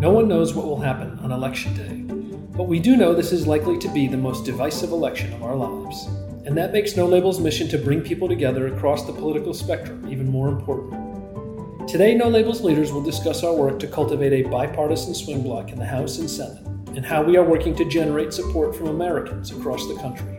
No 0.00 0.10
one 0.12 0.28
knows 0.28 0.54
what 0.54 0.64
will 0.64 0.80
happen 0.80 1.18
on 1.18 1.30
Election 1.30 1.74
Day, 1.74 2.14
but 2.56 2.62
we 2.62 2.78
do 2.78 2.96
know 2.96 3.12
this 3.12 3.32
is 3.32 3.46
likely 3.46 3.76
to 3.76 3.88
be 3.92 4.08
the 4.08 4.16
most 4.16 4.46
divisive 4.46 4.92
election 4.92 5.30
of 5.34 5.42
our 5.42 5.54
lives. 5.54 6.06
And 6.46 6.56
that 6.56 6.72
makes 6.72 6.96
No 6.96 7.04
Label's 7.04 7.38
mission 7.38 7.68
to 7.68 7.76
bring 7.76 8.00
people 8.00 8.26
together 8.26 8.74
across 8.74 9.04
the 9.04 9.12
political 9.12 9.52
spectrum 9.52 10.10
even 10.10 10.26
more 10.26 10.48
important. 10.48 11.86
Today, 11.86 12.14
No 12.14 12.30
Label's 12.30 12.62
leaders 12.62 12.94
will 12.94 13.02
discuss 13.02 13.44
our 13.44 13.52
work 13.52 13.78
to 13.80 13.86
cultivate 13.86 14.32
a 14.32 14.48
bipartisan 14.48 15.14
swing 15.14 15.42
bloc 15.42 15.70
in 15.70 15.78
the 15.78 15.84
House 15.84 16.16
and 16.18 16.30
Senate, 16.30 16.66
and 16.96 17.04
how 17.04 17.22
we 17.22 17.36
are 17.36 17.44
working 17.44 17.76
to 17.76 17.84
generate 17.84 18.32
support 18.32 18.74
from 18.74 18.88
Americans 18.88 19.50
across 19.50 19.86
the 19.86 19.96
country. 19.96 20.38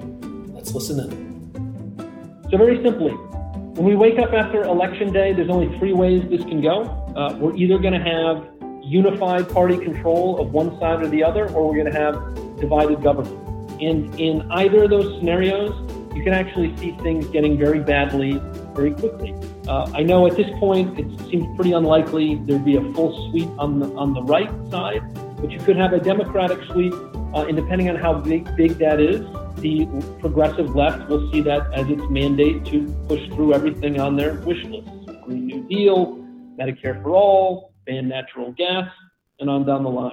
Let's 0.56 0.74
listen 0.74 1.00
in. 1.02 2.50
So, 2.50 2.58
very 2.58 2.82
simply, 2.84 3.12
when 3.12 3.86
we 3.86 3.96
wake 3.96 4.18
up 4.18 4.34
after 4.34 4.64
Election 4.64 5.14
Day, 5.14 5.34
there's 5.34 5.52
only 5.52 5.78
three 5.78 5.94
ways 5.94 6.28
this 6.32 6.42
can 6.46 6.62
go. 6.62 6.86
Uh, 7.16 7.38
we're 7.38 7.56
either 7.56 7.78
going 7.78 7.94
to 7.94 8.00
have 8.00 8.51
unified 8.92 9.48
party 9.50 9.78
control 9.78 10.40
of 10.42 10.52
one 10.52 10.78
side 10.80 11.02
or 11.02 11.08
the 11.08 11.24
other, 11.24 11.50
or 11.52 11.66
we're 11.66 11.80
going 11.82 11.92
to 11.92 11.98
have 11.98 12.16
divided 12.60 13.02
government. 13.02 13.38
And 13.82 14.20
in 14.20 14.42
either 14.52 14.84
of 14.84 14.90
those 14.90 15.18
scenarios, 15.18 15.72
you 16.14 16.24
can 16.24 16.34
actually 16.34 16.76
see 16.78 16.92
things 17.02 17.26
getting 17.28 17.58
very 17.58 17.80
badly 17.80 18.34
very 18.76 18.92
quickly. 18.92 19.34
Uh, 19.66 19.90
I 19.94 20.04
know 20.04 20.28
at 20.28 20.36
this 20.36 20.50
point 20.60 21.00
it 21.00 21.08
seems 21.30 21.48
pretty 21.56 21.72
unlikely 21.72 22.36
there'd 22.46 22.66
be 22.66 22.76
a 22.76 22.94
full 22.94 23.30
sweep 23.30 23.50
on 23.58 23.80
the 23.80 23.88
on 23.94 24.14
the 24.14 24.24
right 24.24 24.52
side, 24.70 25.02
but 25.40 25.50
you 25.52 25.60
could 25.60 25.78
have 25.78 25.94
a 25.94 26.00
Democratic 26.00 26.60
sweep, 26.72 26.94
uh, 27.34 27.46
and 27.48 27.56
depending 27.56 27.90
on 27.90 27.96
how 27.96 28.14
big 28.14 28.44
big 28.58 28.72
that 28.80 29.00
is, 29.00 29.22
the 29.58 29.88
progressive 30.20 30.76
left 30.76 31.08
will 31.08 31.32
see 31.32 31.42
that 31.42 31.74
as 31.74 31.88
its 31.90 32.04
mandate 32.10 32.66
to 32.66 32.88
push 33.08 33.26
through 33.30 33.54
everything 33.54 34.02
on 34.02 34.18
their 34.18 34.34
wish 34.42 34.64
list: 34.66 34.90
Green 35.24 35.46
New 35.48 35.64
Deal, 35.70 36.18
Medicare 36.60 37.02
for 37.02 37.12
all, 37.12 37.71
ban 37.92 38.08
natural 38.08 38.54
gas, 38.54 38.88
and 39.40 39.50
on 39.50 39.66
down 39.66 39.84
the 39.84 39.90
line. 39.90 40.12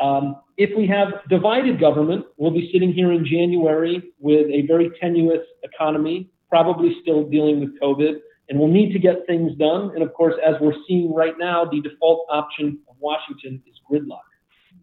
Um, 0.00 0.36
if 0.56 0.70
we 0.76 0.86
have 0.88 1.08
divided 1.28 1.78
government, 1.78 2.24
we'll 2.36 2.50
be 2.50 2.70
sitting 2.72 2.92
here 2.92 3.12
in 3.12 3.24
January 3.24 4.02
with 4.18 4.46
a 4.50 4.66
very 4.66 4.90
tenuous 5.00 5.44
economy, 5.62 6.30
probably 6.48 6.96
still 7.02 7.28
dealing 7.28 7.60
with 7.60 7.80
COVID, 7.80 8.14
and 8.48 8.58
we'll 8.58 8.68
need 8.68 8.92
to 8.92 8.98
get 8.98 9.26
things 9.26 9.56
done. 9.56 9.92
And 9.94 10.02
of 10.02 10.12
course, 10.14 10.34
as 10.44 10.54
we're 10.60 10.74
seeing 10.88 11.14
right 11.14 11.34
now, 11.38 11.64
the 11.64 11.80
default 11.80 12.26
option 12.30 12.78
of 12.88 12.96
Washington 12.98 13.62
is 13.66 13.74
gridlock. 13.90 14.26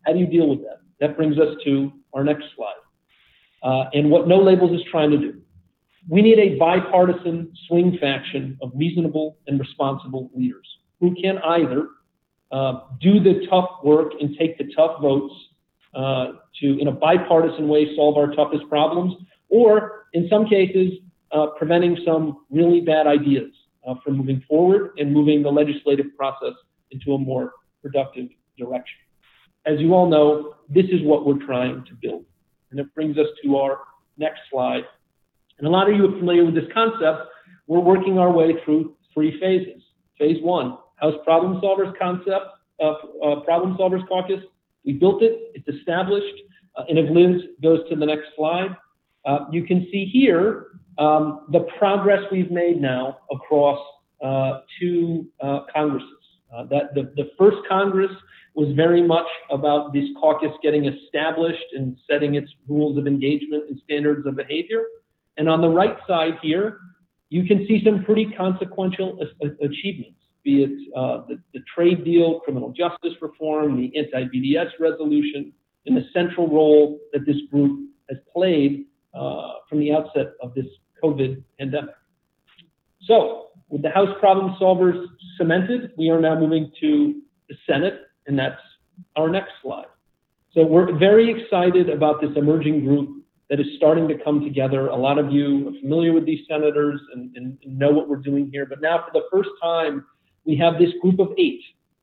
How 0.05 0.13
do 0.13 0.19
you 0.19 0.27
deal 0.27 0.47
with 0.47 0.59
that? 0.59 0.79
That 0.99 1.17
brings 1.17 1.37
us 1.37 1.55
to 1.65 1.91
our 2.13 2.23
next 2.23 2.45
slide. 2.55 2.81
Uh, 3.63 3.89
and 3.93 4.09
what 4.09 4.27
No 4.27 4.37
Labels 4.37 4.71
is 4.71 4.85
trying 4.89 5.11
to 5.11 5.17
do. 5.17 5.41
We 6.09 6.21
need 6.21 6.39
a 6.39 6.57
bipartisan 6.57 7.53
swing 7.67 7.97
faction 8.01 8.57
of 8.61 8.71
reasonable 8.73 9.37
and 9.45 9.59
responsible 9.59 10.31
leaders 10.35 10.67
who 10.99 11.13
can 11.21 11.37
either 11.39 11.87
uh, 12.51 12.81
do 12.99 13.19
the 13.19 13.45
tough 13.49 13.69
work 13.83 14.13
and 14.19 14.35
take 14.37 14.57
the 14.57 14.71
tough 14.75 15.01
votes 15.01 15.33
uh, 15.93 16.33
to, 16.59 16.79
in 16.79 16.87
a 16.87 16.91
bipartisan 16.91 17.67
way, 17.67 17.95
solve 17.95 18.17
our 18.17 18.33
toughest 18.33 18.67
problems, 18.69 19.13
or 19.49 20.05
in 20.13 20.27
some 20.29 20.45
cases, 20.45 20.93
uh, 21.31 21.47
preventing 21.57 21.97
some 22.05 22.45
really 22.49 22.81
bad 22.81 23.07
ideas 23.07 23.51
uh, 23.87 23.95
from 24.03 24.17
moving 24.17 24.43
forward 24.47 24.91
and 24.97 25.13
moving 25.13 25.41
the 25.41 25.49
legislative 25.49 26.07
process 26.17 26.53
into 26.91 27.13
a 27.13 27.17
more 27.17 27.53
productive 27.81 28.27
direction. 28.57 28.99
As 29.65 29.79
you 29.79 29.93
all 29.93 30.09
know, 30.09 30.55
this 30.69 30.85
is 30.85 31.01
what 31.03 31.25
we're 31.25 31.45
trying 31.45 31.85
to 31.85 31.91
build. 32.01 32.25
And 32.71 32.79
it 32.79 32.93
brings 32.95 33.17
us 33.17 33.27
to 33.43 33.57
our 33.57 33.79
next 34.17 34.41
slide. 34.49 34.83
And 35.57 35.67
a 35.67 35.69
lot 35.69 35.89
of 35.89 35.95
you 35.95 36.05
are 36.05 36.17
familiar 36.17 36.45
with 36.45 36.55
this 36.55 36.71
concept. 36.73 37.29
We're 37.67 37.79
working 37.79 38.17
our 38.17 38.31
way 38.31 38.55
through 38.63 38.95
three 39.13 39.39
phases. 39.39 39.83
Phase 40.17 40.41
one, 40.41 40.77
House 41.01 41.15
Problem 41.23 41.59
Solvers 41.61 41.97
concept, 41.97 42.45
uh, 42.79 42.93
uh, 43.23 43.39
Problem 43.41 43.75
Solvers 43.77 44.07
Caucus. 44.07 44.41
We 44.85 44.93
built 44.93 45.21
it, 45.23 45.51
it's 45.53 45.67
established, 45.67 46.35
uh, 46.75 46.83
and 46.87 46.97
if 46.97 47.09
Liz 47.09 47.41
goes 47.61 47.87
to 47.89 47.95
the 47.95 48.05
next 48.05 48.27
slide, 48.35 48.75
uh, 49.25 49.45
you 49.51 49.63
can 49.63 49.87
see 49.91 50.05
here 50.05 50.67
um, 50.97 51.45
the 51.51 51.61
progress 51.77 52.23
we've 52.31 52.51
made 52.51 52.81
now 52.81 53.17
across 53.31 53.79
uh, 54.23 54.61
two 54.79 55.27
uh, 55.41 55.61
Congresses. 55.73 56.07
that 56.69 56.93
the, 56.93 57.11
the 57.15 57.31
first 57.37 57.57
Congress 57.67 58.11
was 58.53 58.73
very 58.75 59.01
much 59.01 59.27
about 59.49 59.93
this 59.93 60.05
caucus 60.19 60.51
getting 60.61 60.85
established 60.85 61.63
and 61.73 61.97
setting 62.09 62.35
its 62.35 62.51
rules 62.67 62.97
of 62.97 63.07
engagement 63.07 63.63
and 63.69 63.79
standards 63.83 64.27
of 64.27 64.35
behavior. 64.35 64.83
And 65.37 65.47
on 65.47 65.61
the 65.61 65.69
right 65.69 65.97
side 66.07 66.33
here, 66.41 66.79
you 67.29 67.45
can 67.45 67.65
see 67.65 67.81
some 67.83 68.03
pretty 68.03 68.25
consequential 68.37 69.17
achievements 69.61 70.20
be 70.43 70.63
it 70.63 70.93
uh, 70.95 71.25
the, 71.27 71.39
the, 71.53 71.59
trade 71.73 72.03
deal, 72.03 72.39
criminal 72.39 72.71
justice 72.71 73.13
reform, 73.21 73.77
the 73.77 73.91
anti-BDS 73.97 74.71
resolution, 74.79 75.53
and 75.85 75.95
the 75.95 76.05
central 76.13 76.47
role 76.47 76.99
that 77.13 77.25
this 77.25 77.37
group 77.51 77.89
has 78.09 78.17
played 78.33 78.85
uh, 79.13 79.53
from 79.69 79.79
the 79.79 79.91
outset 79.93 80.33
of 80.41 80.53
this 80.53 80.65
COVID 81.03 81.43
pandemic. 81.59 81.95
So, 83.03 83.47
with 83.69 83.81
the 83.81 83.89
House 83.89 84.15
problem 84.19 84.55
solvers 84.61 85.05
cemented, 85.37 85.91
we 85.97 86.09
are 86.09 86.19
now 86.19 86.37
moving 86.37 86.71
to 86.81 87.21
the 87.49 87.55
Senate, 87.67 88.01
and 88.27 88.37
that's 88.37 88.61
our 89.15 89.29
next 89.29 89.51
slide. 89.61 89.85
So, 90.53 90.65
we're 90.65 90.97
very 90.97 91.31
excited 91.31 91.89
about 91.89 92.21
this 92.21 92.31
emerging 92.35 92.85
group 92.85 93.21
that 93.49 93.59
is 93.59 93.67
starting 93.75 94.07
to 94.07 94.17
come 94.23 94.41
together. 94.41 94.87
A 94.87 94.95
lot 94.95 95.17
of 95.17 95.31
you 95.31 95.67
are 95.67 95.81
familiar 95.81 96.13
with 96.13 96.25
these 96.25 96.47
senators 96.47 97.01
and, 97.13 97.35
and 97.35 97.57
know 97.65 97.91
what 97.91 98.07
we're 98.07 98.15
doing 98.15 98.49
here, 98.51 98.65
but 98.65 98.81
now 98.81 99.03
for 99.05 99.11
the 99.11 99.25
first 99.29 99.49
time, 99.61 100.05
we 100.45 100.55
have 100.57 100.79
this 100.79 100.91
group 101.01 101.19
of 101.19 101.33
eight 101.37 101.61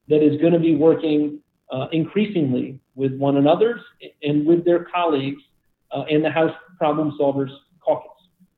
that 0.08 0.22
is 0.22 0.40
going 0.40 0.52
to 0.52 0.58
be 0.58 0.74
working 0.74 1.40
uh, 1.70 1.86
increasingly 1.92 2.78
with 2.94 3.14
one 3.16 3.36
another 3.36 3.80
and 4.22 4.46
with 4.46 4.64
their 4.64 4.84
colleagues 4.84 5.42
uh, 5.94 6.04
in 6.08 6.22
the 6.22 6.30
House 6.30 6.54
Problem 6.78 7.16
Solvers 7.20 7.50
Caucus. 7.84 8.10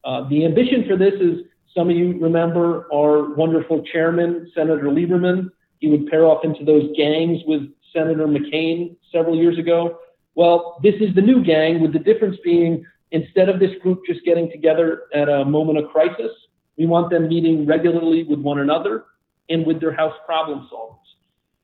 Uh, 0.05 0.29
the 0.29 0.45
ambition 0.45 0.85
for 0.89 0.97
this 0.97 1.15
is 1.15 1.41
some 1.75 1.91
of 1.91 1.97
you 1.97 2.19
remember 2.19 2.89
our 2.93 3.35
wonderful 3.35 3.83
chairman, 3.93 4.51
Senator 4.55 4.85
Lieberman. 4.85 5.51
He 5.79 5.89
would 5.89 6.07
pair 6.09 6.25
off 6.25 6.45
into 6.45 6.65
those 6.65 6.91
gangs 6.97 7.41
with 7.47 7.62
Senator 7.93 8.27
McCain 8.27 8.97
several 9.12 9.37
years 9.37 9.59
ago. 9.59 9.99
Well, 10.35 10.79
this 10.83 10.95
is 11.01 11.15
the 11.15 11.21
new 11.21 11.45
gang, 11.45 11.81
with 11.81 11.93
the 11.93 11.99
difference 11.99 12.37
being 12.43 12.85
instead 13.12 13.49
of 13.49 13.59
this 13.59 13.71
group 13.83 14.01
just 14.07 14.25
getting 14.25 14.51
together 14.51 15.03
at 15.15 15.29
a 15.29 15.45
moment 15.45 15.79
of 15.79 15.91
crisis, 15.91 16.31
we 16.77 16.87
want 16.87 17.11
them 17.11 17.29
meeting 17.29 17.67
regularly 17.67 18.23
with 18.25 18.41
one 18.41 18.61
another 18.61 19.05
and 19.50 19.66
with 19.66 19.81
their 19.81 19.93
house 19.93 20.15
problem 20.25 20.69
solvers. 20.72 20.97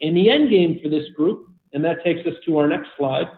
In 0.00 0.14
the 0.14 0.28
end 0.30 0.50
game 0.50 0.78
for 0.82 0.90
this 0.90 1.08
group, 1.16 1.48
and 1.72 1.84
that 1.84 2.04
takes 2.04 2.26
us 2.26 2.34
to 2.44 2.58
our 2.58 2.68
next 2.68 2.88
slide, 2.98 3.28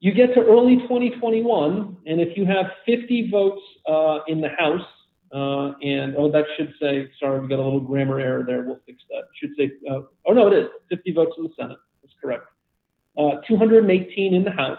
you 0.00 0.14
get 0.14 0.34
to 0.34 0.40
early 0.40 0.76
2021, 0.76 1.96
and 2.06 2.20
if 2.20 2.36
you 2.36 2.46
have 2.46 2.66
50 2.86 3.30
votes 3.30 3.60
uh, 3.86 4.20
in 4.28 4.40
the 4.40 4.48
House, 4.48 4.86
uh, 5.32 5.72
and 5.82 6.16
oh, 6.16 6.30
that 6.32 6.44
should 6.56 6.72
say, 6.80 7.08
sorry, 7.20 7.40
we 7.40 7.48
got 7.48 7.58
a 7.58 7.62
little 7.62 7.80
grammar 7.80 8.18
error 8.18 8.42
there. 8.44 8.62
We'll 8.62 8.80
fix 8.86 9.02
that. 9.10 9.24
Should 9.34 9.50
say, 9.58 9.70
uh, 9.88 10.00
oh 10.26 10.32
no, 10.32 10.48
it 10.48 10.54
is 10.54 10.68
50 10.88 11.12
votes 11.12 11.32
in 11.36 11.44
the 11.44 11.50
Senate. 11.56 11.78
That's 12.02 12.14
correct. 12.20 12.46
Uh, 13.16 13.42
218 13.46 14.34
in 14.34 14.42
the 14.42 14.50
House. 14.50 14.78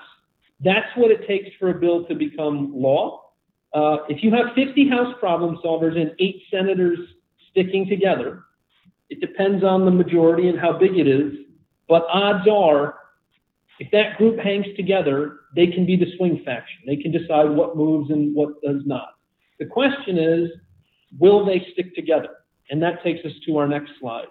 That's 0.59 0.88
what 0.95 1.11
it 1.11 1.28
takes 1.28 1.55
for 1.59 1.69
a 1.69 1.73
bill 1.73 2.05
to 2.05 2.16
become 2.16 2.72
law. 2.73 3.22
Uh, 3.73 3.97
if 4.09 4.23
you 4.23 4.31
have 4.31 4.47
50 4.55 4.89
House 4.89 5.16
problem 5.19 5.57
solvers 5.63 5.99
and 5.99 6.11
eight 6.19 6.41
senators 6.51 6.99
sticking 7.51 7.88
together, 7.88 8.43
it 9.11 9.19
depends 9.19 9.63
on 9.63 9.83
the 9.83 9.91
majority 9.91 10.47
and 10.47 10.57
how 10.57 10.72
big 10.72 10.97
it 10.97 11.05
is, 11.05 11.33
but 11.88 12.05
odds 12.09 12.47
are, 12.49 12.95
if 13.79 13.91
that 13.91 14.17
group 14.17 14.39
hangs 14.39 14.67
together, 14.77 15.41
they 15.53 15.67
can 15.67 15.85
be 15.85 15.97
the 15.97 16.07
swing 16.17 16.41
faction. 16.45 16.79
They 16.88 16.95
can 16.95 17.11
decide 17.11 17.49
what 17.49 17.75
moves 17.75 18.09
and 18.09 18.33
what 18.33 18.61
does 18.61 18.81
not. 18.85 19.09
The 19.59 19.66
question 19.66 20.17
is, 20.17 20.49
will 21.19 21.45
they 21.45 21.67
stick 21.73 21.94
together? 21.94 22.29
And 22.69 22.81
that 22.81 23.03
takes 23.03 23.25
us 23.25 23.33
to 23.45 23.57
our 23.57 23.67
next 23.67 23.91
slide. 23.99 24.29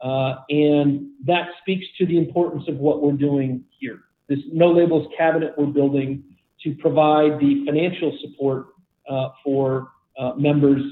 Uh, 0.00 0.36
and 0.48 1.08
that 1.26 1.48
speaks 1.60 1.84
to 1.98 2.06
the 2.06 2.16
importance 2.16 2.64
of 2.68 2.76
what 2.76 3.02
we're 3.02 3.12
doing 3.12 3.64
here. 3.80 3.98
This 4.28 4.38
no 4.52 4.70
labels 4.70 5.08
cabinet 5.18 5.54
we're 5.58 5.66
building 5.66 6.22
to 6.62 6.74
provide 6.76 7.40
the 7.40 7.64
financial 7.66 8.16
support 8.22 8.68
uh, 9.10 9.30
for 9.44 9.88
uh, 10.16 10.34
members 10.36 10.82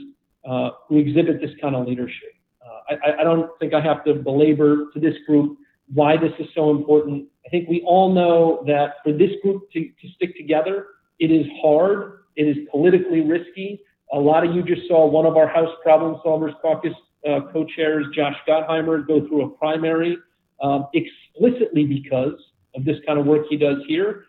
uh, 0.44 0.70
who 0.88 0.98
exhibit 0.98 1.40
this 1.40 1.52
kind 1.60 1.76
of 1.76 1.86
leadership. 1.86 2.34
I, 2.90 3.20
I 3.20 3.24
don't 3.24 3.50
think 3.58 3.74
I 3.74 3.80
have 3.80 4.04
to 4.04 4.14
belabor 4.14 4.90
to 4.92 5.00
this 5.00 5.14
group 5.26 5.58
why 5.92 6.16
this 6.16 6.32
is 6.38 6.46
so 6.54 6.70
important. 6.70 7.26
I 7.46 7.48
think 7.48 7.68
we 7.68 7.82
all 7.86 8.12
know 8.12 8.62
that 8.66 8.96
for 9.02 9.12
this 9.12 9.30
group 9.42 9.70
to, 9.72 9.80
to 9.80 10.08
stick 10.14 10.36
together, 10.36 10.86
it 11.18 11.30
is 11.30 11.46
hard, 11.62 12.20
it 12.36 12.44
is 12.44 12.56
politically 12.70 13.20
risky. 13.20 13.80
A 14.12 14.18
lot 14.18 14.46
of 14.46 14.54
you 14.54 14.62
just 14.62 14.86
saw 14.86 15.06
one 15.06 15.26
of 15.26 15.36
our 15.36 15.48
House 15.48 15.74
Problem 15.82 16.20
Solvers 16.24 16.54
Caucus 16.60 16.92
uh, 17.28 17.40
co-chairs, 17.52 18.06
Josh 18.14 18.36
Gottheimer, 18.46 19.06
go 19.06 19.26
through 19.26 19.46
a 19.46 19.50
primary 19.50 20.18
um, 20.62 20.86
explicitly 20.94 21.84
because 21.84 22.34
of 22.74 22.84
this 22.84 22.96
kind 23.06 23.18
of 23.18 23.26
work 23.26 23.46
he 23.48 23.56
does 23.56 23.78
here. 23.86 24.24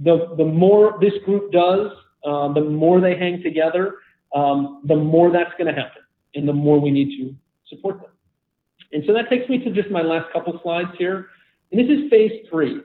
The, 0.00 0.34
the 0.36 0.44
more 0.44 0.98
this 1.00 1.12
group 1.24 1.52
does, 1.52 1.90
uh, 2.24 2.52
the 2.52 2.62
more 2.62 3.00
they 3.00 3.16
hang 3.16 3.42
together, 3.42 3.96
um, 4.34 4.82
the 4.84 4.96
more 4.96 5.30
that's 5.30 5.52
going 5.56 5.72
to 5.72 5.80
happen, 5.80 6.02
and 6.34 6.48
the 6.48 6.52
more 6.52 6.80
we 6.80 6.90
need 6.90 7.16
to 7.18 7.34
support 7.74 8.00
them. 8.00 8.10
And 8.92 9.02
so 9.06 9.12
that 9.12 9.28
takes 9.28 9.48
me 9.48 9.58
to 9.64 9.70
just 9.70 9.90
my 9.90 10.02
last 10.02 10.32
couple 10.32 10.58
slides 10.62 10.90
here. 10.98 11.28
And 11.72 11.80
this 11.80 11.88
is 11.88 12.10
phase 12.10 12.46
three. 12.48 12.80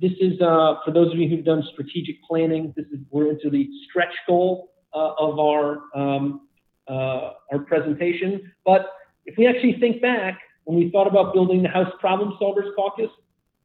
This 0.00 0.12
is, 0.20 0.40
uh, 0.40 0.76
for 0.84 0.92
those 0.92 1.12
of 1.12 1.18
you 1.18 1.28
who've 1.28 1.44
done 1.44 1.64
strategic 1.72 2.22
planning, 2.22 2.72
this 2.76 2.86
is, 2.86 3.00
we're 3.10 3.30
into 3.30 3.50
the 3.50 3.68
stretch 3.88 4.14
goal 4.26 4.72
uh, 4.94 5.14
of 5.18 5.38
our, 5.38 5.80
um, 5.94 6.48
uh, 6.86 7.32
our 7.52 7.60
presentation. 7.66 8.52
But 8.64 8.86
if 9.24 9.36
we 9.38 9.46
actually 9.46 9.78
think 9.80 10.02
back, 10.02 10.38
when 10.64 10.78
we 10.78 10.90
thought 10.90 11.06
about 11.06 11.32
building 11.32 11.62
the 11.62 11.68
House 11.68 11.92
Problem 11.98 12.36
Solvers 12.40 12.74
Caucus, 12.76 13.10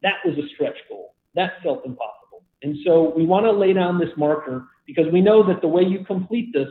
that 0.01 0.15
was 0.25 0.37
a 0.37 0.47
stretch 0.53 0.77
goal. 0.89 1.15
That 1.35 1.53
felt 1.61 1.85
impossible. 1.85 2.43
And 2.61 2.77
so 2.85 3.13
we 3.15 3.25
want 3.25 3.45
to 3.45 3.51
lay 3.51 3.73
down 3.73 3.99
this 3.99 4.09
marker 4.15 4.67
because 4.87 5.05
we 5.11 5.21
know 5.21 5.45
that 5.47 5.61
the 5.61 5.67
way 5.67 5.83
you 5.83 6.05
complete 6.05 6.53
this, 6.53 6.69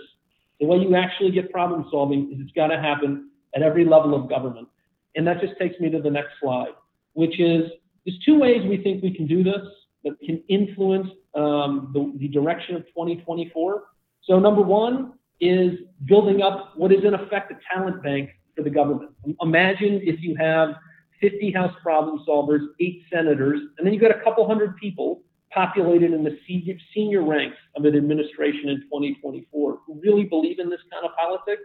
the 0.58 0.66
way 0.66 0.78
you 0.78 0.96
actually 0.96 1.32
get 1.32 1.52
problem 1.52 1.86
solving 1.90 2.32
is 2.32 2.40
it's 2.40 2.52
got 2.52 2.68
to 2.68 2.80
happen 2.80 3.30
at 3.54 3.62
every 3.62 3.84
level 3.84 4.14
of 4.14 4.28
government. 4.28 4.68
And 5.14 5.26
that 5.26 5.40
just 5.40 5.58
takes 5.58 5.78
me 5.80 5.90
to 5.90 6.00
the 6.00 6.10
next 6.10 6.32
slide, 6.40 6.72
which 7.12 7.38
is 7.38 7.70
there's 8.04 8.18
two 8.24 8.38
ways 8.38 8.66
we 8.68 8.78
think 8.78 9.02
we 9.02 9.14
can 9.14 9.26
do 9.26 9.42
this 9.42 9.62
that 10.04 10.18
can 10.20 10.42
influence 10.48 11.08
um, 11.34 11.90
the, 11.92 12.12
the 12.18 12.28
direction 12.28 12.76
of 12.76 12.82
2024. 12.88 13.84
So 14.24 14.38
number 14.38 14.62
one 14.62 15.12
is 15.40 15.78
building 16.06 16.42
up 16.42 16.72
what 16.76 16.92
is 16.92 17.04
in 17.04 17.14
effect 17.14 17.52
a 17.52 17.56
talent 17.72 18.02
bank 18.02 18.30
for 18.56 18.62
the 18.62 18.70
government. 18.70 19.10
Imagine 19.40 20.00
if 20.02 20.20
you 20.20 20.36
have 20.36 20.74
50 21.20 21.52
House 21.52 21.74
problem 21.82 22.24
solvers, 22.26 22.66
eight 22.80 23.02
senators, 23.12 23.60
and 23.78 23.86
then 23.86 23.92
you've 23.92 24.02
got 24.02 24.10
a 24.10 24.22
couple 24.22 24.46
hundred 24.46 24.76
people 24.76 25.22
populated 25.50 26.12
in 26.12 26.24
the 26.24 26.38
senior, 26.46 26.74
senior 26.94 27.22
ranks 27.22 27.56
of 27.76 27.84
an 27.84 27.96
administration 27.96 28.68
in 28.70 28.80
2024 28.82 29.78
who 29.86 30.00
really 30.00 30.24
believe 30.24 30.58
in 30.58 30.68
this 30.68 30.80
kind 30.90 31.04
of 31.04 31.12
politics. 31.16 31.62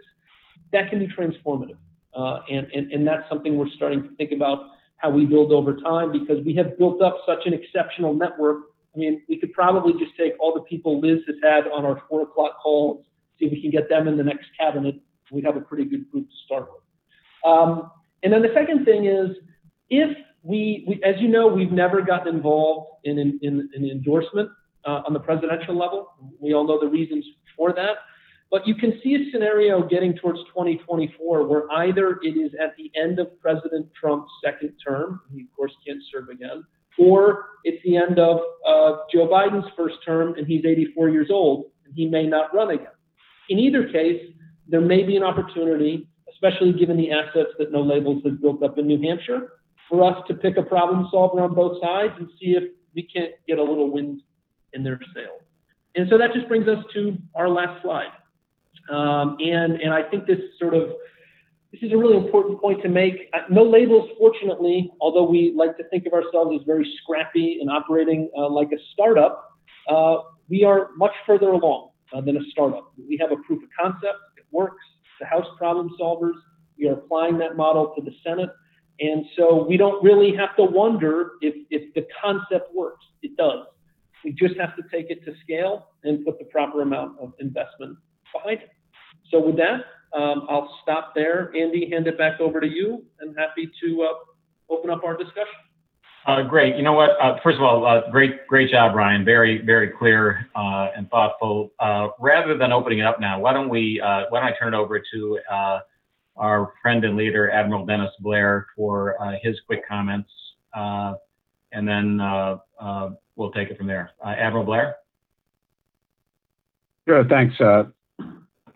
That 0.72 0.90
can 0.90 0.98
be 0.98 1.08
transformative. 1.08 1.76
Uh, 2.14 2.40
and, 2.50 2.66
and, 2.74 2.92
and 2.92 3.06
that's 3.06 3.28
something 3.28 3.56
we're 3.56 3.70
starting 3.76 4.02
to 4.02 4.14
think 4.16 4.32
about 4.32 4.70
how 4.96 5.10
we 5.10 5.24
build 5.24 5.52
over 5.52 5.76
time 5.76 6.10
because 6.12 6.44
we 6.44 6.54
have 6.54 6.76
built 6.76 7.00
up 7.00 7.18
such 7.26 7.46
an 7.46 7.54
exceptional 7.54 8.12
network. 8.14 8.62
I 8.94 8.98
mean, 8.98 9.22
we 9.28 9.38
could 9.38 9.52
probably 9.52 9.92
just 9.92 10.16
take 10.16 10.32
all 10.40 10.52
the 10.52 10.62
people 10.62 11.00
Liz 11.00 11.20
has 11.26 11.36
had 11.42 11.68
on 11.68 11.84
our 11.84 12.02
four 12.08 12.22
o'clock 12.22 12.60
calls, 12.60 13.04
see 13.38 13.46
if 13.46 13.52
we 13.52 13.62
can 13.62 13.70
get 13.70 13.88
them 13.88 14.08
in 14.08 14.16
the 14.16 14.24
next 14.24 14.46
cabinet. 14.58 14.96
We'd 15.30 15.44
have 15.44 15.56
a 15.56 15.60
pretty 15.60 15.84
good 15.84 16.10
group 16.10 16.28
to 16.28 16.34
start 16.44 16.68
with. 16.72 16.82
Um, 17.44 17.90
and 18.22 18.32
then 18.32 18.42
the 18.42 18.52
second 18.54 18.84
thing 18.84 19.06
is 19.06 19.36
if 19.90 20.16
we, 20.42 20.84
we, 20.88 21.00
as 21.04 21.20
you 21.20 21.28
know, 21.28 21.46
we've 21.46 21.72
never 21.72 22.00
gotten 22.02 22.34
involved 22.34 23.04
in 23.04 23.18
an 23.18 23.38
in, 23.42 23.68
in 23.74 23.84
endorsement 23.84 24.50
uh, 24.84 25.02
on 25.06 25.12
the 25.12 25.20
presidential 25.20 25.76
level. 25.76 26.08
We 26.40 26.54
all 26.54 26.66
know 26.66 26.80
the 26.80 26.88
reasons 26.88 27.24
for 27.56 27.72
that. 27.74 27.98
But 28.50 28.66
you 28.66 28.74
can 28.74 28.98
see 29.02 29.14
a 29.14 29.30
scenario 29.30 29.86
getting 29.86 30.14
towards 30.14 30.38
2024 30.48 31.46
where 31.46 31.70
either 31.72 32.18
it 32.22 32.36
is 32.36 32.52
at 32.62 32.74
the 32.76 32.90
end 32.98 33.18
of 33.18 33.38
President 33.40 33.88
Trump's 33.98 34.30
second 34.42 34.72
term, 34.86 35.20
he 35.34 35.42
of 35.42 35.46
course 35.54 35.72
can't 35.86 36.02
serve 36.10 36.30
again, 36.30 36.64
or 36.98 37.44
it's 37.64 37.82
the 37.84 37.96
end 37.96 38.18
of 38.18 38.38
uh, 38.66 38.96
Joe 39.12 39.28
Biden's 39.28 39.68
first 39.76 39.96
term 40.04 40.34
and 40.36 40.46
he's 40.46 40.64
84 40.64 41.10
years 41.10 41.28
old 41.30 41.66
and 41.84 41.94
he 41.94 42.06
may 42.06 42.26
not 42.26 42.54
run 42.54 42.70
again. 42.70 42.86
In 43.50 43.58
either 43.58 43.88
case, 43.90 44.22
there 44.66 44.80
may 44.80 45.02
be 45.02 45.16
an 45.16 45.22
opportunity, 45.22 46.08
especially 46.32 46.72
given 46.72 46.96
the 46.96 47.10
assets 47.12 47.50
that 47.58 47.70
No 47.70 47.82
Labels 47.82 48.22
has 48.24 48.34
built 48.40 48.62
up 48.62 48.78
in 48.78 48.86
New 48.86 49.00
Hampshire, 49.00 49.52
for 49.88 50.04
us 50.04 50.22
to 50.28 50.34
pick 50.34 50.56
a 50.56 50.62
problem 50.62 51.08
solver 51.10 51.40
on 51.40 51.54
both 51.54 51.80
sides 51.82 52.12
and 52.18 52.28
see 52.38 52.52
if 52.52 52.64
we 52.94 53.02
can't 53.02 53.32
get 53.46 53.58
a 53.58 53.62
little 53.62 53.90
wind 53.90 54.20
in 54.72 54.82
their 54.82 55.00
sails. 55.14 55.40
And 55.94 56.08
so 56.10 56.18
that 56.18 56.32
just 56.34 56.48
brings 56.48 56.68
us 56.68 56.84
to 56.94 57.16
our 57.34 57.48
last 57.48 57.82
slide. 57.82 58.12
Um, 58.90 59.36
and, 59.40 59.80
and 59.80 59.92
I 59.92 60.02
think 60.02 60.26
this 60.26 60.38
sort 60.58 60.74
of, 60.74 60.90
this 61.72 61.82
is 61.82 61.92
a 61.92 61.96
really 61.96 62.16
important 62.16 62.60
point 62.60 62.82
to 62.82 62.88
make. 62.88 63.28
Uh, 63.34 63.40
no 63.50 63.62
labels, 63.62 64.08
fortunately, 64.18 64.90
although 65.00 65.28
we 65.28 65.52
like 65.56 65.76
to 65.76 65.84
think 65.88 66.06
of 66.06 66.12
ourselves 66.12 66.56
as 66.58 66.66
very 66.66 66.90
scrappy 67.02 67.58
and 67.60 67.70
operating 67.70 68.30
uh, 68.36 68.48
like 68.48 68.68
a 68.72 68.78
startup, 68.92 69.50
uh, 69.88 70.18
we 70.48 70.64
are 70.64 70.90
much 70.96 71.12
further 71.26 71.50
along 71.50 71.90
uh, 72.14 72.20
than 72.20 72.36
a 72.36 72.44
startup. 72.50 72.92
We 72.96 73.18
have 73.20 73.32
a 73.32 73.36
proof 73.42 73.62
of 73.62 73.68
concept, 73.78 74.18
it 74.38 74.46
works, 74.50 74.82
the 75.20 75.26
House 75.26 75.46
problem 75.58 75.90
solvers, 76.00 76.34
we 76.78 76.88
are 76.88 76.94
applying 76.94 77.38
that 77.38 77.56
model 77.56 77.92
to 77.96 78.02
the 78.02 78.12
Senate. 78.24 78.50
And 79.00 79.24
so 79.36 79.64
we 79.68 79.76
don't 79.76 80.02
really 80.02 80.34
have 80.36 80.56
to 80.56 80.64
wonder 80.64 81.32
if, 81.40 81.54
if 81.70 81.94
the 81.94 82.06
concept 82.20 82.74
works. 82.74 83.04
It 83.22 83.36
does. 83.36 83.66
We 84.24 84.32
just 84.32 84.56
have 84.58 84.74
to 84.76 84.82
take 84.92 85.10
it 85.10 85.24
to 85.24 85.34
scale 85.42 85.90
and 86.02 86.24
put 86.24 86.38
the 86.38 86.44
proper 86.46 86.82
amount 86.82 87.18
of 87.20 87.32
investment 87.38 87.96
behind 88.32 88.62
it. 88.62 88.70
So 89.30 89.40
with 89.40 89.56
that, 89.56 89.84
um, 90.16 90.46
I'll 90.48 90.78
stop 90.82 91.14
there. 91.14 91.52
Andy, 91.56 91.88
hand 91.90 92.06
it 92.06 92.16
back 92.16 92.40
over 92.40 92.60
to 92.60 92.66
you, 92.66 93.04
and 93.20 93.36
happy 93.36 93.70
to 93.82 94.02
uh, 94.02 94.72
open 94.72 94.90
up 94.90 95.04
our 95.04 95.16
discussion. 95.16 95.46
Uh, 96.26 96.42
great. 96.42 96.76
You 96.76 96.82
know 96.82 96.92
what? 96.92 97.10
Uh, 97.22 97.38
first 97.42 97.56
of 97.56 97.62
all, 97.62 97.86
uh, 97.86 98.10
great, 98.10 98.46
great 98.46 98.70
job, 98.70 98.94
Ryan. 98.94 99.24
Very, 99.24 99.64
very 99.64 99.88
clear 99.88 100.46
uh, 100.54 100.88
and 100.96 101.08
thoughtful. 101.10 101.72
Uh, 101.78 102.08
rather 102.20 102.56
than 102.56 102.72
opening 102.72 102.98
it 102.98 103.06
up 103.06 103.20
now, 103.20 103.40
why 103.40 103.52
don't 103.52 103.68
we? 103.68 104.00
why 104.02 104.26
don't 104.30 104.42
I 104.42 104.52
turn 104.58 104.74
it 104.74 104.76
over 104.76 105.02
to 105.14 105.38
our 106.36 106.72
friend 106.82 107.04
and 107.04 107.16
leader, 107.16 107.50
Admiral 107.50 107.84
Dennis 107.86 108.10
Blair, 108.20 108.66
for 108.76 109.16
his 109.42 109.58
quick 109.66 109.88
comments, 109.88 110.30
and 110.74 111.88
then 111.88 112.18
we'll 113.36 113.52
take 113.52 113.70
it 113.70 113.78
from 113.78 113.86
there. 113.86 114.10
Admiral 114.22 114.64
Blair. 114.64 114.96
Sure. 117.06 117.24
Thanks, 117.24 117.56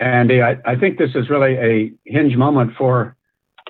Andy, 0.03 0.43
I, 0.43 0.57
I 0.65 0.75
think 0.75 0.99
this 0.99 1.15
is 1.15 1.31
really 1.31 1.55
a 1.55 1.93
hinge 2.05 2.37
moment 2.37 2.73
for 2.77 3.17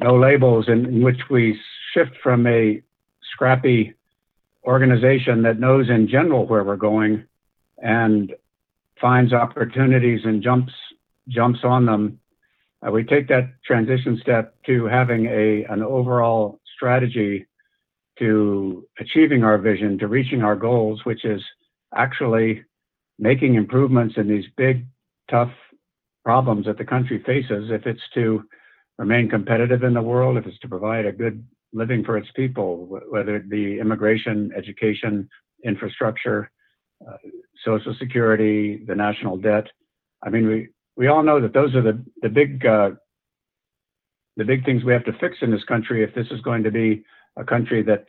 no 0.00 0.17
labels 0.17 0.67
in, 0.67 0.87
in 0.87 1.02
which 1.02 1.20
we 1.31 1.58
shift 1.93 2.12
from 2.23 2.46
a 2.46 2.82
scrappy 3.32 3.93
organization 4.64 5.43
that 5.43 5.61
knows 5.61 5.90
in 5.90 6.08
general 6.08 6.46
where 6.46 6.64
we're 6.64 6.76
going 6.76 7.25
and 7.82 8.32
finds 8.99 9.34
opportunities 9.34 10.20
and 10.25 10.43
jumps 10.43 10.73
jumps 11.29 11.61
on 11.64 11.84
them. 11.84 12.19
Uh, 12.87 12.90
we 12.90 13.05
take 13.05 13.29
that 13.29 13.50
transition 13.62 14.19
step 14.23 14.55
to 14.64 14.87
having 14.87 15.26
a 15.26 15.64
an 15.69 15.82
overall 15.82 16.61
strategy 16.75 17.46
to 18.19 18.87
achieving 18.99 19.44
our 19.44 19.58
vision, 19.58 19.99
to 19.99 20.08
reaching 20.08 20.43
our 20.43 20.56
goals, 20.56 21.05
which 21.05 21.26
is 21.26 21.43
actually 21.94 22.64
making 23.19 23.55
improvements 23.55 24.14
in 24.17 24.29
these 24.29 24.46
big, 24.56 24.87
tough 25.31 25.52
problems 26.24 26.66
that 26.66 26.78
the 26.78 26.84
country 26.84 27.22
faces 27.24 27.70
if 27.70 27.86
it's 27.86 28.02
to 28.14 28.44
remain 28.98 29.28
competitive 29.28 29.82
in 29.82 29.94
the 29.94 30.02
world, 30.02 30.36
if 30.36 30.46
it's 30.46 30.58
to 30.60 30.69
provide 30.69 31.06
a 31.06 31.12
good 31.12 31.44
living 31.72 32.04
for 32.04 32.16
its 32.16 32.28
people, 32.36 33.00
whether 33.10 33.34
it 33.36 33.48
be 33.48 33.78
immigration, 33.80 34.52
education, 34.56 35.29
infrastructure, 35.64 36.50
uh, 37.06 37.17
social 37.64 37.94
security, 37.98 38.84
the 38.86 38.94
national 38.94 39.36
debt. 39.36 39.67
I 40.22 40.31
mean, 40.31 40.46
we, 40.46 40.69
we 40.96 41.08
all 41.08 41.22
know 41.22 41.41
that 41.41 41.55
those 41.55 41.74
are 41.74 41.82
the, 41.82 42.05
the 42.20 42.29
big 42.29 42.64
uh, 42.67 42.91
the 44.36 44.44
big 44.44 44.64
things 44.64 44.82
we 44.82 44.94
have 44.94 45.05
to 45.05 45.12
fix 45.20 45.36
in 45.43 45.50
this 45.50 45.64
country 45.64 46.02
if 46.02 46.14
this 46.14 46.26
is 46.31 46.41
going 46.41 46.62
to 46.62 46.70
be 46.70 47.05
a 47.36 47.44
country 47.44 47.82
that 47.82 48.06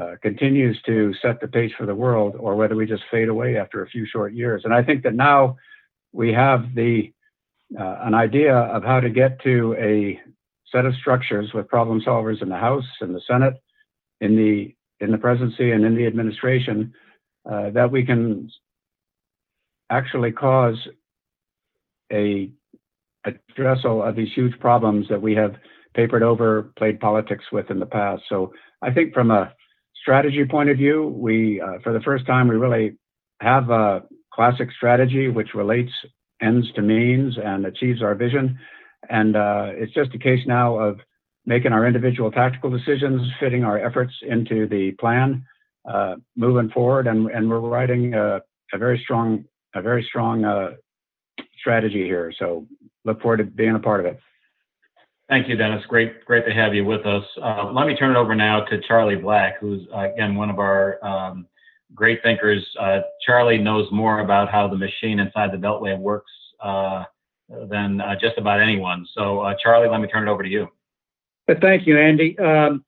uh, 0.00 0.14
continues 0.22 0.80
to 0.86 1.12
set 1.20 1.40
the 1.40 1.48
pace 1.48 1.72
for 1.76 1.84
the 1.84 1.94
world, 1.94 2.34
or 2.38 2.54
whether 2.54 2.76
we 2.76 2.86
just 2.86 3.02
fade 3.10 3.28
away 3.28 3.56
after 3.58 3.82
a 3.82 3.88
few 3.88 4.06
short 4.06 4.32
years. 4.32 4.62
And 4.64 4.72
I 4.72 4.82
think 4.82 5.02
that 5.02 5.14
now 5.14 5.56
we 6.12 6.32
have 6.32 6.74
the 6.74 7.12
uh, 7.78 7.98
an 8.02 8.14
idea 8.14 8.54
of 8.54 8.82
how 8.82 9.00
to 9.00 9.10
get 9.10 9.40
to 9.42 9.74
a 9.78 10.20
set 10.72 10.86
of 10.86 10.94
structures 10.96 11.52
with 11.52 11.68
problem 11.68 12.00
solvers 12.00 12.42
in 12.42 12.48
the 12.48 12.56
House 12.56 12.84
in 13.00 13.12
the 13.12 13.20
Senate, 13.26 13.54
in 14.20 14.36
the 14.36 14.74
in 15.04 15.10
the 15.10 15.18
presidency 15.18 15.70
and 15.72 15.84
in 15.84 15.96
the 15.96 16.06
administration, 16.06 16.92
uh, 17.50 17.70
that 17.70 17.90
we 17.90 18.04
can 18.04 18.50
actually 19.90 20.30
cause 20.30 20.76
a 22.12 22.50
addressal 23.26 24.06
of 24.06 24.16
these 24.16 24.32
huge 24.34 24.58
problems 24.60 25.06
that 25.08 25.20
we 25.20 25.34
have 25.34 25.54
papered 25.94 26.22
over, 26.22 26.72
played 26.76 27.00
politics 27.00 27.44
with 27.52 27.70
in 27.70 27.80
the 27.80 27.86
past. 27.86 28.22
So 28.28 28.52
I 28.82 28.90
think 28.92 29.12
from 29.12 29.30
a 29.30 29.52
strategy 30.00 30.44
point 30.44 30.70
of 30.70 30.76
view, 30.76 31.08
we, 31.08 31.60
uh, 31.60 31.78
for 31.82 31.92
the 31.92 32.00
first 32.00 32.26
time, 32.26 32.48
we 32.48 32.56
really 32.56 32.96
have 33.40 33.70
a 33.70 34.02
classic 34.32 34.70
strategy 34.72 35.28
which 35.28 35.54
relates 35.54 35.92
ends 36.40 36.70
to 36.72 36.82
means 36.82 37.36
and 37.42 37.66
achieves 37.66 38.02
our 38.02 38.14
vision. 38.14 38.58
And 39.08 39.36
uh, 39.36 39.68
it's 39.72 39.94
just 39.94 40.14
a 40.14 40.18
case 40.18 40.40
now 40.46 40.78
of 40.78 40.98
making 41.46 41.72
our 41.72 41.86
individual 41.86 42.30
tactical 42.30 42.70
decisions, 42.70 43.22
fitting 43.40 43.64
our 43.64 43.78
efforts 43.78 44.12
into 44.22 44.66
the 44.68 44.92
plan, 44.92 45.44
uh, 45.90 46.16
moving 46.36 46.70
forward, 46.70 47.06
and, 47.06 47.30
and 47.30 47.48
we're 47.48 47.60
writing 47.60 48.14
a, 48.14 48.40
a 48.72 48.78
very 48.78 49.00
strong, 49.02 49.44
a 49.74 49.82
very 49.82 50.04
strong 50.08 50.44
uh, 50.44 50.72
strategy 51.58 52.04
here. 52.04 52.32
So 52.38 52.66
look 53.04 53.20
forward 53.22 53.38
to 53.38 53.44
being 53.44 53.74
a 53.74 53.80
part 53.80 54.00
of 54.00 54.06
it. 54.06 54.20
Thank 55.28 55.48
you, 55.48 55.56
Dennis. 55.56 55.84
Great, 55.88 56.24
great 56.24 56.44
to 56.44 56.52
have 56.52 56.74
you 56.74 56.84
with 56.84 57.06
us. 57.06 57.22
Uh, 57.40 57.70
let 57.72 57.86
me 57.86 57.94
turn 57.96 58.16
it 58.16 58.18
over 58.18 58.34
now 58.34 58.64
to 58.64 58.80
Charlie 58.88 59.16
Black, 59.16 59.60
who's 59.60 59.86
uh, 59.94 60.12
again 60.12 60.34
one 60.34 60.50
of 60.50 60.58
our 60.58 61.02
um, 61.04 61.46
great 61.94 62.22
thinkers. 62.22 62.64
Uh, 62.78 63.00
Charlie 63.24 63.58
knows 63.58 63.86
more 63.90 64.20
about 64.20 64.50
how 64.50 64.68
the 64.68 64.76
machine 64.76 65.20
inside 65.20 65.52
the 65.52 65.56
Beltway 65.56 65.98
works 65.98 66.30
uh, 66.62 67.04
than 67.68 68.00
uh, 68.00 68.14
just 68.20 68.38
about 68.38 68.60
anyone. 68.60 69.06
So, 69.14 69.40
uh, 69.40 69.54
Charlie, 69.62 69.88
let 69.88 70.00
me 70.00 70.08
turn 70.08 70.26
it 70.26 70.30
over 70.30 70.42
to 70.42 70.48
you. 70.48 70.68
Thank 71.60 71.86
you, 71.86 71.98
Andy. 71.98 72.38
Um, 72.38 72.84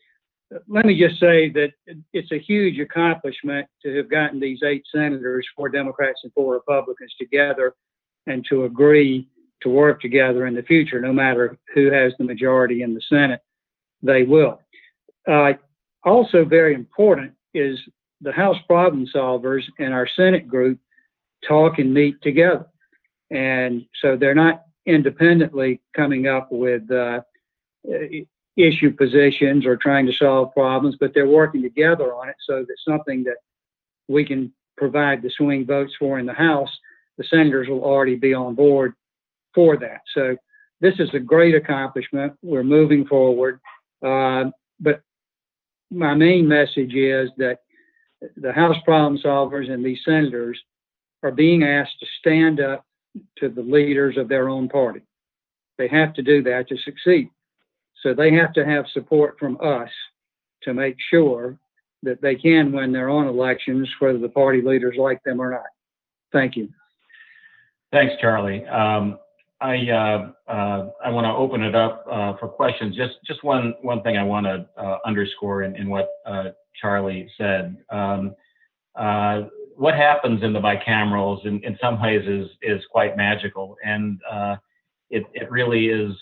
let 0.68 0.84
me 0.84 0.98
just 0.98 1.18
say 1.18 1.50
that 1.50 1.72
it's 2.12 2.30
a 2.30 2.38
huge 2.38 2.78
accomplishment 2.78 3.66
to 3.82 3.96
have 3.96 4.10
gotten 4.10 4.38
these 4.38 4.62
eight 4.62 4.84
senators, 4.94 5.46
four 5.56 5.68
Democrats 5.68 6.20
and 6.22 6.32
four 6.32 6.52
Republicans 6.54 7.12
together 7.18 7.74
and 8.26 8.44
to 8.48 8.64
agree 8.64 9.28
to 9.62 9.68
work 9.68 10.00
together 10.00 10.46
in 10.46 10.54
the 10.54 10.62
future, 10.62 11.00
no 11.00 11.12
matter 11.12 11.56
who 11.74 11.90
has 11.90 12.12
the 12.18 12.24
majority 12.24 12.82
in 12.82 12.94
the 12.94 13.02
Senate, 13.08 13.40
they 14.02 14.24
will. 14.24 14.60
Uh, 15.28 15.52
also, 16.04 16.44
very 16.44 16.74
important 16.74 17.32
is 17.54 17.78
the 18.22 18.32
House 18.32 18.56
problem 18.66 19.06
solvers 19.14 19.64
and 19.78 19.92
our 19.92 20.06
Senate 20.06 20.48
group 20.48 20.78
talk 21.46 21.78
and 21.78 21.92
meet 21.92 22.20
together. 22.22 22.66
And 23.30 23.86
so 24.00 24.16
they're 24.16 24.34
not 24.34 24.62
independently 24.86 25.80
coming 25.94 26.26
up 26.26 26.48
with 26.50 26.90
uh, 26.90 27.20
issue 28.56 28.92
positions 28.92 29.66
or 29.66 29.76
trying 29.76 30.06
to 30.06 30.12
solve 30.12 30.52
problems, 30.52 30.96
but 30.98 31.12
they're 31.14 31.26
working 31.26 31.62
together 31.62 32.14
on 32.14 32.28
it 32.28 32.36
so 32.46 32.64
that 32.66 32.76
something 32.86 33.24
that 33.24 33.36
we 34.08 34.24
can 34.24 34.52
provide 34.76 35.22
the 35.22 35.30
swing 35.30 35.66
votes 35.66 35.92
for 35.98 36.18
in 36.18 36.26
the 36.26 36.32
House, 36.32 36.70
the 37.18 37.24
senators 37.24 37.68
will 37.68 37.82
already 37.82 38.16
be 38.16 38.34
on 38.34 38.54
board 38.54 38.94
for 39.54 39.76
that. 39.78 40.00
So 40.14 40.36
this 40.80 40.94
is 40.98 41.10
a 41.14 41.20
great 41.20 41.54
accomplishment. 41.54 42.34
We're 42.42 42.64
moving 42.64 43.06
forward. 43.06 43.60
Uh, 44.04 44.50
but 44.80 45.02
my 45.90 46.14
main 46.14 46.48
message 46.48 46.94
is 46.94 47.30
that 47.36 47.58
the 48.36 48.52
House 48.52 48.76
problem 48.84 49.20
solvers 49.22 49.70
and 49.70 49.84
these 49.84 50.00
senators 50.04 50.58
are 51.22 51.30
being 51.30 51.62
asked 51.62 51.98
to 52.00 52.06
stand 52.20 52.60
up 52.60 52.84
to 53.38 53.48
the 53.48 53.62
leaders 53.62 54.16
of 54.16 54.28
their 54.28 54.48
own 54.48 54.68
party. 54.68 55.00
They 55.78 55.88
have 55.88 56.14
to 56.14 56.22
do 56.22 56.42
that 56.44 56.68
to 56.68 56.76
succeed. 56.78 57.30
So 58.02 58.14
they 58.14 58.32
have 58.34 58.52
to 58.54 58.64
have 58.64 58.84
support 58.92 59.38
from 59.38 59.58
us 59.62 59.88
to 60.62 60.74
make 60.74 60.96
sure 61.10 61.58
that 62.02 62.20
they 62.20 62.34
can 62.34 62.72
win 62.72 62.92
their 62.92 63.08
own 63.08 63.28
elections, 63.28 63.88
whether 64.00 64.18
the 64.18 64.28
party 64.28 64.60
leaders 64.60 64.96
like 64.98 65.22
them 65.24 65.40
or 65.40 65.50
not. 65.50 65.66
Thank 66.32 66.56
you. 66.56 66.68
Thanks, 67.92 68.14
Charlie. 68.20 68.64
Um, 68.66 69.18
I 69.62 69.88
uh, 69.90 70.32
uh, 70.52 70.90
I 71.04 71.10
want 71.10 71.24
to 71.24 71.30
open 71.30 71.62
it 71.62 71.74
up 71.74 72.04
uh, 72.10 72.36
for 72.38 72.48
questions. 72.48 72.96
Just 72.96 73.14
just 73.24 73.44
one 73.44 73.74
one 73.82 74.02
thing 74.02 74.16
I 74.16 74.24
want 74.24 74.44
to 74.46 74.66
uh, 74.76 74.98
underscore 75.06 75.62
in, 75.62 75.76
in 75.76 75.88
what 75.88 76.08
uh, 76.26 76.50
Charlie 76.80 77.30
said. 77.38 77.76
Um, 77.90 78.34
uh, 78.96 79.42
what 79.76 79.94
happens 79.94 80.42
in 80.42 80.52
the 80.52 80.60
bicamerals 80.60 81.46
in, 81.46 81.62
in 81.62 81.78
some 81.80 82.02
ways 82.02 82.26
is 82.26 82.48
is 82.62 82.82
quite 82.90 83.16
magical, 83.16 83.76
and 83.84 84.20
it, 85.10 85.24
it 85.32 85.50
really 85.50 85.86
is 85.86 86.12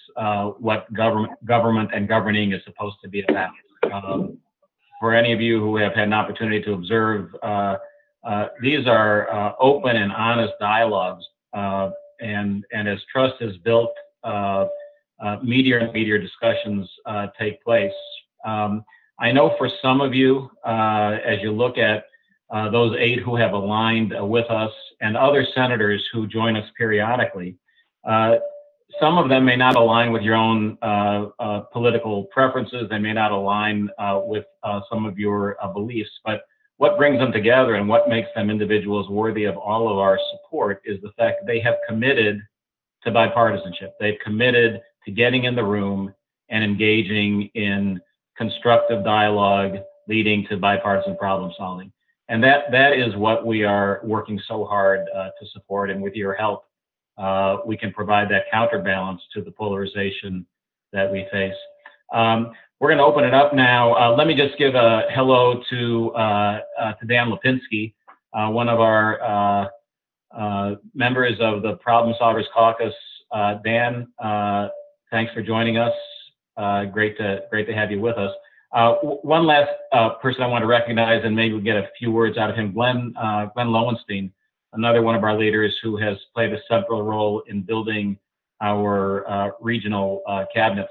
what 0.59 0.93
government 0.93 1.33
government 1.47 1.91
and 1.95 2.07
governing 2.07 2.53
is 2.53 2.63
supposed 2.65 2.97
to 3.03 3.09
be 3.09 3.25
about. 3.29 3.51
Um, 3.91 4.39
for 5.01 5.15
any 5.15 5.33
of 5.33 5.41
you 5.41 5.61
who 5.61 5.77
have 5.77 5.95
had 5.95 6.05
an 6.05 6.13
opportunity 6.13 6.63
to 6.63 6.75
observe, 6.75 7.31
these 8.61 8.87
are 8.87 9.57
open 9.59 9.97
and 9.97 10.13
honest 10.13 10.53
dialogues 10.61 11.25
and 12.21 12.65
and 12.73 12.89
as 12.89 12.99
trust 13.13 13.37
is 13.41 13.57
built, 13.59 13.93
uh, 14.25 14.67
uh, 15.23 15.37
media 15.43 15.81
and 15.81 15.93
media 15.93 16.19
discussions 16.19 16.89
uh, 17.07 17.27
take 17.39 17.63
place. 17.63 17.93
Um, 18.45 18.85
I 19.19 19.33
know 19.33 19.55
for 19.59 19.69
some 19.83 20.01
of 20.01 20.15
you, 20.15 20.51
uh, 20.65 21.19
as 21.25 21.41
you 21.43 21.53
look 21.53 21.77
at 21.77 22.05
uh, 22.51 22.71
those 22.71 22.97
eight 22.99 23.21
who 23.21 23.37
have 23.37 23.53
aligned 23.53 24.15
with 24.19 24.51
us 24.51 24.73
and 25.01 25.17
other 25.17 25.47
senators 25.55 26.03
who 26.13 26.27
join 26.27 26.57
us 26.57 26.69
periodically, 26.77 27.57
some 28.99 29.19
of 29.19 29.29
them 29.29 29.45
may 29.45 29.57
not 29.57 29.77
align 29.77 30.11
with 30.11 30.23
your 30.23 30.35
own 30.35 30.77
political 31.73 32.25
preferences. 32.25 32.89
They 32.89 32.99
may 32.99 33.13
not 33.13 33.31
align 33.31 33.91
with 34.25 34.47
some 34.91 35.05
of 35.05 35.19
your 35.19 35.57
beliefs, 35.75 36.11
but 36.25 36.41
what 36.81 36.97
brings 36.97 37.19
them 37.19 37.31
together 37.31 37.75
and 37.75 37.87
what 37.87 38.09
makes 38.09 38.31
them 38.35 38.49
individuals 38.49 39.07
worthy 39.11 39.45
of 39.45 39.55
all 39.59 39.93
of 39.93 39.99
our 39.99 40.19
support 40.33 40.81
is 40.87 40.99
the 41.03 41.13
fact 41.19 41.41
that 41.41 41.47
they 41.47 41.61
have 41.61 41.75
committed 41.87 42.41
to 43.03 43.11
bipartisanship. 43.11 43.91
They've 44.01 44.19
committed 44.25 44.81
to 45.05 45.11
getting 45.11 45.45
in 45.45 45.55
the 45.55 45.63
room 45.63 46.15
and 46.49 46.65
engaging 46.65 47.51
in 47.53 48.01
constructive 48.35 49.05
dialogue 49.05 49.77
leading 50.09 50.47
to 50.49 50.57
bipartisan 50.57 51.19
problem 51.19 51.53
solving. 51.59 51.93
And 52.31 52.43
that, 52.45 52.73
that 52.73 52.95
is 52.95 53.15
what 53.15 53.45
we 53.45 53.63
are 53.63 54.01
working 54.03 54.41
so 54.49 54.65
hard 54.65 55.01
uh, 55.15 55.29
to 55.39 55.49
support. 55.53 55.91
And 55.91 56.01
with 56.01 56.15
your 56.15 56.33
help, 56.33 56.65
uh, 57.19 57.59
we 57.67 57.77
can 57.77 57.93
provide 57.93 58.31
that 58.31 58.45
counterbalance 58.51 59.21
to 59.35 59.43
the 59.43 59.51
polarization 59.51 60.47
that 60.95 61.13
we 61.13 61.27
face. 61.31 61.53
Um, 62.13 62.53
we're 62.81 62.89
going 62.89 62.99
to 62.99 63.05
open 63.05 63.25
it 63.25 63.35
up 63.35 63.55
now. 63.55 63.95
Uh, 63.95 64.17
let 64.17 64.27
me 64.27 64.35
just 64.35 64.57
give 64.59 64.75
a 64.75 65.03
hello 65.11 65.63
to 65.69 66.13
uh, 66.15 66.61
uh, 66.81 66.93
to 66.95 67.07
Dan 67.07 67.31
Lipinski, 67.31 67.93
uh, 68.33 68.49
one 68.51 68.71
of 68.71 68.81
our 68.81 69.23
uh, 69.23 69.69
uh, 70.35 70.75
members 70.95 71.37
of 71.41 71.63
the 71.63 71.75
Problem 71.75 72.17
Solvers 72.21 72.47
Caucus. 72.55 72.95
Dan, 73.63 74.09
thanks 75.11 75.33
for 75.35 75.43
joining 75.43 75.77
us. 75.77 75.93
great 76.91 77.19
to 77.19 77.43
great 77.51 77.67
to 77.67 77.75
have 77.75 77.91
you 77.91 78.01
with 78.01 78.17
us. 78.17 78.33
one 79.03 79.47
last 79.47 79.71
person 80.23 80.43
I 80.43 80.47
want 80.47 80.63
to 80.63 80.67
recognize, 80.67 81.23
and 81.23 81.37
maybe 81.37 81.53
we'll 81.53 81.63
get 81.63 81.77
a 81.77 81.91
few 81.99 82.11
words 82.11 82.39
out 82.39 82.49
of 82.49 82.57
him. 82.57 82.73
Glenn 82.73 83.13
Glenn 83.55 83.73
Lowenstein, 83.73 84.33
another 84.73 85.03
one 85.03 85.15
of 85.15 85.23
our 85.23 85.39
leaders 85.39 85.77
who 85.83 85.99
has 85.99 86.17
played 86.35 86.55
a 86.55 86.59
central 86.67 87.03
role 87.03 87.43
in 87.47 87.61
building 87.61 88.19
our 88.63 89.53
regional 89.61 90.23
cabinets. 90.55 90.91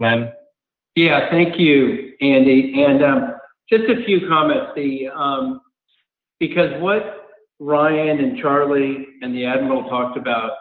Glenn, 0.00 0.32
yeah, 0.96 1.30
thank 1.30 1.58
you, 1.58 2.14
Andy. 2.22 2.82
And 2.82 3.04
um, 3.04 3.34
just 3.70 3.84
a 3.84 4.02
few 4.04 4.26
comments. 4.26 4.72
The 4.74 5.08
um, 5.08 5.60
because 6.40 6.70
what 6.80 7.28
Ryan 7.60 8.18
and 8.18 8.38
Charlie 8.38 9.06
and 9.20 9.34
the 9.34 9.44
Admiral 9.44 9.88
talked 9.90 10.16
about, 10.16 10.52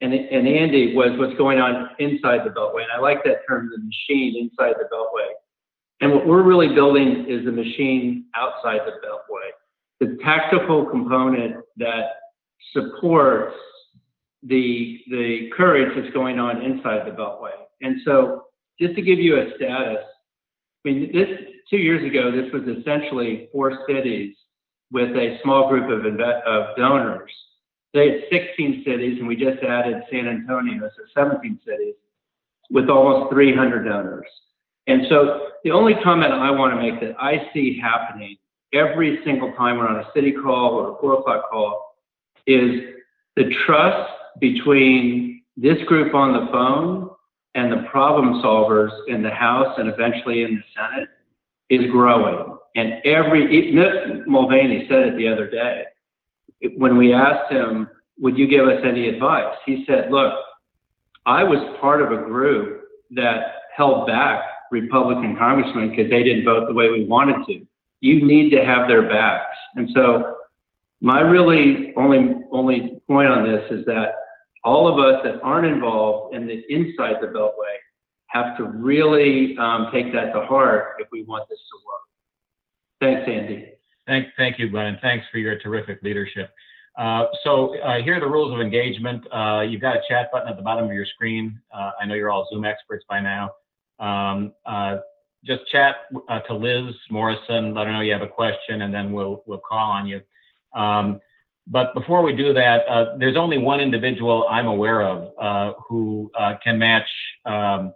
and, 0.00 0.14
and 0.14 0.48
Andy 0.48 0.94
was 0.94 1.10
what's 1.18 1.36
going 1.36 1.58
on 1.58 1.90
inside 1.98 2.40
the 2.46 2.50
Beltway. 2.50 2.82
And 2.82 2.92
I 2.96 2.98
like 2.98 3.22
that 3.24 3.40
term, 3.46 3.70
the 3.70 3.78
machine 3.78 4.36
inside 4.38 4.74
the 4.78 4.88
Beltway. 4.90 5.28
And 6.00 6.12
what 6.12 6.26
we're 6.26 6.42
really 6.42 6.74
building 6.74 7.26
is 7.28 7.44
the 7.44 7.52
machine 7.52 8.24
outside 8.34 8.80
the 8.86 8.92
Beltway, 9.06 9.50
the 10.00 10.16
tactical 10.24 10.86
component 10.86 11.56
that 11.76 12.04
supports 12.72 13.54
the 14.42 15.00
the 15.10 15.50
courage 15.54 15.92
that's 15.94 16.12
going 16.14 16.38
on 16.38 16.62
inside 16.62 17.06
the 17.06 17.10
Beltway. 17.10 17.50
And 17.82 18.00
so 18.04 18.44
just 18.80 18.94
to 18.96 19.02
give 19.02 19.18
you 19.18 19.38
a 19.38 19.46
status, 19.56 20.04
I 20.84 20.88
mean, 20.88 21.10
this 21.12 21.28
two 21.68 21.78
years 21.78 22.04
ago, 22.08 22.30
this 22.30 22.52
was 22.52 22.62
essentially 22.78 23.48
four 23.52 23.84
cities 23.88 24.34
with 24.90 25.10
a 25.10 25.38
small 25.42 25.68
group 25.68 25.90
of, 25.90 26.10
inve- 26.10 26.42
of 26.42 26.76
donors. 26.76 27.32
They 27.94 28.10
had 28.10 28.20
16 28.30 28.84
cities, 28.86 29.18
and 29.18 29.26
we 29.26 29.36
just 29.36 29.62
added 29.62 30.02
San 30.10 30.28
Antonio, 30.28 30.88
so 30.96 31.02
17 31.14 31.60
cities 31.66 31.94
with 32.70 32.88
almost 32.88 33.32
300 33.32 33.84
donors. 33.84 34.26
And 34.86 35.02
so 35.08 35.48
the 35.64 35.70
only 35.70 35.94
comment 36.02 36.32
I 36.32 36.50
want 36.50 36.74
to 36.74 36.80
make 36.80 37.00
that 37.00 37.14
I 37.20 37.50
see 37.52 37.78
happening 37.78 38.36
every 38.72 39.18
single 39.24 39.52
time 39.52 39.78
we're 39.78 39.88
on 39.88 40.00
a 40.00 40.08
city 40.14 40.32
call 40.32 40.74
or 40.74 40.92
a 40.92 41.00
four 41.00 41.14
o'clock 41.20 41.50
call 41.50 41.94
is 42.46 42.80
the 43.36 43.52
trust 43.66 44.10
between 44.40 45.42
this 45.56 45.78
group 45.86 46.14
on 46.14 46.32
the 46.32 46.50
phone 46.52 47.07
and 47.54 47.72
the 47.72 47.88
problem 47.90 48.42
solvers 48.42 48.90
in 49.08 49.22
the 49.22 49.30
House 49.30 49.74
and 49.78 49.88
eventually 49.88 50.42
in 50.42 50.56
the 50.56 50.62
Senate 50.76 51.08
is 51.70 51.90
growing. 51.90 52.56
And 52.76 52.94
every, 53.04 53.72
Ms. 53.72 54.24
Mulvaney 54.26 54.86
said 54.88 55.08
it 55.08 55.16
the 55.16 55.28
other 55.28 55.48
day, 55.50 55.84
when 56.76 56.96
we 56.96 57.12
asked 57.12 57.50
him, 57.50 57.88
would 58.18 58.36
you 58.36 58.48
give 58.48 58.66
us 58.66 58.80
any 58.84 59.08
advice? 59.08 59.54
He 59.64 59.84
said, 59.86 60.10
look, 60.10 60.34
I 61.26 61.44
was 61.44 61.76
part 61.80 62.02
of 62.02 62.12
a 62.12 62.24
group 62.24 62.82
that 63.10 63.54
held 63.76 64.06
back 64.06 64.42
Republican 64.70 65.36
congressmen 65.36 65.90
because 65.90 66.10
they 66.10 66.22
didn't 66.22 66.44
vote 66.44 66.66
the 66.68 66.74
way 66.74 66.90
we 66.90 67.04
wanted 67.04 67.46
to. 67.46 67.66
You 68.00 68.24
need 68.24 68.50
to 68.50 68.64
have 68.64 68.88
their 68.88 69.08
backs. 69.08 69.56
And 69.76 69.88
so 69.94 70.36
my 71.00 71.20
really 71.20 71.92
only 71.96 72.34
only 72.50 73.00
point 73.06 73.28
on 73.28 73.44
this 73.44 73.62
is 73.70 73.84
that 73.86 74.14
all 74.64 74.88
of 74.88 74.98
us 74.98 75.20
that 75.24 75.40
aren't 75.42 75.66
involved 75.66 76.34
in 76.34 76.46
the 76.46 76.62
inside 76.68 77.16
the 77.20 77.28
Beltway 77.28 77.76
have 78.28 78.56
to 78.58 78.64
really 78.64 79.56
um, 79.58 79.88
take 79.92 80.12
that 80.12 80.32
to 80.32 80.44
heart 80.44 80.96
if 80.98 81.08
we 81.10 81.22
want 81.22 81.48
this 81.48 81.58
to 81.58 81.76
work. 81.86 81.98
Thanks, 83.00 83.30
Andy. 83.30 83.72
Thank, 84.06 84.28
thank 84.36 84.58
you, 84.58 84.68
Glenn. 84.68 84.98
Thanks 85.00 85.26
for 85.30 85.38
your 85.38 85.58
terrific 85.58 86.02
leadership. 86.02 86.50
Uh, 86.98 87.26
so 87.44 87.78
uh, 87.78 88.02
here 88.02 88.16
are 88.16 88.20
the 88.20 88.26
rules 88.26 88.52
of 88.52 88.60
engagement. 88.60 89.24
Uh, 89.32 89.60
you've 89.60 89.80
got 89.80 89.96
a 89.96 90.00
chat 90.08 90.30
button 90.32 90.48
at 90.48 90.56
the 90.56 90.62
bottom 90.62 90.84
of 90.84 90.92
your 90.92 91.06
screen. 91.06 91.60
Uh, 91.72 91.92
I 92.00 92.06
know 92.06 92.14
you're 92.14 92.30
all 92.30 92.48
Zoom 92.52 92.64
experts 92.64 93.04
by 93.08 93.20
now. 93.20 93.50
Um, 94.00 94.52
uh, 94.66 94.96
just 95.44 95.66
chat 95.70 95.96
uh, 96.28 96.40
to 96.40 96.54
Liz 96.54 96.94
Morrison, 97.10 97.72
let 97.72 97.86
her 97.86 97.92
know 97.92 98.00
you 98.00 98.12
have 98.12 98.22
a 98.22 98.28
question, 98.28 98.82
and 98.82 98.92
then 98.92 99.12
we'll 99.12 99.44
we'll 99.46 99.58
call 99.60 99.90
on 99.90 100.06
you. 100.06 100.20
Um, 100.74 101.20
but 101.70 101.92
before 101.92 102.22
we 102.22 102.34
do 102.34 102.54
that, 102.54 102.86
uh, 102.88 103.16
there's 103.18 103.36
only 103.36 103.58
one 103.58 103.80
individual 103.80 104.46
I'm 104.48 104.66
aware 104.66 105.02
of 105.02 105.32
uh, 105.38 105.74
who 105.86 106.30
uh, 106.38 106.54
can 106.64 106.78
match 106.78 107.08
um, 107.44 107.92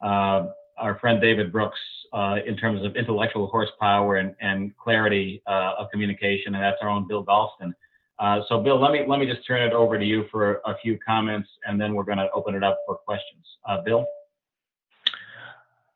uh, 0.00 0.46
our 0.76 0.98
friend 1.00 1.20
David 1.20 1.50
Brooks 1.50 1.80
uh, 2.12 2.36
in 2.46 2.56
terms 2.56 2.84
of 2.84 2.94
intellectual 2.94 3.48
horsepower 3.48 4.16
and, 4.16 4.36
and 4.40 4.76
clarity 4.76 5.42
uh, 5.48 5.74
of 5.78 5.90
communication, 5.90 6.54
and 6.54 6.62
that's 6.62 6.78
our 6.80 6.88
own 6.88 7.08
Bill 7.08 7.24
Galston. 7.24 7.74
So, 8.48 8.62
Bill, 8.62 8.80
let 8.80 8.92
me 8.92 9.04
let 9.06 9.18
me 9.18 9.26
just 9.26 9.44
turn 9.44 9.62
it 9.62 9.72
over 9.72 9.98
to 9.98 10.04
you 10.04 10.26
for 10.30 10.60
a 10.64 10.76
few 10.78 10.96
comments, 10.98 11.48
and 11.66 11.80
then 11.80 11.94
we're 11.94 12.04
going 12.04 12.18
to 12.18 12.30
open 12.32 12.54
it 12.54 12.62
up 12.62 12.78
for 12.86 12.96
questions. 12.96 13.44
Bill. 13.84 14.06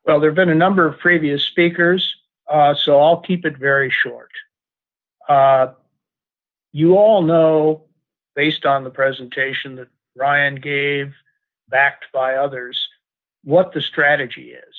Well, 0.05 0.19
there 0.19 0.29
have 0.29 0.35
been 0.35 0.49
a 0.49 0.55
number 0.55 0.85
of 0.85 0.99
previous 0.99 1.43
speakers, 1.43 2.15
so 2.49 2.99
I'll 2.99 3.21
keep 3.21 3.45
it 3.45 3.57
very 3.57 3.89
short. 3.89 4.31
You 6.73 6.97
all 6.97 7.21
know, 7.21 7.83
based 8.35 8.65
on 8.65 8.83
the 8.83 8.89
presentation 8.89 9.75
that 9.75 9.87
Ryan 10.15 10.55
gave, 10.55 11.13
backed 11.69 12.05
by 12.11 12.35
others, 12.35 12.89
what 13.43 13.73
the 13.73 13.81
strategy 13.81 14.53
is. 14.53 14.75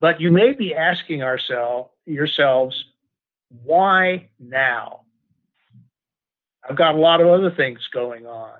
But 0.00 0.20
you 0.20 0.30
may 0.30 0.52
be 0.52 0.74
asking 0.74 1.22
ourselves, 1.22 1.90
yourselves, 2.06 2.86
why 3.64 4.28
now? 4.40 5.02
I've 6.68 6.76
got 6.76 6.94
a 6.94 6.98
lot 6.98 7.20
of 7.20 7.28
other 7.28 7.50
things 7.50 7.80
going 7.92 8.26
on, 8.26 8.58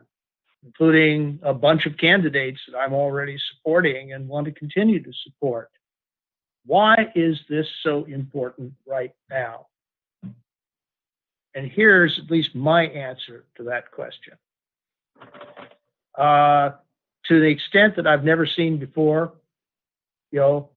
including 0.64 1.38
a 1.42 1.54
bunch 1.54 1.86
of 1.86 1.96
candidates 1.96 2.60
that 2.68 2.76
I'm 2.76 2.92
already 2.92 3.38
supporting 3.38 4.12
and 4.12 4.28
want 4.28 4.46
to 4.46 4.52
continue 4.52 5.02
to 5.02 5.12
support. 5.24 5.70
Why 6.66 7.10
is 7.14 7.38
this 7.48 7.66
so 7.82 8.04
important 8.04 8.74
right 8.86 9.12
now? 9.30 9.66
And 11.58 11.68
here's 11.68 12.20
at 12.20 12.30
least 12.30 12.54
my 12.54 12.84
answer 12.84 13.44
to 13.56 13.64
that 13.64 13.90
question. 13.90 14.34
Uh, 16.16 16.70
to 17.26 17.40
the 17.40 17.48
extent 17.48 17.96
that 17.96 18.06
I've 18.06 18.22
never 18.22 18.46
seen 18.46 18.78
before, 18.78 19.32
you 20.30 20.38
know, 20.38 20.68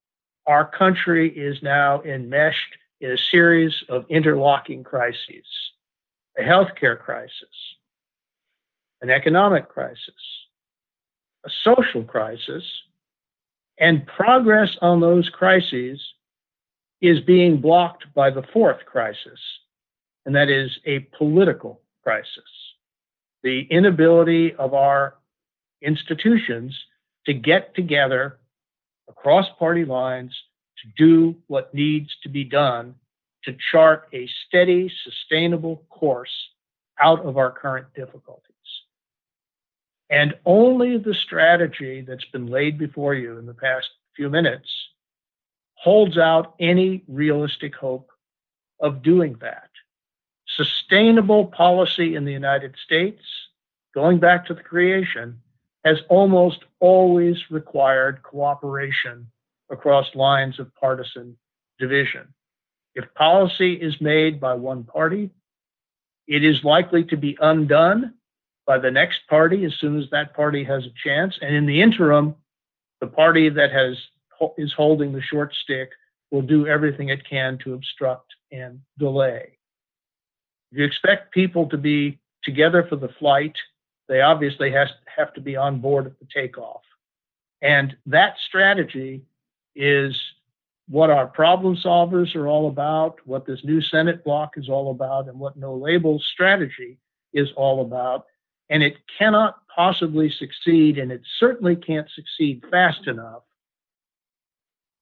our 0.48 0.66
country 0.66 1.30
is 1.30 1.62
now 1.62 2.02
enmeshed 2.02 2.78
in 3.00 3.12
a 3.12 3.18
series 3.30 3.76
of 3.90 4.06
interlocking 4.10 4.84
crises 4.84 5.46
a 6.40 6.42
healthcare 6.42 6.98
crisis, 6.98 7.76
an 9.04 9.12
economic 9.12 9.70
crisis, 9.70 10.24
a 11.46 11.50
social 11.64 12.04
crisis, 12.04 12.64
and 13.78 14.08
progress 14.08 14.76
on 14.82 15.00
those 15.00 15.30
crises 15.30 16.02
is 17.02 17.20
being 17.20 17.62
blocked 17.62 18.12
by 18.16 18.32
the 18.32 18.44
fourth 18.52 18.84
crisis, 18.88 19.40
and 20.26 20.36
that 20.36 20.50
is 20.50 20.72
a 20.86 21.00
political 21.18 21.82
crisis. 22.04 22.28
The 23.44 23.68
inability 23.70 24.54
of 24.56 24.74
our 24.74 25.16
institutions 25.82 26.78
to 27.26 27.34
get 27.34 27.74
together 27.76 28.40
across 29.10 29.46
party 29.58 29.86
lines 29.86 30.36
to 30.82 30.88
do 30.98 31.36
what 31.48 31.74
needs 31.74 32.10
to 32.24 32.30
be 32.30 32.44
done 32.44 32.96
to 33.44 33.56
chart 33.72 34.08
a 34.14 34.30
steady, 34.48 34.92
sustainable 35.04 35.84
course 35.90 36.32
out 37.02 37.26
of 37.26 37.38
our 37.38 37.52
current 37.52 37.88
difficulties. 37.96 38.46
And 40.12 40.36
only 40.46 40.98
the 40.98 41.16
strategy 41.16 42.04
that's 42.08 42.26
been 42.26 42.48
laid 42.48 42.78
before 42.78 43.16
you 43.16 43.38
in 43.38 43.46
the 43.46 43.54
past 43.54 43.88
few 44.16 44.30
minutes 44.30 44.70
holds 45.76 46.18
out 46.18 46.54
any 46.60 47.04
realistic 47.08 47.74
hope 47.76 48.12
of 48.80 49.02
doing 49.02 49.36
that. 49.42 49.71
Sustainable 50.58 51.46
policy 51.46 52.16
in 52.16 52.26
the 52.26 52.32
United 52.32 52.76
States, 52.84 53.22
going 53.94 54.20
back 54.20 54.46
to 54.46 54.54
the 54.54 54.64
creation, 54.64 55.40
has 55.86 56.00
almost 56.10 56.60
always 56.80 57.38
required 57.50 58.22
cooperation 58.24 59.28
across 59.70 60.14
lines 60.16 60.60
of 60.60 60.74
partisan 60.76 61.38
division. 61.80 62.28
If 62.94 63.14
policy 63.16 63.74
is 63.74 64.00
made 64.02 64.40
by 64.40 64.54
one 64.54 64.84
party, 64.84 65.30
it 66.28 66.44
is 66.44 66.64
likely 66.64 67.04
to 67.06 67.18
be 67.18 67.38
undone 67.42 68.14
by 68.68 68.78
the 68.78 68.92
next 68.92 69.22
party 69.30 69.66
as 69.66 69.74
soon 69.80 70.00
as 70.00 70.10
that 70.12 70.36
party 70.36 70.64
has 70.64 70.86
a 70.86 70.94
chance. 71.04 71.38
And 71.42 71.56
in 71.56 71.66
the 71.66 71.82
interim, 71.82 72.36
the 73.00 73.08
party 73.08 73.50
that 73.50 73.72
has 73.72 73.98
is 74.58 74.74
holding 74.74 75.14
the 75.14 75.22
short 75.22 75.54
stick 75.64 75.90
will 76.32 76.42
do 76.42 76.68
everything 76.68 77.10
it 77.10 77.28
can 77.28 77.58
to 77.60 77.74
obstruct 77.74 78.34
and 78.52 78.80
delay. 78.98 79.58
You 80.72 80.86
expect 80.86 81.34
people 81.34 81.68
to 81.70 81.78
be 81.78 82.20
together 82.44 82.86
for 82.88 82.96
the 82.96 83.10
flight, 83.20 83.56
they 84.08 84.22
obviously 84.22 84.72
has, 84.72 84.90
have 85.16 85.34
to 85.34 85.42
be 85.42 85.56
on 85.56 85.80
board 85.80 86.06
at 86.06 86.20
the 86.20 86.28
takeoff. 86.34 86.82
And 87.62 87.96
that 88.08 88.36
strategy 88.48 89.22
is 89.76 90.20
what 90.90 91.10
our 91.10 91.28
problem 91.28 91.78
solvers 91.78 92.36
are 92.36 92.48
all 92.48 92.68
about, 92.68 93.16
what 93.26 93.46
this 93.46 93.60
new 93.64 93.82
Senate 93.82 94.24
block 94.24 94.54
is 94.58 94.68
all 94.68 94.92
about, 94.92 95.30
and 95.30 95.40
what 95.40 95.56
no 95.56 95.76
labels 95.76 96.28
strategy 96.34 96.98
is 97.34 97.48
all 97.56 97.82
about. 97.82 98.26
And 98.70 98.84
it 98.84 98.96
cannot 99.18 99.58
possibly 99.74 100.30
succeed, 100.38 100.98
and 100.98 101.12
it 101.12 101.22
certainly 101.40 101.76
can't 101.76 102.10
succeed 102.14 102.64
fast 102.70 103.08
enough 103.08 103.44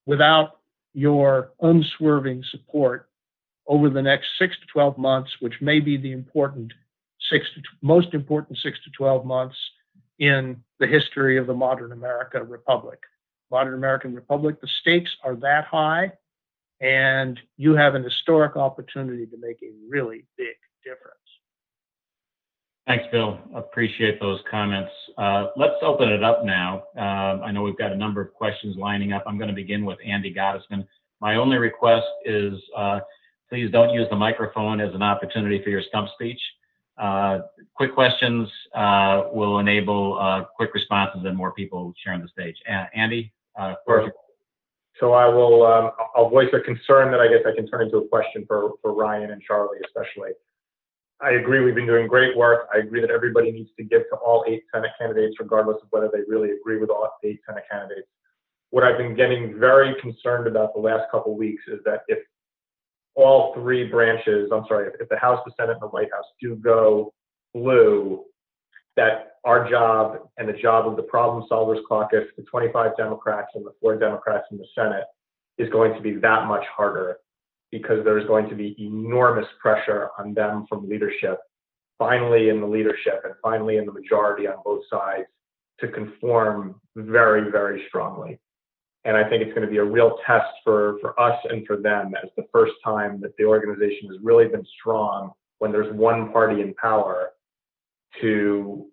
without 0.06 0.58
your 0.92 1.50
unswerving 1.60 2.44
support 2.50 3.09
over 3.70 3.88
the 3.88 4.02
next 4.02 4.26
six 4.38 4.54
to 4.60 4.66
12 4.66 4.98
months, 4.98 5.30
which 5.40 5.54
may 5.62 5.80
be 5.80 5.96
the 5.96 6.12
important 6.12 6.72
six 7.30 7.46
to 7.54 7.62
most 7.80 8.12
important 8.12 8.58
six 8.58 8.78
to 8.84 8.90
12 8.90 9.24
months 9.24 9.56
in 10.18 10.62
the 10.78 10.86
history 10.86 11.38
of 11.38 11.46
the 11.46 11.54
modern 11.54 11.92
America 11.92 12.42
Republic 12.42 12.98
modern 13.50 13.74
American 13.74 14.14
Republic. 14.14 14.60
The 14.60 14.68
stakes 14.80 15.10
are 15.24 15.34
that 15.36 15.64
high, 15.64 16.12
and 16.80 17.38
you 17.56 17.74
have 17.74 17.94
an 17.94 18.04
historic 18.04 18.56
opportunity 18.56 19.26
to 19.26 19.36
make 19.36 19.58
a 19.62 19.70
really 19.88 20.24
big 20.36 20.56
difference. 20.84 21.16
Thanks, 22.86 23.04
Bill. 23.12 23.38
Appreciate 23.54 24.20
those 24.20 24.40
comments. 24.50 24.90
Uh, 25.18 25.48
let's 25.56 25.74
open 25.82 26.08
it 26.08 26.24
up 26.24 26.44
now. 26.44 26.84
Uh, 26.96 27.42
I 27.44 27.52
know 27.52 27.62
we've 27.62 27.78
got 27.78 27.92
a 27.92 27.96
number 27.96 28.20
of 28.20 28.32
questions 28.32 28.76
lining 28.76 29.12
up. 29.12 29.22
I'm 29.26 29.36
going 29.36 29.50
to 29.50 29.54
begin 29.54 29.84
with 29.84 29.98
Andy 30.04 30.34
Gottesman. 30.34 30.86
My 31.20 31.36
only 31.36 31.58
request 31.58 32.06
is 32.24 32.54
uh, 32.76 33.00
please 33.50 33.70
don't 33.70 33.90
use 33.90 34.06
the 34.10 34.16
microphone 34.16 34.80
as 34.80 34.94
an 34.94 35.02
opportunity 35.02 35.60
for 35.62 35.70
your 35.70 35.82
stump 35.82 36.08
speech. 36.14 36.40
Uh, 36.96 37.40
quick 37.74 37.94
questions 37.94 38.48
uh, 38.74 39.24
will 39.32 39.58
enable 39.58 40.18
uh, 40.20 40.44
quick 40.56 40.72
responses 40.74 41.22
and 41.24 41.36
more 41.36 41.52
people 41.52 41.92
sharing 42.02 42.22
the 42.22 42.28
stage. 42.28 42.56
Andy? 42.94 43.32
Uh, 43.58 43.74
Perfect. 43.86 44.16
So 45.00 45.14
I 45.14 45.26
will, 45.26 45.66
um, 45.66 45.90
I'll 46.14 46.28
voice 46.28 46.48
a 46.52 46.60
concern 46.60 47.10
that 47.10 47.20
I 47.20 47.26
guess 47.26 47.40
I 47.46 47.54
can 47.54 47.66
turn 47.66 47.82
into 47.82 47.96
a 47.96 48.08
question 48.08 48.44
for, 48.46 48.72
for 48.82 48.92
Ryan 48.92 49.30
and 49.30 49.42
Charlie 49.42 49.78
especially. 49.84 50.32
I 51.22 51.32
agree 51.32 51.60
we've 51.60 51.74
been 51.74 51.86
doing 51.86 52.06
great 52.06 52.36
work. 52.36 52.68
I 52.74 52.78
agree 52.78 53.00
that 53.00 53.10
everybody 53.10 53.50
needs 53.50 53.70
to 53.78 53.84
give 53.84 54.02
to 54.10 54.16
all 54.16 54.44
eight 54.46 54.64
Senate 54.72 54.90
candidates, 54.98 55.36
regardless 55.38 55.76
of 55.82 55.88
whether 55.90 56.10
they 56.12 56.20
really 56.28 56.50
agree 56.50 56.78
with 56.78 56.90
all 56.90 57.10
eight 57.24 57.40
Senate 57.46 57.64
candidates. 57.70 58.08
What 58.70 58.84
I've 58.84 58.98
been 58.98 59.14
getting 59.14 59.58
very 59.58 59.94
concerned 60.00 60.46
about 60.46 60.74
the 60.74 60.80
last 60.80 61.10
couple 61.10 61.32
of 61.32 61.38
weeks 61.38 61.62
is 61.66 61.80
that 61.84 62.02
if 62.08 62.18
all 63.14 63.54
three 63.54 63.88
branches, 63.88 64.50
I'm 64.52 64.64
sorry, 64.66 64.90
if, 65.00 65.08
the 65.08 65.18
House, 65.18 65.40
the 65.44 65.52
Senate, 65.58 65.72
and 65.72 65.82
the 65.82 65.88
White 65.88 66.10
House 66.12 66.24
do 66.40 66.56
go 66.56 67.12
blue, 67.54 68.24
that 68.96 69.32
our 69.44 69.68
job 69.68 70.28
and 70.36 70.48
the 70.48 70.52
job 70.52 70.86
of 70.86 70.96
the 70.96 71.02
Problem 71.02 71.46
Solvers 71.50 71.80
Caucus, 71.88 72.24
the 72.36 72.42
25 72.44 72.96
Democrats 72.96 73.48
and 73.54 73.64
the 73.64 73.72
four 73.80 73.96
Democrats 73.96 74.46
in 74.50 74.58
the 74.58 74.66
Senate, 74.74 75.04
is 75.58 75.68
going 75.70 75.94
to 75.94 76.00
be 76.00 76.16
that 76.16 76.46
much 76.46 76.64
harder 76.74 77.16
because 77.70 78.04
there's 78.04 78.26
going 78.26 78.48
to 78.48 78.54
be 78.54 78.74
enormous 78.78 79.46
pressure 79.60 80.08
on 80.18 80.34
them 80.34 80.66
from 80.68 80.88
leadership, 80.88 81.38
finally 81.98 82.48
in 82.48 82.60
the 82.60 82.66
leadership 82.66 83.20
and 83.24 83.34
finally 83.42 83.76
in 83.76 83.86
the 83.86 83.92
majority 83.92 84.46
on 84.46 84.56
both 84.64 84.82
sides 84.90 85.26
to 85.78 85.88
conform 85.88 86.80
very, 86.96 87.50
very 87.50 87.84
strongly. 87.88 88.38
And 89.04 89.16
I 89.16 89.28
think 89.28 89.42
it's 89.42 89.54
going 89.54 89.66
to 89.66 89.70
be 89.70 89.78
a 89.78 89.84
real 89.84 90.18
test 90.26 90.50
for, 90.62 90.98
for 91.00 91.18
us 91.18 91.38
and 91.48 91.66
for 91.66 91.76
them 91.76 92.12
as 92.22 92.28
the 92.36 92.44
first 92.52 92.74
time 92.84 93.20
that 93.22 93.36
the 93.38 93.44
organization 93.44 94.08
has 94.08 94.18
really 94.22 94.46
been 94.46 94.66
strong 94.78 95.32
when 95.58 95.72
there's 95.72 95.92
one 95.94 96.32
party 96.32 96.60
in 96.60 96.74
power 96.74 97.30
to 98.20 98.86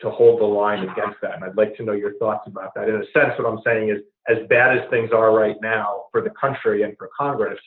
to 0.00 0.10
hold 0.10 0.40
the 0.40 0.44
line 0.44 0.80
against 0.80 1.16
that. 1.22 1.34
And 1.34 1.44
I'd 1.44 1.56
like 1.56 1.76
to 1.76 1.84
know 1.84 1.92
your 1.92 2.14
thoughts 2.14 2.42
about 2.46 2.74
that. 2.74 2.88
In 2.88 2.96
a 2.96 3.04
sense, 3.12 3.38
what 3.38 3.46
I'm 3.46 3.60
saying 3.64 3.90
is, 3.90 3.98
as 4.28 4.38
bad 4.48 4.76
as 4.76 4.90
things 4.90 5.10
are 5.12 5.32
right 5.32 5.56
now 5.62 6.06
for 6.10 6.20
the 6.20 6.30
country 6.30 6.82
and 6.82 6.96
for 6.98 7.08
Congress, 7.16 7.58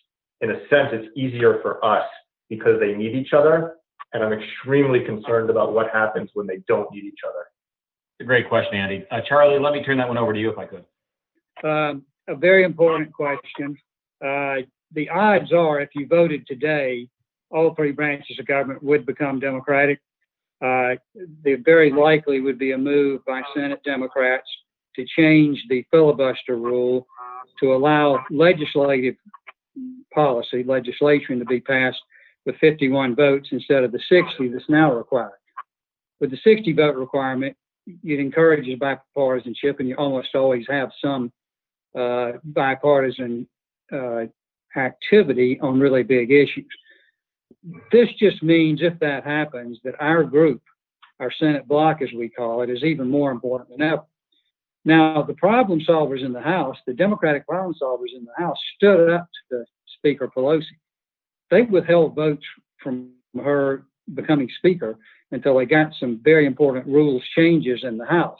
in 0.41 0.51
a 0.51 0.59
sense, 0.69 0.89
it's 0.91 1.07
easier 1.17 1.59
for 1.61 1.83
us 1.83 2.05
because 2.49 2.79
they 2.79 2.93
need 2.93 3.15
each 3.15 3.33
other. 3.33 3.75
And 4.13 4.23
I'm 4.23 4.33
extremely 4.33 5.03
concerned 5.03 5.49
about 5.49 5.73
what 5.73 5.89
happens 5.91 6.29
when 6.33 6.45
they 6.45 6.59
don't 6.67 6.91
need 6.91 7.05
each 7.05 7.19
other. 7.25 7.45
It's 8.19 8.25
a 8.25 8.27
great 8.27 8.47
question, 8.47 8.75
Andy. 8.75 9.05
Uh, 9.11 9.21
Charlie, 9.27 9.59
let 9.59 9.73
me 9.73 9.83
turn 9.83 9.97
that 9.97 10.07
one 10.07 10.17
over 10.17 10.33
to 10.33 10.39
you 10.39 10.49
if 10.49 10.57
I 10.57 10.65
could. 10.65 10.85
Um, 11.63 12.03
a 12.27 12.35
very 12.35 12.63
important 12.63 13.13
question. 13.13 13.77
Uh, 14.23 14.57
the 14.91 15.09
odds 15.09 15.51
are, 15.51 15.79
if 15.79 15.89
you 15.95 16.07
voted 16.07 16.45
today, 16.47 17.07
all 17.51 17.73
three 17.75 17.91
branches 17.91 18.37
of 18.39 18.47
government 18.47 18.83
would 18.83 19.05
become 19.05 19.39
Democratic. 19.39 19.99
Uh, 20.63 20.95
there 21.43 21.57
very 21.63 21.91
likely 21.91 22.39
would 22.39 22.57
be 22.57 22.71
a 22.71 22.77
move 22.77 23.23
by 23.25 23.41
Senate 23.53 23.81
Democrats 23.83 24.47
to 24.95 25.05
change 25.17 25.61
the 25.69 25.85
filibuster 25.91 26.55
rule 26.55 27.05
to 27.59 27.73
allow 27.73 28.23
legislative 28.29 29.15
policy, 30.13 30.63
legislation 30.63 31.39
to 31.39 31.45
be 31.45 31.59
passed 31.59 31.99
with 32.45 32.55
51 32.57 33.15
votes 33.15 33.49
instead 33.51 33.83
of 33.83 33.91
the 33.91 33.99
60 34.09 34.47
that's 34.49 34.69
now 34.69 34.93
required. 34.93 35.31
With 36.19 36.31
the 36.31 36.39
60 36.43 36.71
vote 36.73 36.95
requirement, 36.95 37.55
it 37.85 38.19
encourages 38.19 38.79
bipartisanship, 38.79 39.79
and 39.79 39.89
you 39.89 39.95
almost 39.95 40.33
always 40.33 40.65
have 40.69 40.89
some 41.03 41.31
bipartisan 42.43 43.47
uh, 43.91 44.25
activity 44.75 45.59
on 45.61 45.79
really 45.79 46.03
big 46.03 46.31
issues. 46.31 46.67
This 47.91 48.09
just 48.19 48.43
means 48.43 48.81
if 48.81 48.99
that 48.99 49.23
happens, 49.23 49.79
that 49.83 49.95
our 49.99 50.23
group, 50.23 50.61
our 51.19 51.31
Senate 51.39 51.67
block 51.67 52.01
as 52.01 52.09
we 52.15 52.29
call 52.29 52.61
it, 52.61 52.69
is 52.69 52.83
even 52.83 53.09
more 53.09 53.31
important 53.31 53.69
than 53.69 53.81
ever. 53.81 54.03
Now, 54.83 55.23
the 55.23 55.33
problem 55.33 55.79
solvers 55.79 56.23
in 56.23 56.31
the 56.31 56.41
House, 56.41 56.77
the 56.85 56.93
Democratic 56.93 57.47
problem 57.47 57.73
solvers 57.81 58.15
in 58.15 58.25
the 58.25 58.43
House, 58.43 58.57
stood 58.75 59.09
up 59.09 59.27
to 59.49 59.63
Speaker 59.97 60.29
Pelosi. 60.35 60.65
They 61.49 61.63
withheld 61.63 62.15
votes 62.15 62.45
from 62.83 63.11
her 63.35 63.85
becoming 64.13 64.49
Speaker 64.59 64.97
until 65.31 65.57
they 65.57 65.65
got 65.65 65.93
some 65.99 66.21
very 66.23 66.45
important 66.45 66.85
rules 66.85 67.23
changes 67.35 67.83
in 67.83 67.97
the 67.97 68.05
House. 68.05 68.39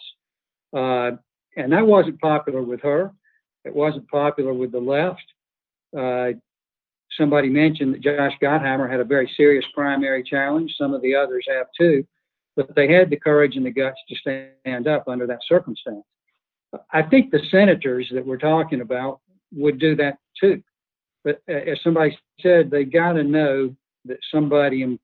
Uh, 0.71 1.11
and 1.57 1.71
that 1.71 1.87
wasn't 1.87 2.21
popular 2.21 2.61
with 2.61 2.81
her. 2.81 3.11
It 3.65 3.75
wasn't 3.75 4.07
popular 4.09 4.53
with 4.53 4.71
the 4.71 4.79
left. 4.79 5.23
Uh, 5.97 6.37
somebody 7.17 7.49
mentioned 7.49 7.93
that 7.93 8.01
Josh 8.01 8.33
Gottheimer 8.41 8.89
had 8.89 8.99
a 8.99 9.05
very 9.05 9.31
serious 9.35 9.65
primary 9.73 10.23
challenge. 10.23 10.73
Some 10.77 10.93
of 10.93 11.01
the 11.01 11.15
others 11.15 11.45
have 11.49 11.67
too, 11.77 12.05
but 12.55 12.73
they 12.75 12.91
had 12.91 13.09
the 13.09 13.17
courage 13.17 13.55
and 13.55 13.65
the 13.65 13.71
guts 13.71 13.99
to 14.09 14.15
stand 14.15 14.87
up 14.87 15.07
under 15.07 15.25
that 15.27 15.39
circumstance. 15.47 16.05
I 16.91 17.03
think 17.03 17.31
the 17.31 17.41
senators 17.51 18.09
that 18.13 18.25
we're 18.25 18.37
talking 18.37 18.81
about 18.81 19.21
would 19.53 19.79
do 19.79 19.95
that 19.95 20.17
too. 20.39 20.61
But 21.23 21.41
uh, 21.49 21.53
as 21.53 21.79
somebody 21.83 22.17
said, 22.41 22.69
they 22.69 22.83
got 22.83 23.13
to 23.13 23.23
know 23.23 23.75
that 24.05 24.17
somebody 24.31 24.99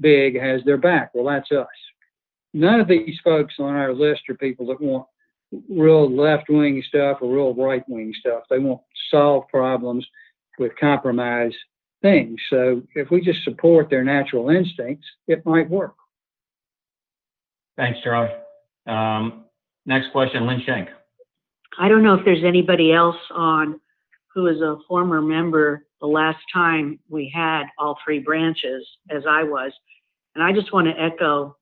big 0.00 0.40
has 0.40 0.62
their 0.64 0.78
back. 0.78 1.10
Well, 1.14 1.26
that's 1.26 1.52
us. 1.52 1.66
None 2.54 2.80
of 2.80 2.88
these 2.88 3.18
folks 3.22 3.54
on 3.58 3.74
our 3.74 3.92
list 3.92 4.22
are 4.30 4.34
people 4.34 4.66
that 4.68 4.80
want 4.80 5.06
real 5.68 6.10
left 6.10 6.48
wing 6.48 6.82
stuff 6.88 7.18
or 7.20 7.32
real 7.32 7.54
right 7.54 7.82
wing 7.88 8.12
stuff. 8.18 8.44
They 8.50 8.58
won't 8.58 8.82
solve 9.10 9.48
problems 9.48 10.06
with 10.58 10.72
compromise 10.78 11.52
things. 12.02 12.38
So 12.50 12.82
if 12.94 13.10
we 13.10 13.20
just 13.20 13.42
support 13.44 13.90
their 13.90 14.04
natural 14.04 14.50
instincts, 14.50 15.06
it 15.26 15.44
might 15.44 15.68
work. 15.70 15.94
Thanks, 17.76 17.98
Charlie. 18.02 18.34
Um, 18.86 19.44
next 19.84 20.12
question, 20.12 20.46
Lynn 20.46 20.62
Schenk. 20.64 20.88
I 21.78 21.88
don't 21.88 22.02
know 22.02 22.14
if 22.14 22.24
there's 22.24 22.44
anybody 22.44 22.92
else 22.92 23.16
on 23.30 23.80
who 24.34 24.46
is 24.46 24.60
a 24.60 24.76
former 24.88 25.20
member 25.20 25.86
the 26.00 26.06
last 26.06 26.38
time 26.52 26.98
we 27.08 27.30
had 27.34 27.64
all 27.78 27.98
three 28.04 28.18
branches, 28.18 28.86
as 29.10 29.24
I 29.28 29.42
was. 29.42 29.72
And 30.34 30.44
I 30.44 30.52
just 30.52 30.72
want 30.72 30.86
to 30.86 31.00
echo 31.00 31.56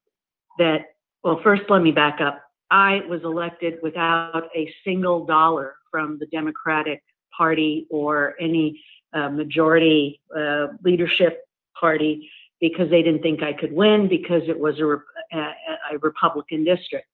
that. 0.58 0.86
Well, 1.22 1.40
first, 1.42 1.62
let 1.68 1.82
me 1.82 1.90
back 1.90 2.20
up. 2.20 2.43
I 2.70 3.02
was 3.08 3.22
elected 3.22 3.78
without 3.82 4.48
a 4.54 4.72
single 4.84 5.24
dollar 5.24 5.76
from 5.90 6.18
the 6.18 6.26
Democratic 6.26 7.02
Party 7.36 7.86
or 7.90 8.34
any 8.40 8.80
uh, 9.12 9.28
majority 9.28 10.20
uh, 10.36 10.68
leadership 10.82 11.44
party 11.78 12.30
because 12.60 12.88
they 12.90 13.02
didn't 13.02 13.22
think 13.22 13.42
I 13.42 13.52
could 13.52 13.72
win 13.72 14.08
because 14.08 14.42
it 14.48 14.58
was 14.58 14.78
a, 14.80 14.96
a, 15.36 15.54
a 15.92 15.98
Republican 16.00 16.64
district. 16.64 17.06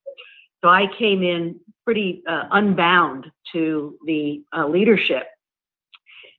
So 0.61 0.69
I 0.69 0.87
came 0.97 1.23
in 1.23 1.59
pretty 1.83 2.23
uh, 2.27 2.45
unbound 2.51 3.31
to 3.51 3.97
the 4.05 4.43
uh, 4.55 4.67
leadership. 4.67 5.27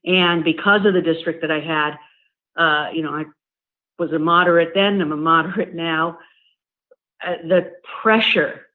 And 0.05 0.44
because 0.44 0.87
of 0.87 0.94
the 0.94 1.03
district 1.03 1.42
that 1.42 1.51
I 1.51 1.61
had, 1.61 1.98
uh, 2.57 2.90
you 2.92 3.03
know, 3.03 3.12
I 3.12 3.25
was 3.98 4.12
a 4.12 4.18
moderate 4.18 4.72
then, 4.75 5.01
I'm 5.01 5.12
a 5.12 5.16
moderate 5.16 5.75
now. 5.75 6.18
Uh, 7.25 7.37
the 7.46 7.72
pressure 8.03 8.66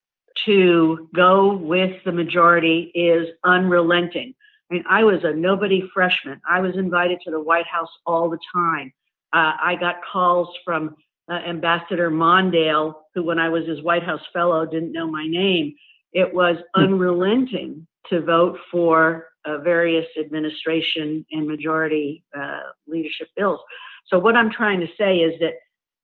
to 0.45 1.09
go 1.15 1.55
with 1.55 2.03
the 2.05 2.11
majority 2.11 2.91
is 2.93 3.27
unrelenting. 3.43 4.33
I 4.69 4.73
mean, 4.73 4.83
I 4.89 5.03
was 5.03 5.23
a 5.23 5.33
nobody 5.33 5.87
freshman. 5.93 6.41
I 6.49 6.59
was 6.59 6.75
invited 6.75 7.21
to 7.21 7.31
the 7.31 7.39
White 7.39 7.67
House 7.67 7.89
all 8.05 8.29
the 8.29 8.39
time. 8.53 8.91
Uh, 9.33 9.53
I 9.61 9.75
got 9.79 9.95
calls 10.11 10.49
from 10.65 10.95
uh, 11.29 11.35
Ambassador 11.35 12.09
Mondale, 12.09 12.93
who, 13.13 13.23
when 13.23 13.39
I 13.39 13.49
was 13.49 13.65
his 13.65 13.81
White 13.81 14.03
House 14.03 14.21
fellow, 14.33 14.65
didn't 14.65 14.91
know 14.91 15.07
my 15.07 15.27
name. 15.27 15.75
It 16.13 16.33
was 16.33 16.57
hmm. 16.75 16.83
unrelenting 16.83 17.87
to 18.09 18.21
vote 18.21 18.57
for 18.71 19.27
uh, 19.45 19.57
various 19.59 20.05
administration 20.19 21.25
and 21.31 21.47
majority 21.47 22.23
uh, 22.37 22.59
leadership 22.87 23.27
bills. 23.35 23.59
So 24.07 24.19
what 24.19 24.35
I'm 24.35 24.51
trying 24.51 24.79
to 24.81 24.87
say 24.97 25.17
is 25.17 25.39
that 25.39 25.53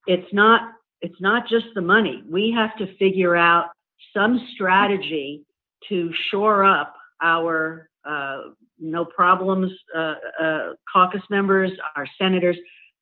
it's 0.08 0.34
not 0.34 0.72
it's 1.02 1.19
not 1.19 1.50
just 1.50 1.65
the 1.76 1.82
money. 1.82 2.24
We 2.30 2.52
have 2.52 2.76
to 2.78 2.96
figure 2.96 3.36
out 3.36 3.67
some 4.16 4.48
strategy 4.54 5.46
to 5.89 6.12
shore 6.30 6.63
up 6.63 6.96
our 7.22 7.89
uh, 8.06 8.42
no 8.80 9.06
problems 9.06 9.72
uh, 9.96 10.16
uh, 10.42 10.74
caucus 10.92 11.22
members, 11.30 11.72
our 11.96 12.06
senators, 12.18 12.58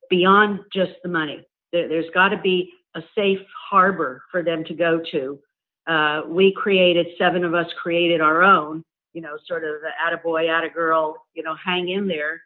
beyond 0.10 0.60
just 0.74 0.92
the 1.04 1.10
money. 1.10 1.46
There, 1.72 1.90
has 1.96 2.06
got 2.14 2.30
to 2.30 2.38
be 2.38 2.72
a 2.96 3.02
safe 3.16 3.40
harbor 3.70 4.24
for 4.30 4.44
them 4.44 4.64
to 4.66 4.74
go 4.74 5.02
to. 5.12 5.40
Uh, 5.88 6.22
we 6.28 6.54
created, 6.54 7.08
seven 7.18 7.44
of 7.44 7.54
us 7.54 7.68
created 7.82 8.22
our 8.22 8.44
own, 8.44 8.84
you 9.14 9.22
know, 9.22 9.38
sort 9.48 9.64
of 9.64 9.76
the 9.82 9.90
attaboy, 10.06 10.48
attagirl, 10.48 11.16
you 11.34 11.44
know, 11.44 11.56
hang 11.64 11.90
in 11.90 12.08
there. 12.08 12.42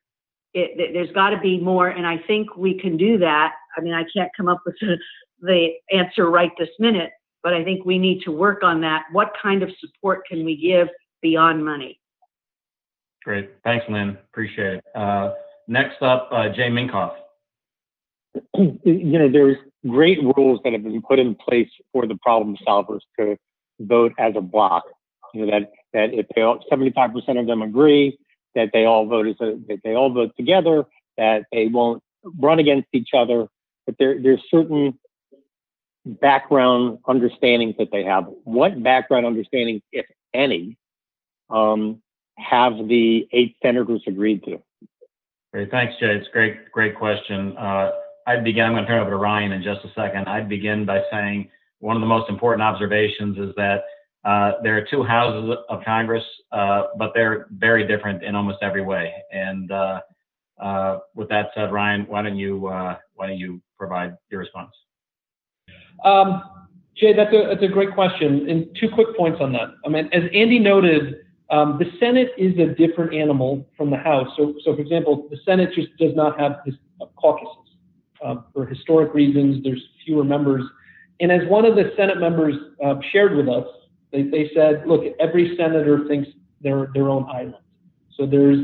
It, 0.54 0.94
there's 0.94 1.12
got 1.12 1.32
to 1.32 1.40
be 1.40 1.60
more, 1.60 1.90
and 1.90 2.08
I 2.08 2.18
think 2.28 2.56
we 2.56 2.80
can 2.80 2.96
do 2.96 3.18
that. 3.18 3.54
I 3.76 3.82
mean, 3.82 3.94
I 3.94 4.06
can't 4.16 4.32
come 4.38 4.48
up 4.48 4.62
with 4.66 4.76
the, 4.80 4.98
the 5.42 5.72
answer 5.92 6.30
right 6.30 6.52
this 6.58 6.70
minute, 6.80 7.12
but 7.46 7.54
I 7.54 7.64
think 7.64 7.86
we 7.86 8.00
need 8.00 8.24
to 8.24 8.32
work 8.32 8.64
on 8.64 8.82
that. 8.82 9.04
What 9.12 9.32
kind 9.40 9.62
of 9.62 9.70
support 9.80 10.28
can 10.28 10.44
we 10.44 10.58
give 10.58 10.88
beyond 11.22 11.64
money? 11.64 12.00
Great. 13.24 13.52
Thanks, 13.64 13.86
Lynn. 13.88 14.18
Appreciate 14.32 14.78
it. 14.78 14.84
Uh, 14.96 15.34
next 15.68 16.02
up, 16.02 16.28
uh, 16.32 16.50
Jay 16.50 16.70
Minkoff. 16.70 17.14
You 18.84 19.20
know, 19.20 19.32
there's 19.32 19.58
great 19.88 20.20
rules 20.36 20.60
that 20.64 20.74
have 20.74 20.84
been 20.84 21.02
put 21.04 21.20
in 21.20 21.36
place 21.36 21.70
for 21.94 22.08
the 22.08 22.16
problem 22.16 22.58
solvers 22.68 23.02
to 23.20 23.38
vote 23.80 24.14
as 24.18 24.34
a 24.36 24.42
block. 24.42 24.84
You 25.34 25.46
know, 25.46 25.52
that, 25.52 25.72
that 25.94 26.14
if 26.14 26.26
they 26.36 26.42
all, 26.42 26.60
75% 26.72 27.40
of 27.40 27.46
them 27.46 27.62
agree, 27.62 28.18
that 28.56 28.72
they 28.74 28.86
all 28.86 29.06
vote 29.06 29.28
as 29.28 29.36
a, 29.40 29.58
that 29.68 29.82
they 29.84 29.94
all 29.94 30.12
vote 30.12 30.32
together, 30.36 30.86
that 31.18 31.46
they 31.52 31.68
won't 31.68 32.02
run 32.40 32.58
against 32.58 32.88
each 32.94 33.10
other, 33.16 33.48
but 33.86 33.96
there, 34.00 34.20
there's 34.22 34.42
certain 34.50 34.98
background 36.06 37.00
understandings 37.08 37.76
that 37.80 37.90
they 37.92 38.04
have. 38.04 38.26
What 38.44 38.82
background 38.82 39.26
understandings, 39.26 39.82
if 39.92 40.06
any, 40.34 40.78
um, 41.50 42.02
have 42.38 42.74
the 42.88 43.28
eight 43.32 43.56
senators 43.62 44.04
agreed 44.08 44.44
to? 44.44 44.62
Great. 45.54 45.72
Thanks, 45.72 45.94
Jay. 46.00 46.16
It's 46.16 46.28
great, 46.30 46.72
great 46.72 46.96
question. 46.96 47.56
Uh, 47.58 47.92
I'd 48.28 48.44
begin, 48.44 48.66
I'm 48.66 48.74
going 48.74 48.84
to 48.84 48.88
turn 48.88 49.00
over 49.00 49.12
to 49.12 49.18
Ryan 49.18 49.52
in 49.54 49.64
just 49.64 49.86
a 49.86 49.90
second. 49.96 50.28
I'd 50.28 50.50
begin 50.50 50.86
by 50.86 51.02
saying 51.12 51.50
one 51.80 51.96
of 51.96 52.02
the 52.02 52.08
most 52.08 52.30
important 52.30 52.62
observations 52.62 53.38
is 53.38 53.56
that 53.56 53.84
uh, 54.26 54.54
there 54.64 54.76
are 54.78 54.86
two 54.90 55.04
houses 55.04 55.56
of 55.70 55.84
Congress, 55.86 56.24
uh, 56.52 56.88
but 56.98 57.12
they're 57.14 57.48
very 57.52 57.88
different 57.88 58.24
in 58.24 58.36
almost 58.36 58.58
every 58.62 58.82
way. 58.82 59.14
And 59.32 59.72
uh, 59.72 60.02
uh 60.62 61.00
with 61.14 61.30
that 61.30 61.50
said, 61.54 61.72
Ryan, 61.72 62.06
why 62.08 62.22
don't 62.24 62.38
you 62.38 62.68
uh, 62.68 62.98
why 63.14 63.28
don't 63.28 63.38
you 63.38 63.62
provide 63.78 64.16
your 64.32 64.40
response? 64.40 64.72
Um, 66.04 66.44
Jay, 66.96 67.14
that's 67.14 67.34
a 67.34 67.48
that's 67.50 67.64
a 67.64 67.68
great 67.68 67.94
question, 67.94 68.50
and 68.50 68.68
two 68.80 68.90
quick 68.90 69.16
points 69.18 69.40
on 69.42 69.52
that. 69.54 69.70
I 69.86 69.90
mean, 69.90 70.08
as 70.14 70.24
Andy 70.34 70.60
noted, 70.60 71.26
um, 71.50 71.78
the 71.78 71.92
Senate 72.00 72.32
is 72.38 72.58
a 72.58 72.68
different 72.68 73.14
animal 73.14 73.68
from 73.76 73.90
the 73.90 73.98
House. 73.98 74.30
So, 74.38 74.56
so 74.64 74.76
for 74.76 74.82
example, 74.82 75.28
the 75.30 75.38
Senate 75.46 75.72
just 75.76 75.90
does 75.98 76.16
not 76.16 76.40
have 76.40 76.60
this, 76.66 76.76
uh, 77.02 77.06
caucuses 77.18 77.76
uh, 78.24 78.36
for 78.54 78.66
historic 78.66 79.14
reasons. 79.14 79.62
There's 79.64 79.84
fewer 80.06 80.24
members, 80.24 80.64
and 81.20 81.32
as 81.32 81.48
one 81.50 81.66
of 81.66 81.76
the 81.76 81.92
Senate 81.98 82.20
members 82.20 82.56
uh, 82.84 82.96
shared 83.12 83.36
with 83.36 83.50
us, 83.50 83.66
they, 84.12 84.24
they 84.24 84.50
said, 84.56 84.84
look, 84.88 85.04
every 85.20 85.56
senator 85.58 86.08
thinks 86.08 86.30
they're 86.62 86.90
their 86.94 87.10
own 87.10 87.26
island. 87.30 87.56
So 88.18 88.26
there's 88.26 88.60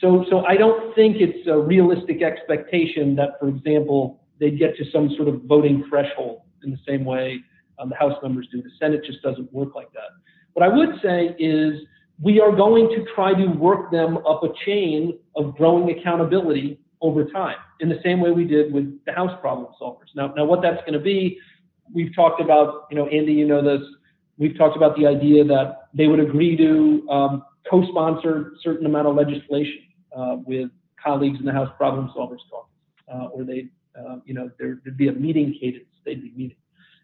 so 0.00 0.24
so 0.30 0.46
I 0.46 0.56
don't 0.56 0.94
think 0.94 1.18
it's 1.20 1.46
a 1.46 1.58
realistic 1.58 2.22
expectation 2.22 3.14
that, 3.16 3.38
for 3.38 3.48
example, 3.48 4.24
they'd 4.40 4.58
get 4.58 4.74
to 4.78 4.90
some 4.90 5.14
sort 5.16 5.28
of 5.28 5.42
voting 5.42 5.84
threshold 5.90 6.40
in 6.64 6.70
the 6.70 6.80
same 6.86 7.04
way 7.04 7.40
um, 7.78 7.88
the 7.88 7.96
House 7.96 8.16
members 8.22 8.48
do. 8.50 8.62
The 8.62 8.70
Senate 8.78 9.04
just 9.04 9.22
doesn't 9.22 9.52
work 9.52 9.74
like 9.74 9.92
that. 9.92 10.10
What 10.54 10.64
I 10.64 10.74
would 10.74 11.00
say 11.02 11.34
is 11.38 11.80
we 12.22 12.40
are 12.40 12.54
going 12.54 12.88
to 12.90 13.04
try 13.14 13.34
to 13.34 13.46
work 13.46 13.90
them 13.90 14.18
up 14.18 14.42
a 14.44 14.48
chain 14.64 15.18
of 15.34 15.56
growing 15.56 15.98
accountability 15.98 16.78
over 17.00 17.24
time 17.24 17.56
in 17.80 17.88
the 17.88 17.98
same 18.04 18.20
way 18.20 18.30
we 18.30 18.44
did 18.44 18.72
with 18.72 18.98
the 19.04 19.12
house 19.12 19.36
problem 19.40 19.68
solvers. 19.80 20.14
Now, 20.14 20.32
now 20.36 20.44
what 20.44 20.62
that's 20.62 20.80
going 20.80 20.94
to 20.94 21.00
be, 21.00 21.38
we've 21.92 22.14
talked 22.14 22.40
about, 22.40 22.86
you 22.90 22.96
know, 22.96 23.08
Andy, 23.08 23.32
you 23.32 23.46
know 23.46 23.62
this, 23.62 23.86
we've 24.38 24.56
talked 24.56 24.76
about 24.76 24.96
the 24.96 25.06
idea 25.06 25.44
that 25.44 25.88
they 25.92 26.06
would 26.06 26.20
agree 26.20 26.56
to 26.56 27.06
um, 27.10 27.44
co-sponsor 27.68 28.52
certain 28.62 28.86
amount 28.86 29.08
of 29.08 29.16
legislation 29.16 29.82
uh, 30.16 30.36
with 30.46 30.70
colleagues 31.02 31.38
in 31.40 31.46
the 31.46 31.52
House 31.52 31.70
Problem 31.76 32.10
Solvers 32.16 32.38
Caucus, 32.50 32.70
uh, 33.12 33.26
or 33.26 33.44
they, 33.44 33.68
uh, 33.98 34.16
you 34.24 34.34
know, 34.34 34.50
there, 34.58 34.78
would 34.84 34.96
be 34.96 35.08
a 35.08 35.12
meeting 35.12 35.56
cadence, 35.60 35.84
they'd 36.04 36.22
be 36.22 36.32
meeting. 36.36 36.56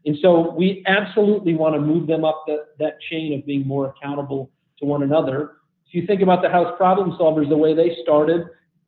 And 0.06 0.16
so 0.22 0.54
we 0.54 0.82
absolutely 0.86 1.54
want 1.54 1.74
to 1.74 1.80
move 1.80 2.06
them 2.06 2.24
up 2.24 2.44
that, 2.46 2.68
that 2.78 3.00
chain 3.10 3.38
of 3.38 3.44
being 3.44 3.66
more 3.66 3.94
accountable 3.94 4.50
to 4.78 4.86
one 4.86 5.02
another. 5.02 5.56
If 5.86 5.94
you 5.94 6.06
think 6.06 6.22
about 6.22 6.42
the 6.42 6.48
House 6.48 6.72
Problem 6.76 7.16
Solvers, 7.20 7.48
the 7.48 7.56
way 7.56 7.74
they 7.74 7.96
started, 8.02 8.46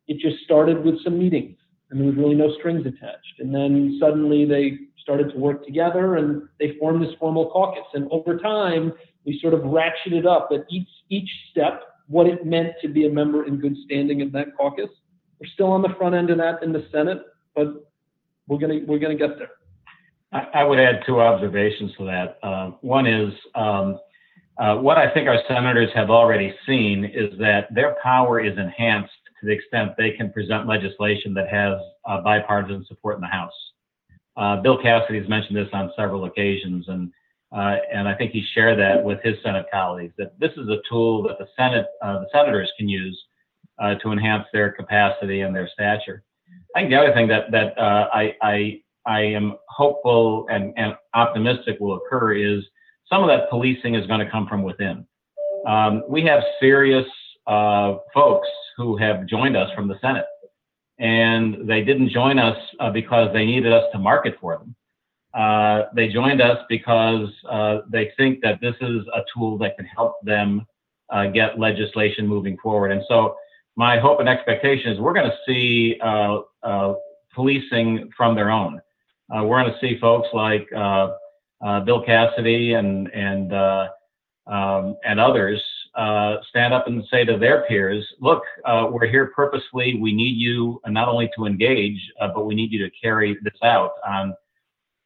it 0.09 0.18
just 0.18 0.42
started 0.44 0.85
with 0.85 1.03
some 1.05 1.18
meetings 1.18 1.57
and 1.92 2.01
there 2.01 2.09
was 2.09 2.16
really 2.16 2.35
no 2.35 2.53
strings 2.59 2.87
attached. 2.87 3.38
And 3.38 3.55
then 3.55 3.98
suddenly 4.01 4.46
they 4.46 4.79
started 5.03 5.31
to 5.33 5.38
work 5.38 5.64
together 5.64 6.16
and 6.16 6.48
they 6.59 6.75
formed 6.81 7.03
this 7.03 7.14
formal 7.20 7.51
caucus. 7.51 7.85
And 7.92 8.09
over 8.11 8.38
time, 8.38 8.94
we 9.27 9.38
sort 9.40 9.53
of 9.53 9.61
ratcheted 9.61 10.27
up 10.27 10.48
at 10.53 10.64
each 10.70 10.88
each 11.11 11.29
step 11.51 11.83
what 12.09 12.27
it 12.27 12.46
meant 12.46 12.72
to 12.81 12.88
be 12.88 13.07
a 13.07 13.11
member 13.11 13.46
in 13.46 13.61
good 13.61 13.77
standing 13.85 14.22
of 14.22 14.33
that 14.33 14.57
caucus. 14.57 14.88
We're 15.38 15.51
still 15.53 15.70
on 15.70 15.83
the 15.83 15.94
front 15.98 16.14
end 16.14 16.31
of 16.31 16.38
that 16.38 16.62
in 16.62 16.72
the 16.72 16.87
Senate, 16.90 17.22
but 17.55 17.68
we're 18.48 18.59
gonna 18.59 18.81
we're 18.87 18.98
gonna 18.98 19.14
get 19.14 19.38
there. 19.38 19.51
I, 20.33 20.64
would 20.64 20.79
add 20.79 21.03
two 21.07 21.21
observations 21.21 21.92
to 21.99 22.05
that. 22.07 22.38
Uh, 22.42 22.71
one 22.81 23.07
is 23.07 23.33
um, 23.55 23.99
uh, 24.59 24.77
what 24.77 24.97
I 24.97 25.12
think 25.12 25.29
our 25.29 25.38
senators 25.47 25.90
have 25.95 26.11
already 26.11 26.55
seen 26.66 27.05
is 27.05 27.38
that 27.38 27.73
their 27.75 27.97
power 28.03 28.40
is 28.40 28.57
enhanced 28.57 29.12
to 29.40 29.47
the 29.47 29.53
extent 29.53 29.92
they 29.99 30.12
can 30.12 30.33
present 30.33 30.66
legislation 30.66 31.35
that 31.35 31.49
has 31.49 31.79
uh, 32.09 32.23
bipartisan 32.23 32.85
support 32.87 33.16
in 33.16 33.21
the 33.21 33.27
House. 33.27 33.53
Uh, 34.37 34.57
Bill 34.62 34.81
Cassidy 34.81 35.18
has 35.18 35.29
mentioned 35.29 35.57
this 35.57 35.68
on 35.73 35.92
several 35.97 36.25
occasions, 36.25 36.87
and 36.88 37.12
uh, 37.55 37.77
and 37.92 38.09
I 38.09 38.14
think 38.14 38.33
he 38.33 38.42
shared 38.55 38.79
that 38.79 39.05
with 39.05 39.18
his 39.23 39.37
Senate 39.42 39.66
colleagues 39.71 40.14
that 40.16 40.38
this 40.40 40.53
is 40.53 40.68
a 40.71 40.79
tool 40.88 41.23
that 41.25 41.37
the 41.38 41.47
Senate, 41.55 41.85
uh, 42.01 42.21
the 42.21 42.29
senators 42.33 42.73
can 42.79 42.88
use 42.88 43.23
to 44.01 44.12
enhance 44.12 44.47
their 44.53 44.71
capacity 44.71 45.40
and 45.40 45.55
their 45.55 45.68
stature. 45.68 46.23
I 46.75 46.81
think 46.81 46.90
the 46.90 46.97
other 46.97 47.12
thing 47.12 47.29
that 47.29 47.51
that 47.51 47.75
I, 47.79 48.35
I 48.40 48.81
I 49.07 49.21
am 49.21 49.57
hopeful 49.69 50.47
and, 50.51 50.73
and 50.77 50.95
optimistic 51.15 51.79
will 51.81 51.97
occur 51.97 52.35
is 52.35 52.65
some 53.11 53.23
of 53.23 53.29
that 53.29 53.51
policing 53.51 53.95
is 53.95 54.07
going 54.07 54.21
to 54.21 54.31
come 54.31 54.47
from 54.47 54.62
within. 54.62 55.07
Um, 55.67 56.03
we 56.09 56.23
have 56.25 56.43
serious 56.61 57.07
uh, 57.47 57.97
folks 58.15 58.49
who 58.77 58.97
have 58.97 59.27
joined 59.27 59.57
us 59.57 59.71
from 59.75 59.88
the 59.88 59.99
Senate, 60.01 60.25
and 60.99 61.69
they 61.69 61.83
didn't 61.83 62.11
join 62.11 62.38
us 62.38 62.57
uh, 62.81 62.91
because 62.91 63.33
they 63.33 63.45
needed 63.45 63.73
us 63.73 63.85
to 63.93 63.99
market 63.99 64.37
for 64.41 64.59
them. 64.59 64.75
Uh, 65.35 65.85
they 65.95 66.09
joined 66.09 66.41
us 66.41 66.59
because 66.69 67.29
uh, 67.49 67.79
they 67.88 68.12
think 68.17 68.41
that 68.43 68.61
this 68.61 68.75
is 68.81 69.03
a 69.15 69.23
tool 69.35 69.59
that 69.59 69.77
can 69.77 69.87
help 69.87 70.17
them 70.23 70.67
uh, 71.11 71.27
get 71.27 71.59
legislation 71.59 72.27
moving 72.27 72.57
forward. 72.59 72.93
And 72.93 73.03
so, 73.09 73.37
my 73.75 73.99
hope 73.99 74.21
and 74.21 74.29
expectation 74.29 74.93
is 74.93 74.99
we're 74.99 75.15
going 75.15 75.31
to 75.31 75.37
see 75.47 75.99
uh, 76.03 76.93
policing 77.35 78.11
from 78.15 78.35
their 78.35 78.51
own. 78.51 78.81
We're 79.33 79.62
going 79.62 79.73
to 79.73 79.79
see 79.81 79.99
folks 80.01 80.29
like 80.33 80.68
Bill 80.71 82.03
Cassidy 82.05 82.75
and 82.75 83.09
and 83.09 83.53
um, 84.47 84.97
and 85.05 85.21
others 85.21 85.62
stand 86.51 86.75
up 86.75 86.87
and 86.87 87.05
say 87.11 87.25
to 87.25 87.38
their 87.38 87.64
peers, 87.66 88.07
"Look, 88.21 88.42
we're 88.66 89.07
here 89.07 89.33
purposely. 89.35 89.99
We 90.01 90.12
need 90.12 90.37
you 90.37 90.81
not 90.87 91.09
only 91.09 91.31
to 91.37 91.47
engage, 91.47 92.01
but 92.18 92.47
we 92.47 92.55
need 92.55 92.73
you 92.73 92.85
to 92.85 92.90
carry 93.03 93.38
this 93.42 93.59
out 93.62 93.92
on." 94.07 94.35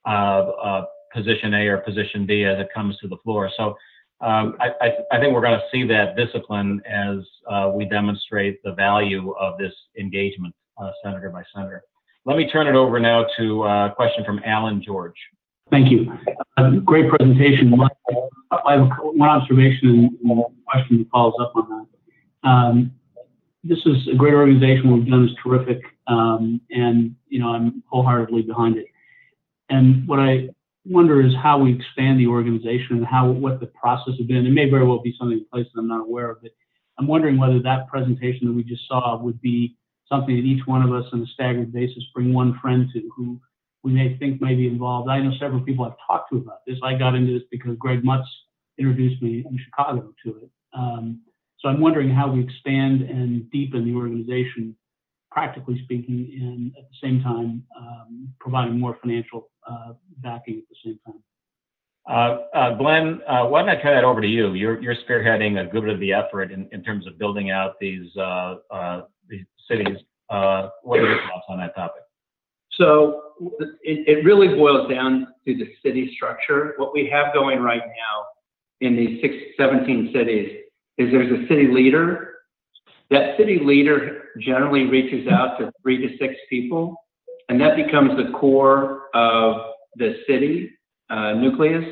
uh, 0.07 0.83
position 1.13 1.55
A 1.55 1.67
or 1.67 1.79
position 1.79 2.27
B 2.27 2.45
as 2.45 2.59
it 2.59 2.69
comes 2.75 2.97
to 2.99 3.09
the 3.09 3.17
floor. 3.25 3.51
So 3.57 3.77
um, 4.21 4.57
I, 4.61 4.69
I, 4.81 4.91
I, 5.13 5.21
think 5.21 5.35
we're 5.35 5.43
going 5.43 5.59
to 5.59 5.65
see 5.71 5.87
that 5.89 6.17
discipline 6.17 6.81
as 6.87 7.19
uh, 7.51 7.71
we 7.75 7.85
demonstrate 7.85 8.63
the 8.63 8.73
value 8.73 9.33
of 9.39 9.59
this 9.59 9.73
engagement, 9.99 10.55
uh, 10.81 10.91
senator 11.05 11.29
by 11.31 11.43
senator. 11.55 11.83
Let 12.27 12.37
me 12.37 12.51
turn 12.51 12.67
it 12.67 12.75
over 12.75 12.99
now 12.99 13.25
to 13.39 13.63
uh, 13.63 13.87
a 13.87 13.95
question 13.95 14.25
from 14.25 14.41
Alan 14.45 14.83
George. 14.83 15.15
Thank 15.71 15.93
you. 15.93 16.13
Uh, 16.57 16.71
great 16.85 17.09
presentation. 17.09 17.73
I 18.51 18.73
have 18.73 18.89
one 19.01 19.29
observation 19.29 20.19
and 20.21 20.39
one 20.39 20.53
question 20.67 20.99
that 20.99 21.09
follows 21.11 21.35
up 21.41 21.53
on 21.55 21.69
that. 22.43 22.49
Um, 22.49 22.93
this 23.63 23.79
is 23.87 24.09
a 24.13 24.17
great 24.17 24.35
organization. 24.35 24.91
What 24.91 25.01
we've 25.01 25.11
done 25.11 25.29
is 25.29 25.37
terrific, 25.41 25.83
um, 26.09 26.61
and 26.71 27.15
you 27.29 27.39
know 27.39 27.51
I'm 27.51 27.85
wholeheartedly 27.87 28.43
behind 28.43 28.77
it. 28.77 28.87
And 29.71 30.07
what 30.09 30.19
I 30.19 30.49
wonder 30.85 31.25
is 31.25 31.33
how 31.41 31.59
we 31.59 31.75
expand 31.75 32.19
the 32.19 32.27
organization 32.27 32.97
and 32.97 33.07
how 33.07 33.31
what 33.31 33.61
the 33.61 33.67
process 33.67 34.15
has 34.19 34.27
been. 34.27 34.47
It 34.47 34.51
may 34.51 34.69
very 34.69 34.85
well 34.85 34.99
be 34.99 35.15
something 35.17 35.39
in 35.39 35.47
place 35.53 35.67
that 35.73 35.81
I'm 35.81 35.89
not 35.89 36.01
aware 36.01 36.31
of, 36.31 36.43
but 36.43 36.51
I'm 36.99 37.07
wondering 37.07 37.39
whether 37.39 37.61
that 37.61 37.87
presentation 37.87 38.49
that 38.49 38.53
we 38.53 38.65
just 38.65 38.87
saw 38.89 39.17
would 39.17 39.41
be 39.41 39.77
something 40.09 40.37
that 40.37 40.43
each 40.43 40.67
one 40.67 40.83
of 40.83 40.93
us 40.93 41.05
on 41.13 41.23
a 41.23 41.27
staggered 41.27 41.73
basis 41.73 42.05
bring 42.15 42.33
one 42.33 42.59
friend 42.61 42.89
to 42.93 43.11
who 43.17 43.41
we 43.83 43.93
may 43.93 44.17
think 44.19 44.41
may 44.41 44.55
be 44.55 44.67
involved. 44.67 45.09
I 45.09 45.21
know 45.21 45.33
several 45.39 45.61
people 45.61 45.85
I've 45.85 45.97
talked 46.07 46.31
to 46.33 46.39
about 46.39 46.65
this. 46.67 46.79
I 46.83 46.95
got 46.95 47.15
into 47.15 47.33
this 47.33 47.47
because 47.51 47.77
Greg 47.79 48.03
Mutz 48.03 48.27
introduced 48.79 49.23
me 49.23 49.45
in 49.49 49.59
Chicago 49.65 50.13
to 50.25 50.37
it. 50.39 50.51
Um, 50.77 51.21
so 51.59 51.69
I'm 51.69 51.81
wondering 51.81 52.11
how 52.11 52.31
we 52.31 52.43
expand 52.43 53.03
and 53.03 53.51
deepen 53.51 53.85
the 53.85 53.95
organization 53.95 54.77
practically 55.31 55.81
speaking, 55.85 56.31
and 56.41 56.73
at 56.79 56.85
the 56.91 57.07
same 57.07 57.23
time 57.23 57.63
um, 57.79 58.29
providing 58.41 58.81
more 58.81 58.97
financial 59.01 59.51
uh, 59.69 59.93
backing 60.19 60.59
at 60.59 60.65
the 60.69 60.77
same 60.85 60.99
time. 61.05 61.23
Uh, 62.09 62.57
uh, 62.57 62.75
Glenn, 62.77 63.21
uh, 63.29 63.45
why 63.47 63.61
don't 63.61 63.69
I 63.69 63.81
turn 63.83 63.97
that 63.97 64.05
over 64.05 64.21
to 64.21 64.29
you? 64.29 64.55
You're, 64.55 64.81
you're 64.81 64.95
spearheading 65.09 65.61
a 65.61 65.71
good 65.71 65.85
bit 65.85 65.95
of 65.95 66.01
the 66.01 66.13
effort 66.13 66.53
in, 66.53 66.69
in 66.73 66.83
terms 66.83 67.07
of 67.07 67.19
building 67.19 67.51
out 67.51 67.75
these, 67.81 68.11
uh, 69.71 69.75
uh, 69.75 69.79
cities. 69.79 70.05
what 70.83 71.01
are 71.01 71.09
your 71.09 71.19
thoughts 71.23 71.47
on 71.49 71.59
that 71.59 71.75
topic? 71.75 72.03
So 72.73 73.23
it, 73.83 74.07
it 74.07 74.25
really 74.25 74.49
boils 74.49 74.91
down 74.91 75.29
to 75.47 75.55
the 75.55 75.67
city 75.85 76.13
structure. 76.15 76.75
What 76.77 76.93
we 76.93 77.09
have 77.11 77.33
going 77.33 77.61
right 77.61 77.83
now 77.83 78.27
in 78.81 78.97
these 78.97 79.21
six, 79.23 79.35
17 79.59 80.11
cities 80.13 80.59
is 80.99 81.11
there's 81.11 81.33
a 81.33 81.47
city 81.49 81.69
leader 81.69 82.37
that 83.11 83.37
city 83.37 83.61
leader 83.63 84.31
generally 84.41 84.85
reaches 84.85 85.29
out 85.29 85.59
to 85.59 85.71
three 85.83 85.99
to 85.99 86.17
six 86.19 86.35
people, 86.51 86.97
and 87.49 87.61
that 87.61 87.77
becomes 87.77 88.17
the 88.17 88.37
core 88.37 89.03
of 89.15 89.75
the 89.97 90.17
city 90.27 90.73
uh, 91.09 91.33
nucleus. 91.35 91.85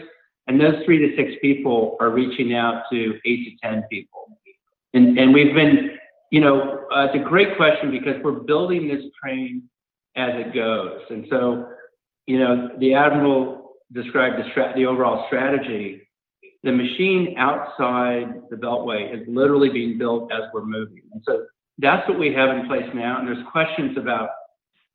And 0.46 0.60
those 0.60 0.84
three 0.84 0.98
to 0.98 1.16
six 1.16 1.32
people 1.40 1.96
are 2.00 2.10
reaching 2.10 2.54
out 2.54 2.82
to 2.90 3.14
eight 3.24 3.58
to 3.62 3.68
10 3.68 3.84
people. 3.90 4.38
And, 4.92 5.18
and 5.18 5.32
we've 5.32 5.54
been, 5.54 5.96
you 6.30 6.40
know, 6.40 6.86
uh, 6.94 7.06
it's 7.06 7.14
a 7.14 7.28
great 7.28 7.56
question 7.56 7.90
because 7.90 8.14
we're 8.22 8.32
building 8.32 8.88
this 8.88 9.04
train 9.22 9.62
as 10.16 10.30
it 10.34 10.54
goes. 10.54 11.00
And 11.10 11.26
so, 11.30 11.68
you 12.26 12.38
know, 12.38 12.70
the 12.78 12.94
Admiral 12.94 13.74
described 13.92 14.36
the, 14.38 14.72
the 14.74 14.86
overall 14.86 15.26
strategy 15.26 16.04
the 16.64 16.72
machine 16.72 17.34
outside 17.38 18.40
the 18.48 18.56
beltway 18.56 19.14
is 19.14 19.22
literally 19.28 19.68
being 19.68 19.98
built 19.98 20.32
as 20.32 20.44
we're 20.52 20.64
moving. 20.64 21.02
And 21.12 21.22
so 21.26 21.44
that's 21.78 22.08
what 22.08 22.18
we 22.18 22.32
have 22.32 22.56
in 22.56 22.66
place 22.66 22.88
now. 22.94 23.18
And 23.18 23.28
there's 23.28 23.44
questions 23.52 23.98
about 23.98 24.30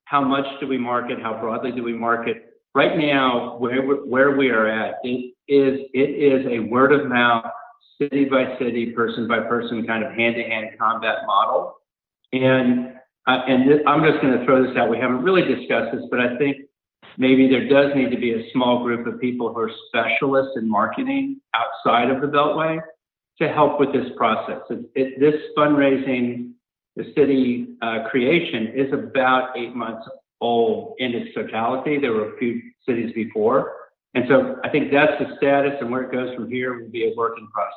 how 0.05 0.21
much 0.21 0.45
do 0.59 0.67
we 0.67 0.79
market, 0.79 1.21
how 1.21 1.39
broadly 1.39 1.71
do 1.71 1.83
we 1.83 1.93
market. 1.93 2.59
Right 2.73 2.97
now, 2.97 3.57
where, 3.57 3.83
where 3.83 4.35
we 4.35 4.49
are 4.49 4.67
at, 4.67 4.95
it 5.03 5.35
is, 5.47 5.79
it 5.93 5.99
is 5.99 6.45
a 6.47 6.59
word 6.71 6.91
of 6.91 7.07
mouth, 7.07 7.45
city 8.01 8.25
by 8.25 8.57
city, 8.57 8.91
person 8.91 9.27
by 9.27 9.39
person 9.39 9.85
kind 9.85 10.03
of 10.03 10.11
hand 10.13 10.35
to 10.35 10.43
hand 10.43 10.67
combat 10.79 11.17
model. 11.25 11.75
And 12.31 12.93
uh, 13.27 13.41
and 13.47 13.87
I'm 13.87 14.03
just 14.03 14.21
going 14.21 14.37
to 14.37 14.45
throw 14.45 14.65
this 14.65 14.75
out. 14.77 14.89
We 14.89 14.97
haven't 14.97 15.21
really 15.21 15.43
discussed 15.43 15.93
this, 15.93 16.03
but 16.09 16.19
I 16.19 16.37
think 16.37 16.57
maybe 17.17 17.47
there 17.47 17.67
does 17.67 17.95
need 17.95 18.09
to 18.11 18.17
be 18.17 18.33
a 18.33 18.51
small 18.53 18.83
group 18.83 19.05
of 19.05 19.19
people 19.19 19.53
who 19.53 19.59
are 19.59 19.71
specialists 19.87 20.53
in 20.55 20.67
marketing 20.67 21.39
outside 21.53 22.09
of 22.09 22.21
the 22.21 22.27
Beltway 22.27 22.79
to 23.39 23.47
help 23.49 23.79
with 23.79 23.93
this 23.93 24.07
process. 24.17 24.61
It, 24.69 24.89
it, 24.95 25.19
this 25.19 25.35
fundraising, 25.55 26.53
the 26.95 27.05
city 27.15 27.75
uh, 27.81 28.09
creation 28.09 28.73
is 28.75 28.91
about 28.93 29.55
eight 29.55 29.75
months 29.75 30.07
old 30.41 30.95
in 30.99 31.13
its 31.13 31.33
totality. 31.35 31.99
There 31.99 32.13
were 32.13 32.33
a 32.33 32.37
few 32.37 32.61
cities 32.87 33.11
before. 33.13 33.73
And 34.15 34.25
so 34.27 34.57
I 34.63 34.69
think 34.69 34.91
that's 34.91 35.13
the 35.19 35.35
status 35.37 35.73
and 35.81 35.91
where 35.91 36.03
it 36.03 36.11
goes 36.11 36.33
from 36.35 36.49
here 36.49 36.79
will 36.79 36.89
be 36.89 37.11
a 37.11 37.13
working 37.15 37.47
process. 37.53 37.73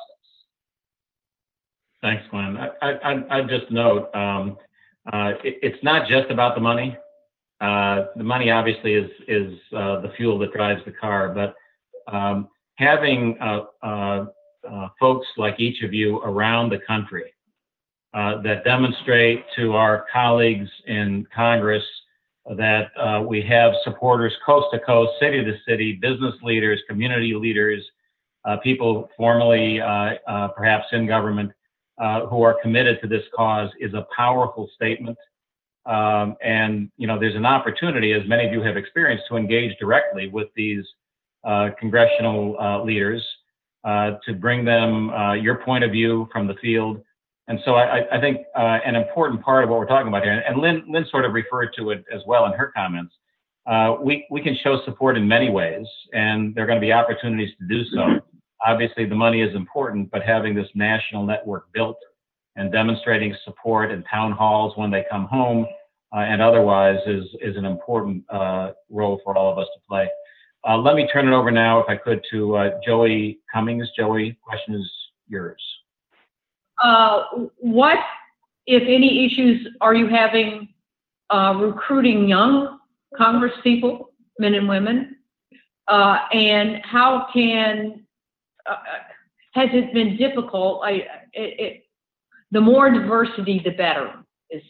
Thanks, 2.01 2.23
Glenn. 2.31 2.57
I, 2.57 2.69
I, 2.81 3.39
I 3.39 3.41
just 3.43 3.71
note 3.71 4.13
um, 4.13 4.57
uh, 5.11 5.33
it, 5.43 5.59
it's 5.61 5.83
not 5.83 6.07
just 6.07 6.29
about 6.31 6.55
the 6.55 6.61
money. 6.61 6.97
Uh, 7.61 8.07
the 8.17 8.23
money 8.23 8.51
obviously 8.51 8.93
is 8.93 9.09
is 9.27 9.53
uh, 9.75 10.01
the 10.01 10.11
fuel 10.17 10.37
that 10.39 10.51
drives 10.51 10.81
the 10.85 10.91
car, 10.91 11.29
but 11.29 11.55
um, 12.13 12.49
having 12.75 13.37
uh, 13.39 13.61
uh, 13.81 14.25
uh 14.69 14.89
folks 14.99 15.27
like 15.37 15.59
each 15.59 15.81
of 15.81 15.93
you 15.93 16.17
around 16.19 16.69
the 16.69 16.79
country 16.79 17.33
that 18.13 18.63
demonstrate 18.65 19.45
to 19.55 19.73
our 19.73 20.05
colleagues 20.11 20.69
in 20.87 21.25
Congress 21.33 21.83
that 22.45 23.25
we 23.27 23.41
have 23.41 23.73
supporters 23.83 24.33
coast 24.45 24.67
to 24.73 24.79
coast, 24.79 25.11
city 25.19 25.43
to 25.43 25.57
city, 25.67 25.93
business 25.93 26.35
leaders, 26.43 26.81
community 26.89 27.33
leaders, 27.33 27.83
people 28.63 29.09
formerly 29.17 29.79
perhaps 30.55 30.85
in 30.91 31.07
government, 31.07 31.51
uh, 31.99 32.25
who 32.25 32.41
are 32.41 32.55
committed 32.61 32.99
to 33.01 33.07
this 33.07 33.23
cause 33.35 33.69
is 33.79 33.93
a 33.93 34.07
powerful 34.15 34.69
statement. 34.75 35.17
Um, 35.85 36.35
and 36.43 36.89
you 36.97 37.07
know, 37.07 37.19
there's 37.19 37.35
an 37.35 37.45
opportunity, 37.45 38.13
as 38.13 38.27
many 38.27 38.47
of 38.47 38.53
you 38.53 38.61
have 38.61 38.77
experienced, 38.77 39.25
to 39.29 39.37
engage 39.37 39.77
directly 39.79 40.27
with 40.27 40.47
these 40.55 40.85
uh, 41.43 41.69
congressional 41.79 42.57
uh, 42.59 42.83
leaders 42.83 43.23
uh, 43.83 44.13
to 44.25 44.33
bring 44.33 44.63
them 44.63 45.09
uh, 45.11 45.33
your 45.33 45.55
point 45.55 45.83
of 45.83 45.91
view 45.91 46.27
from 46.31 46.47
the 46.47 46.55
field. 46.55 47.01
And 47.47 47.59
so 47.65 47.75
I, 47.75 48.17
I 48.17 48.21
think 48.21 48.37
uh, 48.55 48.79
an 48.85 48.95
important 48.95 49.41
part 49.41 49.63
of 49.63 49.69
what 49.69 49.79
we're 49.79 49.85
talking 49.85 50.07
about 50.07 50.23
here, 50.23 50.43
and 50.47 50.61
Lynn, 50.61 50.83
Lynn 50.87 51.05
sort 51.11 51.25
of 51.25 51.33
referred 51.33 51.69
to 51.77 51.89
it 51.89 52.05
as 52.13 52.21
well 52.25 52.45
in 52.45 52.53
her 52.53 52.71
comments, 52.75 53.13
uh, 53.65 53.95
we, 54.01 54.25
we 54.29 54.41
can 54.41 54.57
show 54.63 54.81
support 54.85 55.17
in 55.17 55.27
many 55.27 55.49
ways, 55.49 55.85
and 56.13 56.53
there 56.55 56.63
are 56.63 56.67
going 56.67 56.79
to 56.79 56.85
be 56.85 56.93
opportunities 56.93 57.49
to 57.59 57.67
do 57.67 57.83
so. 57.93 58.19
Obviously, 58.65 59.05
the 59.05 59.15
money 59.15 59.41
is 59.41 59.53
important, 59.55 60.09
but 60.11 60.21
having 60.23 60.55
this 60.55 60.67
national 60.73 61.25
network 61.25 61.65
built 61.73 61.97
and 62.55 62.71
demonstrating 62.71 63.35
support 63.43 63.91
in 63.91 64.03
town 64.03 64.31
halls 64.31 64.73
when 64.77 64.91
they 64.91 65.05
come 65.09 65.25
home 65.25 65.65
uh, 66.15 66.19
and 66.19 66.41
otherwise 66.41 66.99
is, 67.05 67.25
is 67.41 67.57
an 67.57 67.65
important 67.65 68.23
uh, 68.29 68.71
role 68.89 69.19
for 69.23 69.35
all 69.35 69.51
of 69.51 69.57
us 69.57 69.67
to 69.73 69.81
play. 69.87 70.07
Uh, 70.67 70.77
let 70.77 70.95
me 70.95 71.07
turn 71.11 71.27
it 71.27 71.33
over 71.33 71.51
now, 71.51 71.79
if 71.79 71.89
I 71.89 71.97
could, 71.97 72.21
to 72.31 72.55
uh, 72.55 72.69
Joey 72.85 73.39
Cummings. 73.51 73.89
Joey, 73.97 74.37
question 74.43 74.75
is 74.75 74.89
yours. 75.27 75.61
Uh, 76.83 77.47
what, 77.59 77.97
if 78.67 78.83
any, 78.83 79.25
issues 79.25 79.67
are 79.79 79.95
you 79.95 80.07
having 80.07 80.67
uh, 81.29 81.53
recruiting 81.57 82.27
young 82.27 82.77
Congress 83.17 83.53
people, 83.63 84.11
men 84.37 84.53
and 84.53 84.67
women? 84.67 85.15
Uh, 85.87 86.19
and 86.33 86.81
how 86.83 87.27
can, 87.33 88.05
has 89.53 89.69
it 89.73 89.93
been 89.93 90.17
difficult? 90.17 90.81
I, 90.83 90.91
it, 90.91 91.59
it, 91.59 91.83
the 92.51 92.61
more 92.61 92.91
diversity, 92.91 93.61
the 93.63 93.71
better 93.71 94.13
is, 94.49 94.61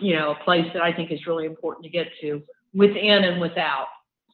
you 0.00 0.14
know, 0.14 0.32
a 0.32 0.44
place 0.44 0.66
that 0.74 0.82
I 0.82 0.92
think 0.92 1.10
is 1.10 1.26
really 1.26 1.46
important 1.46 1.84
to 1.84 1.90
get 1.90 2.08
to 2.20 2.42
within 2.74 3.24
and 3.24 3.40
without. 3.40 3.86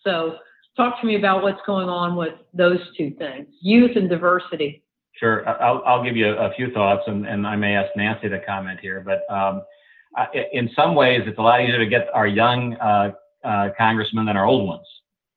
So 0.05 0.37
talk 0.77 1.00
to 1.00 1.07
me 1.07 1.16
about 1.16 1.42
what's 1.42 1.61
going 1.66 1.88
on 1.88 2.16
with 2.16 2.35
those 2.53 2.81
two 2.96 3.11
things, 3.18 3.46
youth 3.61 3.96
and 3.96 4.09
diversity. 4.09 4.84
Sure, 5.14 5.48
I'll, 5.62 5.83
I'll 5.87 6.03
give 6.03 6.16
you 6.16 6.29
a, 6.29 6.53
few 6.55 6.72
thoughts, 6.72 7.03
and, 7.07 7.24
and 7.27 7.46
I 7.46 7.55
may 7.55 7.77
ask 7.77 7.90
Nancy 7.96 8.29
to 8.29 8.44
comment 8.44 8.81
here. 8.81 9.00
But 9.00 9.22
um, 9.33 9.62
I, 10.16 10.27
in 10.53 10.68
some 10.74 10.96
ways, 10.96 11.22
it's 11.24 11.38
a 11.38 11.42
lot 11.42 11.61
easier 11.61 11.79
to 11.79 11.87
get 11.87 12.09
our 12.12 12.27
young 12.27 12.74
uh, 12.77 13.12
uh, 13.44 13.68
congressmen 13.79 14.27
than 14.27 14.37
our 14.37 14.44
old 14.44 14.66
ones. 14.66 14.87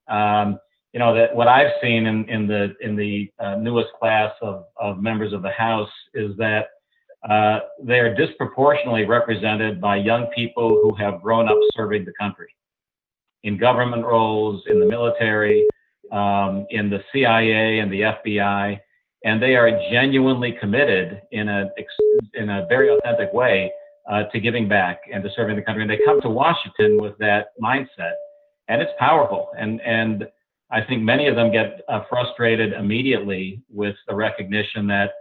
Um, 0.08 0.60
you 0.94 1.00
know 1.00 1.14
that 1.14 1.36
what 1.36 1.48
I've 1.48 1.74
seen 1.82 2.08
in, 2.08 2.28
in 2.28 2.48
the 2.48 2.74
in 2.82 2.96
the 2.96 3.32
uh, 3.40 3.56
newest 3.58 3.90
class 4.00 4.32
of, 4.42 4.66
of 4.78 5.00
members 5.00 5.32
of 5.32 5.44
the 5.44 5.52
House 5.52 5.90
is 6.16 6.36
that 6.38 6.70
uh, 7.30 7.60
they 7.84 8.00
are 8.00 8.16
disproportionately 8.16 9.06
represented 9.06 9.80
by 9.80 9.98
young 9.98 10.28
people 10.34 10.70
who 10.70 10.96
have 10.96 11.22
grown 11.22 11.50
up 11.50 11.58
serving 11.76 12.06
the 12.06 12.14
country 12.20 12.56
in 13.44 13.58
government 13.58 14.04
roles, 14.04 14.64
in 14.68 14.80
the 14.80 14.86
military, 14.86 15.68
um, 16.12 16.66
in 16.70 16.90
the 16.90 17.00
CIA 17.12 17.80
and 17.80 17.92
the 17.92 18.02
FBI, 18.02 18.80
and 19.24 19.42
they 19.42 19.56
are 19.56 19.72
genuinely 19.92 20.56
committed 20.60 21.22
in 21.32 21.50
a 21.50 21.70
in 22.34 22.50
a 22.50 22.66
very 22.68 22.90
authentic 22.90 23.34
way 23.34 23.72
uh, 24.10 24.24
to 24.32 24.40
giving 24.40 24.68
back 24.68 25.02
and 25.12 25.24
to 25.24 25.30
serving 25.36 25.56
the 25.56 25.62
country. 25.62 25.84
And 25.84 25.92
they 25.92 26.00
come 26.06 26.22
to 26.22 26.30
Washington 26.30 27.02
with 27.02 27.18
that 27.20 27.48
mindset, 27.62 28.14
and 28.68 28.82
it's 28.82 28.92
powerful. 29.00 29.50
And 29.58 29.82
and 29.82 30.28
I 30.70 30.82
think 30.82 31.02
many 31.02 31.28
of 31.28 31.36
them 31.36 31.52
get 31.52 31.82
uh, 31.88 32.02
frustrated 32.10 32.74
immediately 32.74 33.62
with 33.70 33.96
the 34.08 34.16
recognition 34.16 34.88
that 34.88 35.12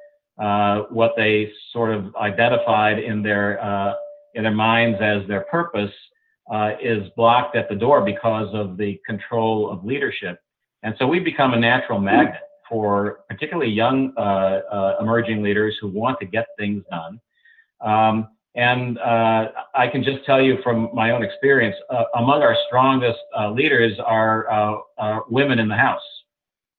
uh, 0.42 0.82
what 0.90 1.12
they 1.16 1.50
sort 1.72 1.94
of 1.94 2.14
identified 2.16 2.98
in 2.98 3.22
their 3.22 3.62
uh, 3.64 3.94
in 4.34 4.42
their 4.42 4.54
minds 4.54 4.98
as 5.00 5.26
their 5.28 5.42
purpose 5.50 5.92
uh, 6.52 6.72
is 6.82 7.08
blocked 7.16 7.56
at 7.56 7.68
the 7.68 7.74
door 7.74 8.04
because 8.04 8.48
of 8.54 8.76
the 8.76 9.00
control 9.06 9.70
of 9.70 9.84
leadership. 9.84 10.38
And 10.82 10.94
so 10.98 11.06
we 11.06 11.18
become 11.18 11.54
a 11.54 11.58
natural 11.58 11.98
magnet 11.98 12.42
for 12.68 13.20
particularly 13.28 13.70
young 13.70 14.12
uh, 14.16 14.20
uh, 14.20 14.96
emerging 15.00 15.42
leaders 15.42 15.76
who 15.80 15.88
want 15.88 16.18
to 16.20 16.26
get 16.26 16.46
things 16.58 16.84
done. 16.90 17.20
Um, 17.80 18.28
and 18.54 18.98
uh, 18.98 19.48
I 19.74 19.86
can 19.88 20.02
just 20.02 20.24
tell 20.24 20.40
you 20.40 20.58
from 20.62 20.88
my 20.94 21.10
own 21.10 21.22
experience, 21.22 21.76
uh, 21.90 22.04
among 22.14 22.42
our 22.42 22.56
strongest 22.66 23.18
uh, 23.38 23.50
leaders 23.50 23.98
are 24.04 24.82
women 25.28 25.58
in 25.58 25.68
the 25.68 25.76
House. 25.76 26.00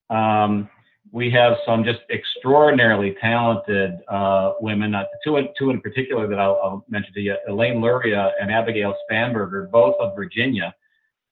Um, 0.09 0.69
we 1.11 1.31
have 1.31 1.57
some 1.65 1.83
just 1.83 1.99
extraordinarily 2.09 3.15
talented 3.21 3.91
uh, 4.09 4.53
women, 4.59 4.93
uh, 4.93 5.05
two, 5.23 5.37
in, 5.37 5.47
two 5.57 5.69
in 5.69 5.81
particular 5.81 6.27
that 6.27 6.39
I'll, 6.39 6.59
I'll, 6.63 6.85
mention 6.89 7.13
to 7.13 7.21
you, 7.21 7.35
Elaine 7.47 7.81
Luria 7.81 8.31
and 8.39 8.51
Abigail 8.51 8.93
Spanberger, 9.09 9.71
both 9.71 9.95
of 9.99 10.15
Virginia, 10.15 10.73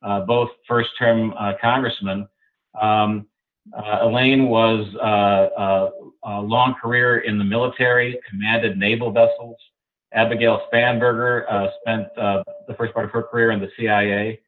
uh, 0.01 0.21
both 0.21 0.49
first-term 0.67 1.33
uh, 1.37 1.53
congressmen. 1.61 2.27
Um, 2.79 3.27
uh, 3.73 3.99
Elaine 4.03 4.47
was 4.47 4.87
uh, 4.95 5.89
a 6.23 6.41
long 6.41 6.75
career 6.81 7.19
in 7.19 7.37
the 7.37 7.43
military, 7.43 8.19
commanded 8.29 8.77
naval 8.77 9.11
vessels. 9.11 9.57
Abigail 10.13 10.61
Spanberger 10.71 11.71
spent 11.81 12.07
the 12.15 12.75
first 12.77 12.93
part 12.93 13.05
of 13.05 13.11
her 13.11 13.23
career 13.23 13.51
in 13.51 13.59
the 13.59 13.69
CIA. 13.77 14.39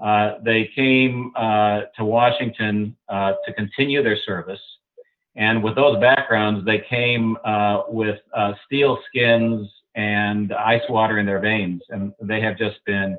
Uh, 0.00 0.38
they 0.42 0.70
came 0.74 1.30
uh, 1.36 1.82
to 1.96 2.04
Washington 2.04 2.96
uh, 3.08 3.32
to 3.46 3.52
continue 3.52 4.02
their 4.02 4.16
service. 4.24 4.60
And 5.36 5.62
with 5.62 5.74
those 5.76 6.00
backgrounds, 6.00 6.64
they 6.64 6.82
came 6.88 7.36
uh, 7.44 7.82
with 7.88 8.18
uh, 8.34 8.52
steel 8.66 8.98
skins 9.08 9.70
and 9.94 10.52
ice 10.52 10.82
water 10.88 11.18
in 11.18 11.26
their 11.26 11.38
veins. 11.38 11.82
And 11.90 12.12
they 12.20 12.40
have 12.40 12.56
just 12.56 12.78
been 12.86 13.16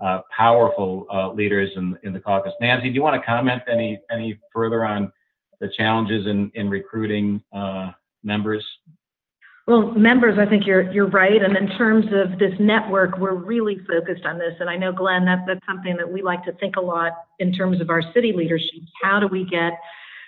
Uh, 0.00 0.20
powerful 0.36 1.06
uh, 1.12 1.32
leaders 1.32 1.70
in, 1.74 1.98
in 2.04 2.12
the 2.12 2.20
caucus. 2.20 2.52
Nancy, 2.60 2.88
do 2.88 2.94
you 2.94 3.02
want 3.02 3.20
to 3.20 3.26
comment 3.26 3.60
any, 3.68 3.98
any 4.12 4.38
further 4.52 4.84
on 4.84 5.10
the 5.60 5.68
challenges 5.76 6.26
in, 6.28 6.52
in 6.54 6.70
recruiting 6.70 7.42
uh, 7.52 7.90
members? 8.22 8.64
Well, 9.66 9.90
members, 9.90 10.38
I 10.38 10.48
think 10.48 10.66
you're 10.66 10.90
you're 10.92 11.10
right. 11.10 11.42
And 11.42 11.54
in 11.54 11.68
terms 11.76 12.06
of 12.06 12.38
this 12.38 12.54
network, 12.58 13.18
we're 13.18 13.34
really 13.34 13.78
focused 13.86 14.24
on 14.24 14.38
this. 14.38 14.54
And 14.60 14.70
I 14.70 14.78
know, 14.78 14.92
Glenn, 14.92 15.26
that 15.26 15.40
that's 15.46 15.60
something 15.66 15.94
that 15.98 16.10
we 16.10 16.22
like 16.22 16.42
to 16.44 16.52
think 16.52 16.76
a 16.76 16.80
lot 16.80 17.12
in 17.38 17.52
terms 17.52 17.80
of 17.82 17.90
our 17.90 18.00
city 18.14 18.32
leadership. 18.32 18.80
How 19.02 19.20
do 19.20 19.26
we 19.26 19.44
get 19.44 19.72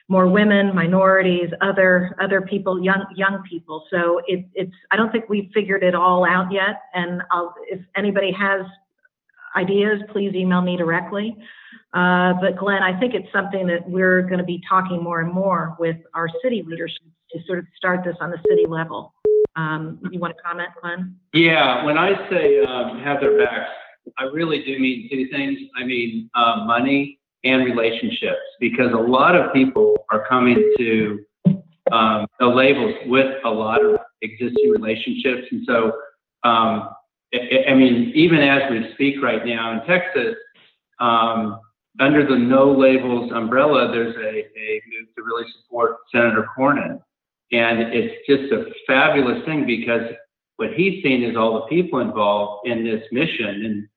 more 0.09 0.27
women, 0.27 0.75
minorities, 0.75 1.49
other 1.63 2.15
other 2.21 2.43
people, 2.43 2.85
young 2.85 3.07
young 3.17 3.43
people? 3.49 3.87
So 3.91 4.21
it, 4.27 4.45
it's 4.53 4.75
I 4.91 4.97
don't 4.97 5.11
think 5.11 5.31
we've 5.31 5.49
figured 5.55 5.83
it 5.85 5.95
all 5.95 6.27
out 6.27 6.53
yet. 6.53 6.83
And 6.93 7.23
I'll, 7.31 7.55
if 7.67 7.81
anybody 7.97 8.33
has 8.33 8.67
ideas, 9.57 10.01
please 10.11 10.35
email 10.35 10.61
me 10.61 10.77
directly. 10.77 11.37
Uh, 11.93 12.35
but 12.41 12.57
Glenn, 12.57 12.83
I 12.83 12.99
think 12.99 13.15
it's 13.15 13.31
something 13.33 13.67
that 13.67 13.89
we're 13.89 14.23
going 14.23 14.39
to 14.39 14.45
be 14.45 14.63
talking 14.69 15.03
more 15.03 15.21
and 15.21 15.33
more 15.33 15.77
with 15.79 15.97
our 16.15 16.29
city 16.43 16.63
leadership 16.67 17.03
to 17.33 17.39
sort 17.47 17.59
of 17.59 17.65
start 17.77 18.05
this 18.05 18.17
on 18.21 18.31
the 18.31 18.39
city 18.49 18.67
level. 18.67 19.15
Um, 19.57 20.01
you 20.11 20.21
want 20.21 20.37
to 20.37 20.43
comment, 20.43 20.69
Glenn? 20.81 21.17
Yeah, 21.33 21.85
when 21.85 21.99
I 21.99 22.29
say 22.31 22.61
um, 22.65 23.01
have 23.01 23.21
their 23.21 23.37
backs, 23.39 23.71
I 24.19 24.25
really 24.25 24.65
do 24.65 24.79
mean 24.79 25.09
two 25.11 25.29
things. 25.29 25.59
I 25.77 25.85
mean 25.85 26.31
uh, 26.35 26.65
money 26.65 27.19
and 27.43 27.65
relationships, 27.65 28.39
because 28.61 28.93
a 28.93 28.97
lot 28.97 29.35
of 29.35 29.53
people 29.53 29.97
are 30.11 30.27
coming 30.29 30.75
to 30.79 31.25
um, 31.91 32.27
the 32.39 32.47
labels 32.47 32.95
with 33.07 33.35
a 33.45 33.51
lot 33.51 33.85
of 33.85 33.99
existing 34.23 34.71
relationships, 34.71 35.47
and 35.51 35.65
so 35.67 35.93
um, 36.45 36.91
I, 37.33 37.75
mean, 37.75 38.13
even 38.15 38.41
as 38.41 38.63
we 38.71 38.93
speak 38.95 39.23
right 39.23 39.45
now 39.47 39.73
in 39.73 39.87
Texas, 39.87 40.35
um, 40.99 41.61
under 42.01 42.27
the 42.27 42.37
no 42.37 42.73
labels 42.73 43.31
umbrella, 43.33 43.91
there's 43.93 44.17
a, 44.17 44.39
a 44.39 44.83
move 44.89 45.09
to 45.17 45.23
really 45.23 45.47
support 45.61 45.99
Senator 46.13 46.47
Cornyn. 46.57 47.01
And 47.53 47.81
it's 47.93 48.15
just 48.29 48.53
a 48.53 48.67
fabulous 48.87 49.45
thing 49.45 49.67
because 49.67 50.03
what 50.57 50.73
he's 50.75 51.03
seen 51.03 51.25
is 51.25 51.37
all 51.37 51.55
the 51.55 51.67
people 51.67 52.01
involved 52.01 52.69
in 52.69 52.85
this 52.85 53.03
mission 53.11 53.65
and 53.65 53.89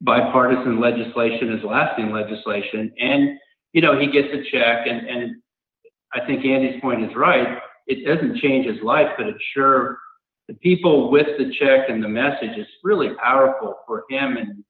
bipartisan 0.00 0.80
legislation 0.80 1.52
is 1.52 1.64
lasting 1.64 2.10
legislation. 2.10 2.92
And, 2.98 3.38
you 3.72 3.82
know, 3.82 3.98
he 3.98 4.06
gets 4.06 4.28
a 4.32 4.42
check 4.50 4.86
and, 4.86 5.06
and 5.08 5.36
I 6.14 6.26
think 6.26 6.44
Andy's 6.44 6.80
point 6.80 7.04
is 7.04 7.14
right. 7.16 7.58
It 7.86 8.06
doesn't 8.06 8.38
change 8.38 8.66
his 8.66 8.82
life, 8.82 9.08
but 9.16 9.26
it 9.26 9.36
sure, 9.54 9.98
the 10.48 10.54
people 10.54 11.10
with 11.10 11.26
the 11.38 11.52
check 11.58 11.88
and 11.88 12.02
the 12.02 12.08
message 12.08 12.56
is 12.58 12.66
really 12.82 13.10
powerful 13.22 13.76
for 13.86 14.04
him 14.10 14.36
and, 14.36 14.64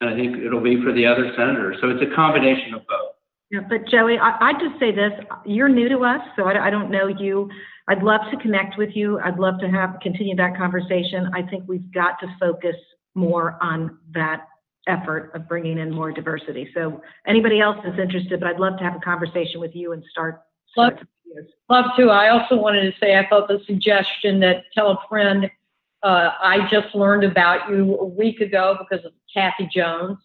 and 0.00 0.10
I 0.10 0.16
think 0.16 0.36
it'll 0.44 0.60
be 0.60 0.82
for 0.82 0.92
the 0.92 1.06
other 1.06 1.32
senators. 1.36 1.78
So 1.80 1.90
it's 1.90 2.02
a 2.02 2.14
combination 2.14 2.74
of 2.74 2.86
both. 2.86 3.12
Yeah, 3.50 3.60
but 3.68 3.86
Joey, 3.88 4.18
I, 4.18 4.36
I 4.40 4.52
just 4.54 4.78
say 4.80 4.90
this, 4.90 5.12
you're 5.44 5.68
new 5.68 5.88
to 5.88 5.98
us, 6.00 6.20
so 6.36 6.44
I, 6.44 6.66
I 6.66 6.70
don't 6.70 6.90
know 6.90 7.06
you. 7.06 7.48
I'd 7.88 8.02
love 8.02 8.22
to 8.30 8.36
connect 8.38 8.78
with 8.78 8.90
you. 8.94 9.20
I'd 9.20 9.38
love 9.38 9.60
to 9.60 9.68
have, 9.68 9.98
continue 10.02 10.34
that 10.36 10.56
conversation. 10.56 11.30
I 11.34 11.42
think 11.42 11.64
we've 11.68 11.92
got 11.92 12.18
to 12.20 12.26
focus 12.40 12.76
more 13.14 13.58
on 13.60 13.98
that 14.12 14.46
effort 14.86 15.30
of 15.34 15.48
bringing 15.48 15.78
in 15.78 15.94
more 15.94 16.12
diversity. 16.12 16.68
So 16.74 17.00
anybody 17.26 17.60
else 17.60 17.78
is 17.84 17.98
interested, 17.98 18.40
but 18.40 18.48
I'd 18.48 18.60
love 18.60 18.78
to 18.78 18.84
have 18.84 18.96
a 18.96 19.00
conversation 19.00 19.60
with 19.60 19.74
you 19.74 19.92
and 19.92 20.02
start. 20.10 20.42
start 20.72 20.98
Love 21.68 21.86
to. 21.96 22.10
I 22.10 22.28
also 22.28 22.56
wanted 22.56 22.82
to 22.82 22.98
say 22.98 23.16
I 23.18 23.26
thought 23.28 23.48
the 23.48 23.60
suggestion 23.66 24.40
that 24.40 24.64
tell 24.74 24.90
a 24.90 24.98
friend, 25.08 25.50
uh, 26.02 26.30
I 26.40 26.68
just 26.70 26.94
learned 26.94 27.24
about 27.24 27.70
you 27.70 27.96
a 27.98 28.04
week 28.04 28.40
ago 28.40 28.76
because 28.78 29.04
of 29.04 29.12
Kathy 29.32 29.68
Jones. 29.74 30.18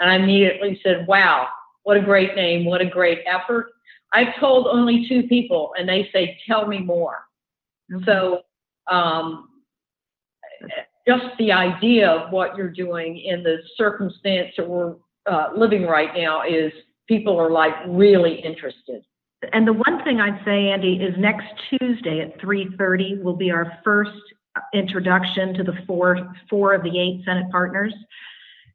And 0.00 0.10
I 0.10 0.16
immediately 0.16 0.80
said, 0.82 1.06
wow, 1.06 1.48
what 1.82 1.96
a 1.96 2.00
great 2.00 2.34
name. 2.34 2.64
What 2.64 2.80
a 2.80 2.86
great 2.86 3.20
effort. 3.26 3.70
I've 4.12 4.38
told 4.40 4.66
only 4.66 5.06
two 5.08 5.24
people 5.24 5.72
and 5.78 5.88
they 5.88 6.08
say, 6.12 6.38
tell 6.46 6.66
me 6.66 6.78
more. 6.78 7.18
So, 8.04 8.42
um, 8.90 9.48
just 11.06 11.24
the 11.38 11.52
idea 11.52 12.08
of 12.08 12.30
what 12.30 12.56
you're 12.56 12.70
doing 12.70 13.18
in 13.18 13.42
the 13.42 13.58
circumstance 13.76 14.52
that 14.56 14.68
we're 14.68 14.94
uh, 15.26 15.48
living 15.56 15.86
right 15.86 16.10
now 16.14 16.42
is 16.46 16.72
people 17.06 17.38
are 17.38 17.50
like 17.50 17.72
really 17.86 18.34
interested. 18.34 19.02
And 19.52 19.66
the 19.66 19.72
one 19.72 20.02
thing 20.04 20.20
I'd 20.20 20.44
say, 20.44 20.68
Andy, 20.70 20.94
is 20.94 21.14
next 21.16 21.46
Tuesday 21.70 22.20
at 22.20 22.40
3:30 22.40 23.22
will 23.22 23.36
be 23.36 23.50
our 23.50 23.78
first 23.84 24.10
introduction 24.74 25.54
to 25.54 25.62
the 25.62 25.74
four, 25.86 26.34
four 26.50 26.74
of 26.74 26.82
the 26.82 26.98
eight 26.98 27.24
Senate 27.24 27.50
partners. 27.50 27.94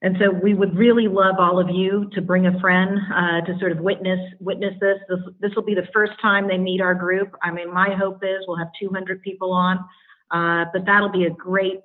And 0.01 0.17
so 0.19 0.31
we 0.31 0.53
would 0.53 0.77
really 0.77 1.07
love 1.07 1.35
all 1.39 1.59
of 1.59 1.69
you 1.69 2.09
to 2.13 2.21
bring 2.21 2.47
a 2.47 2.59
friend 2.59 2.99
uh, 3.13 3.41
to 3.41 3.57
sort 3.59 3.71
of 3.71 3.79
witness 3.79 4.19
witness 4.39 4.73
this. 4.79 4.99
this. 5.09 5.19
This 5.39 5.51
will 5.55 5.63
be 5.63 5.75
the 5.75 5.87
first 5.93 6.13
time 6.21 6.47
they 6.47 6.57
meet 6.57 6.81
our 6.81 6.93
group. 6.93 7.33
I 7.41 7.51
mean, 7.51 7.73
my 7.73 7.93
hope 7.93 8.23
is 8.23 8.43
we'll 8.47 8.57
have 8.57 8.69
200 8.79 9.21
people 9.21 9.51
on, 9.51 9.79
uh, 10.31 10.65
but 10.73 10.85
that'll 10.85 11.09
be 11.11 11.25
a 11.25 11.29
great 11.29 11.79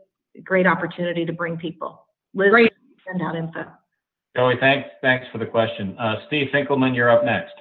great 0.45 0.67
opportunity 0.67 1.25
to 1.25 1.33
bring 1.33 1.57
people. 1.57 2.07
Liz, 2.35 2.51
Great. 2.51 2.73
send 3.07 3.23
out 3.23 3.37
info. 3.37 3.65
Joey, 4.37 4.55
thanks, 4.61 4.89
thanks 5.01 5.27
for 5.33 5.39
the 5.39 5.47
question. 5.47 5.97
Uh, 5.99 6.17
Steve 6.27 6.49
Finkelman, 6.53 6.95
you're 6.95 7.11
up 7.11 7.25
next. 7.25 7.55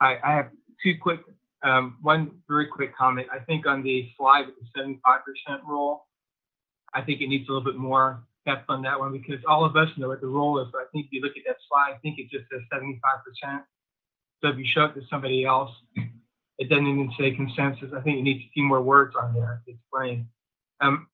I, 0.00 0.16
I 0.24 0.32
have 0.36 0.50
two 0.82 0.94
quick, 1.00 1.20
um, 1.62 1.96
one 2.02 2.30
very 2.48 2.66
quick 2.66 2.96
comment. 2.96 3.28
I 3.32 3.38
think 3.38 3.66
on 3.66 3.82
the 3.82 4.08
slide 4.16 4.46
with 4.46 4.56
the 4.60 4.66
seventy-five 4.76 5.20
percent 5.24 5.62
rule, 5.66 6.06
I 6.94 7.02
think 7.02 7.20
it 7.20 7.28
needs 7.28 7.48
a 7.48 7.52
little 7.52 7.64
bit 7.64 7.78
more 7.78 8.22
depth 8.44 8.66
on 8.68 8.82
that 8.82 8.98
one 8.98 9.12
because 9.12 9.42
all 9.48 9.64
of 9.64 9.76
us 9.76 9.88
know 9.96 10.08
what 10.08 10.20
the 10.20 10.26
rule 10.26 10.60
is. 10.60 10.68
But 10.72 10.82
I 10.82 10.84
think 10.92 11.06
if 11.06 11.12
you 11.12 11.20
look 11.20 11.36
at 11.36 11.42
that 11.46 11.56
slide, 11.68 11.94
I 11.94 11.98
think 11.98 12.18
it 12.18 12.30
just 12.30 12.44
says 12.52 12.60
seventy-five 12.72 13.18
percent. 13.24 13.62
So 14.42 14.48
if 14.48 14.58
you 14.58 14.66
show 14.72 14.84
it 14.84 14.94
to 14.94 15.00
somebody 15.10 15.44
else, 15.44 15.70
it 16.58 16.68
doesn't 16.68 16.86
even 16.86 17.10
say 17.18 17.34
consensus. 17.34 17.90
I 17.96 18.00
think 18.02 18.18
you 18.18 18.22
need 18.22 18.36
a 18.36 18.50
few 18.52 18.64
more 18.64 18.82
words 18.82 19.14
on 19.20 19.34
there 19.34 19.62
to 19.66 19.72
explain. 19.72 20.28
Um, 20.80 21.06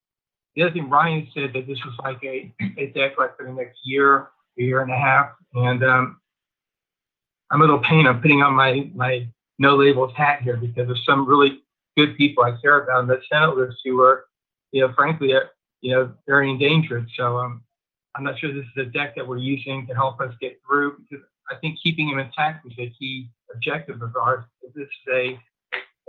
the 0.57 0.63
other 0.63 0.73
thing 0.73 0.91
Ryan 0.91 1.29
said 1.33 1.53
that 1.55 1.67
this 1.67 1.79
was 1.85 1.95
like 2.03 2.23
a, 2.25 2.53
a 2.79 2.87
deck 2.89 3.13
like 3.19 3.37
for 3.37 3.47
the 3.47 3.53
next 3.53 3.79
year, 3.85 4.29
a 4.59 4.63
year 4.63 4.83
and 4.83 4.93
a 4.93 4.99
half, 4.99 5.31
and 5.55 5.83
um, 5.85 6.21
I'm 7.53 7.61
a 7.61 7.65
little 7.65 7.81
pain. 7.81 8.07
I'm 8.07 8.21
putting 8.21 8.43
on 8.43 8.55
my 8.55 8.91
my 8.95 9.29
no 9.59 9.77
labels 9.77 10.13
hat 10.17 10.43
here 10.43 10.57
because 10.57 10.87
there's 10.87 11.05
some 11.07 11.29
really 11.29 11.61
good 11.97 12.17
people 12.17 12.43
I 12.43 12.57
care 12.61 12.83
about 12.83 13.03
in 13.03 13.07
the 13.07 13.21
Senate 13.31 13.55
list 13.55 13.77
who 13.85 14.01
are, 14.01 14.25
you 14.73 14.81
know, 14.81 14.93
frankly, 14.95 15.35
uh, 15.35 15.41
you 15.83 15.95
know, 15.95 16.13
very 16.27 16.51
endangered. 16.51 17.07
So 17.17 17.37
um, 17.37 17.63
I'm 18.15 18.25
not 18.25 18.39
sure 18.39 18.53
this 18.53 18.65
is 18.77 18.87
a 18.87 18.91
deck 18.91 19.15
that 19.17 19.29
we're 19.29 19.37
using 19.37 19.87
to 19.87 19.95
help 19.95 20.21
us 20.21 20.35
get 20.41 20.59
through 20.67 20.97
because 20.99 21.25
I 21.51 21.57
think 21.57 21.79
keeping 21.83 22.09
them 22.09 22.19
intact 22.19 22.67
is 22.67 22.73
a 22.79 22.91
key 22.99 23.29
objective 23.55 24.01
of 24.01 24.17
ours. 24.17 24.45
Is 24.63 24.73
this 24.75 24.89
a 25.13 25.39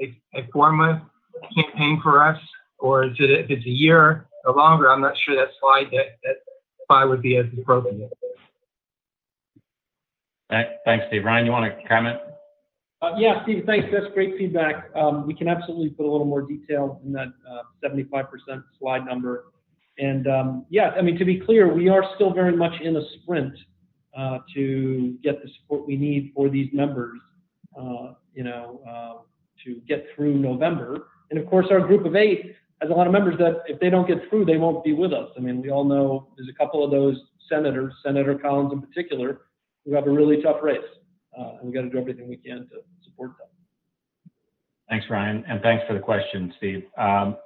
a, 0.02 0.16
a 0.36 0.72
month 0.72 1.04
campaign 1.56 2.00
for 2.02 2.24
us, 2.26 2.40
or 2.80 3.06
is 3.06 3.16
it 3.20 3.30
if 3.32 3.50
it's 3.50 3.66
a 3.66 3.70
year 3.70 4.28
or 4.46 4.56
longer? 4.56 4.90
I'm 4.90 5.02
not 5.02 5.16
sure 5.26 5.36
that 5.36 5.50
slide 5.60 5.88
that 5.92 6.18
that 6.24 6.36
slide 6.88 7.06
would 7.06 7.22
be 7.22 7.36
as 7.38 7.46
appropriate. 7.58 8.12
Thank- 10.54 10.70
Thanks, 10.86 11.06
Steve. 11.08 11.26
Ryan, 11.26 11.48
you 11.48 11.52
want 11.52 11.66
to 11.66 11.88
comment? 11.88 12.20
Uh, 13.02 13.16
yeah, 13.18 13.42
Steve, 13.42 13.64
thanks. 13.66 13.88
That's 13.92 14.14
great 14.14 14.38
feedback. 14.38 14.92
Um, 14.96 15.26
we 15.26 15.34
can 15.34 15.48
absolutely 15.48 15.90
put 15.90 16.06
a 16.06 16.12
little 16.12 16.28
more 16.28 16.44
detail 16.44 17.02
in 17.04 17.12
that 17.14 17.30
uh, 17.50 17.64
75% 17.84 18.64
slide 18.78 19.04
number. 19.04 19.46
And 19.98 20.28
um, 20.28 20.66
yeah, 20.70 20.92
I 20.92 21.02
mean, 21.02 21.18
to 21.18 21.26
be 21.26 21.40
clear, 21.40 21.74
we 21.74 21.90
are 21.90 22.04
still 22.14 22.32
very 22.32 22.56
much 22.56 22.80
in 22.82 22.96
a 22.96 23.02
sprint 23.16 23.56
uh, 24.16 24.40
to 24.54 25.18
get 25.24 25.42
the 25.42 25.50
support 25.60 25.88
we 25.88 25.98
need 25.98 26.32
for 26.36 26.50
these 26.50 26.70
members, 26.72 27.20
uh, 27.76 28.14
you 28.36 28.44
know, 28.44 28.80
uh, 28.88 29.24
to 29.66 29.82
get 29.88 30.06
through 30.16 30.36
November. 30.36 31.08
And 31.32 31.40
of 31.40 31.48
course, 31.48 31.66
our 31.72 31.80
group 31.80 32.06
of 32.06 32.16
eight 32.16 32.56
has 32.80 32.92
a 32.92 32.94
lot 32.94 33.08
of 33.08 33.14
members 33.14 33.40
that 33.40 33.64
if 33.66 33.80
they 33.80 33.90
don't 33.90 34.08
get 34.08 34.30
through, 34.30 34.46
they 34.46 34.58
won't 34.58 34.84
be 34.84 34.94
with 34.94 35.14
us. 35.14 35.30
I 35.36 35.40
mean, 35.40 35.64
we 35.64 35.72
all 35.72 35.84
know 35.84 36.28
there's 36.38 36.50
a 36.50 36.54
couple 36.54 36.86
of 36.86 36.92
those 36.92 37.20
senators, 37.50 37.92
Senator 38.06 38.36
Collins 38.36 38.72
in 38.72 38.82
particular, 38.82 39.42
who 39.86 39.94
have 39.94 40.08
a 40.08 40.12
really 40.12 40.42
tough 40.42 40.58
race. 40.62 40.80
Uh, 41.38 41.58
and 41.60 41.68
we 41.68 41.74
got 41.74 41.82
to 41.82 41.90
do 41.90 41.98
everything 41.98 42.28
we 42.28 42.38
can 42.38 42.60
to 42.70 42.78
support 43.04 43.32
them. 43.38 43.48
Thanks, 44.90 45.06
Ryan, 45.10 45.44
and 45.48 45.62
thanks 45.62 45.84
for 45.88 45.94
the 45.94 46.00
question, 46.00 46.54
Steve. 46.58 46.84
Um, 46.98 47.38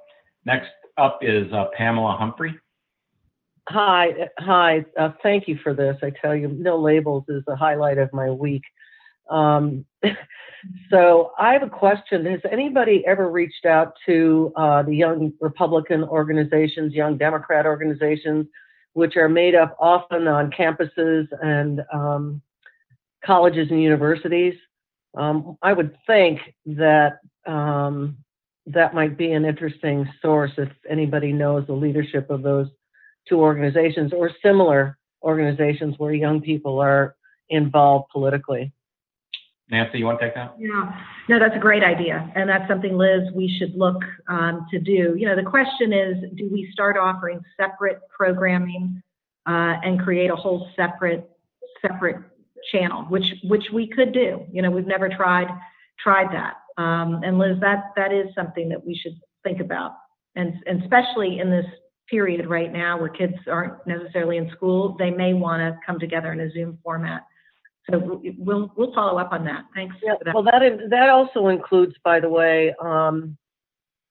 Next 0.48 0.70
up 0.96 1.18
is 1.20 1.52
uh, 1.52 1.66
Pamela 1.76 2.16
Humphrey. 2.18 2.58
Hi, 3.68 4.28
hi. 4.38 4.82
Uh, 4.98 5.10
thank 5.22 5.46
you 5.46 5.58
for 5.62 5.74
this. 5.74 5.94
I 6.02 6.10
tell 6.22 6.34
you, 6.34 6.48
no 6.48 6.78
labels 6.78 7.24
is 7.28 7.42
the 7.46 7.54
highlight 7.54 7.98
of 7.98 8.10
my 8.14 8.30
week. 8.30 8.62
Um, 9.30 9.84
so 10.90 11.32
I 11.38 11.52
have 11.52 11.62
a 11.62 11.68
question. 11.68 12.24
Has 12.24 12.40
anybody 12.50 13.04
ever 13.06 13.30
reached 13.30 13.66
out 13.66 13.92
to 14.06 14.54
uh, 14.56 14.84
the 14.84 14.94
young 14.94 15.34
Republican 15.38 16.02
organizations, 16.02 16.94
young 16.94 17.18
Democrat 17.18 17.66
organizations, 17.66 18.46
which 18.98 19.16
are 19.16 19.28
made 19.28 19.54
up 19.54 19.76
often 19.78 20.26
on 20.26 20.50
campuses 20.50 21.28
and 21.40 21.82
um, 21.94 22.42
colleges 23.24 23.68
and 23.70 23.80
universities? 23.80 24.54
Um, 25.16 25.56
I 25.62 25.72
would 25.72 25.96
think 26.04 26.40
that 26.66 27.20
um, 27.46 28.16
that 28.66 28.94
might 28.94 29.16
be 29.16 29.30
an 29.30 29.44
interesting 29.44 30.08
source 30.20 30.50
if 30.58 30.70
anybody 30.90 31.32
knows 31.32 31.64
the 31.68 31.74
leadership 31.74 32.28
of 32.28 32.42
those 32.42 32.66
two 33.28 33.38
organizations 33.38 34.12
or 34.12 34.32
similar 34.42 34.98
organizations 35.22 35.94
where 35.98 36.12
young 36.12 36.40
people 36.40 36.80
are 36.80 37.14
involved 37.50 38.06
politically. 38.10 38.72
Nancy, 39.70 39.98
you 39.98 40.06
want 40.06 40.18
to 40.20 40.26
take 40.26 40.34
that? 40.34 40.54
Yeah, 40.58 40.92
no, 41.28 41.38
that's 41.38 41.54
a 41.54 41.58
great 41.58 41.82
idea. 41.82 42.30
And 42.34 42.48
that's 42.48 42.66
something, 42.68 42.96
Liz, 42.96 43.30
we 43.34 43.54
should 43.58 43.74
look 43.76 44.02
um, 44.28 44.66
to 44.70 44.78
do. 44.78 45.14
You 45.16 45.26
know, 45.26 45.36
the 45.36 45.48
question 45.48 45.92
is, 45.92 46.16
do 46.36 46.48
we 46.50 46.70
start 46.72 46.96
offering 46.96 47.40
separate 47.60 48.00
programming 48.08 49.02
uh, 49.46 49.76
and 49.82 50.00
create 50.00 50.30
a 50.30 50.36
whole 50.36 50.68
separate, 50.74 51.28
separate 51.82 52.16
channel, 52.72 53.04
which, 53.04 53.24
which 53.44 53.64
we 53.72 53.88
could 53.88 54.12
do. 54.12 54.44
You 54.52 54.62
know, 54.62 54.70
we've 54.70 54.86
never 54.86 55.08
tried, 55.08 55.48
tried 55.98 56.28
that. 56.34 56.54
Um, 56.80 57.22
and 57.22 57.38
Liz, 57.38 57.56
that, 57.60 57.92
that 57.96 58.12
is 58.12 58.26
something 58.34 58.68
that 58.68 58.84
we 58.84 58.94
should 58.94 59.18
think 59.44 59.60
about. 59.60 59.92
And, 60.34 60.54
and 60.66 60.82
especially 60.82 61.40
in 61.40 61.50
this 61.50 61.66
period 62.08 62.46
right 62.46 62.72
now 62.72 62.98
where 62.98 63.08
kids 63.08 63.34
aren't 63.50 63.86
necessarily 63.86 64.36
in 64.36 64.50
school, 64.50 64.96
they 64.98 65.10
may 65.10 65.34
want 65.34 65.60
to 65.60 65.78
come 65.84 65.98
together 65.98 66.32
in 66.32 66.40
a 66.40 66.50
Zoom 66.50 66.78
format. 66.82 67.22
So 67.90 68.20
we'll, 68.38 68.72
we'll 68.76 68.92
follow 68.92 69.18
up 69.18 69.32
on 69.32 69.44
that. 69.44 69.64
Thanks 69.74 69.96
Yeah, 70.02 70.14
that. 70.24 70.34
well, 70.34 70.42
that, 70.44 70.60
that 70.90 71.08
also 71.08 71.48
includes, 71.48 71.94
by 72.04 72.20
the 72.20 72.28
way, 72.28 72.74
um, 72.80 73.36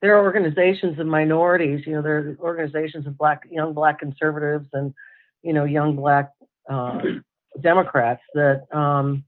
there 0.02 0.16
are 0.16 0.24
organizations 0.24 1.00
of 1.00 1.06
minorities, 1.06 1.86
you 1.86 1.94
know, 1.94 2.02
there 2.02 2.18
are 2.18 2.38
organizations 2.40 3.06
of 3.08 3.18
black, 3.18 3.44
young 3.50 3.74
black 3.74 4.00
conservatives 4.00 4.68
and, 4.74 4.94
you 5.44 5.54
know, 5.54 5.64
young 5.64 5.96
black, 5.96 6.32
uh, 6.70 7.00
Democrats 7.62 8.22
that, 8.34 8.66
um, 8.76 9.24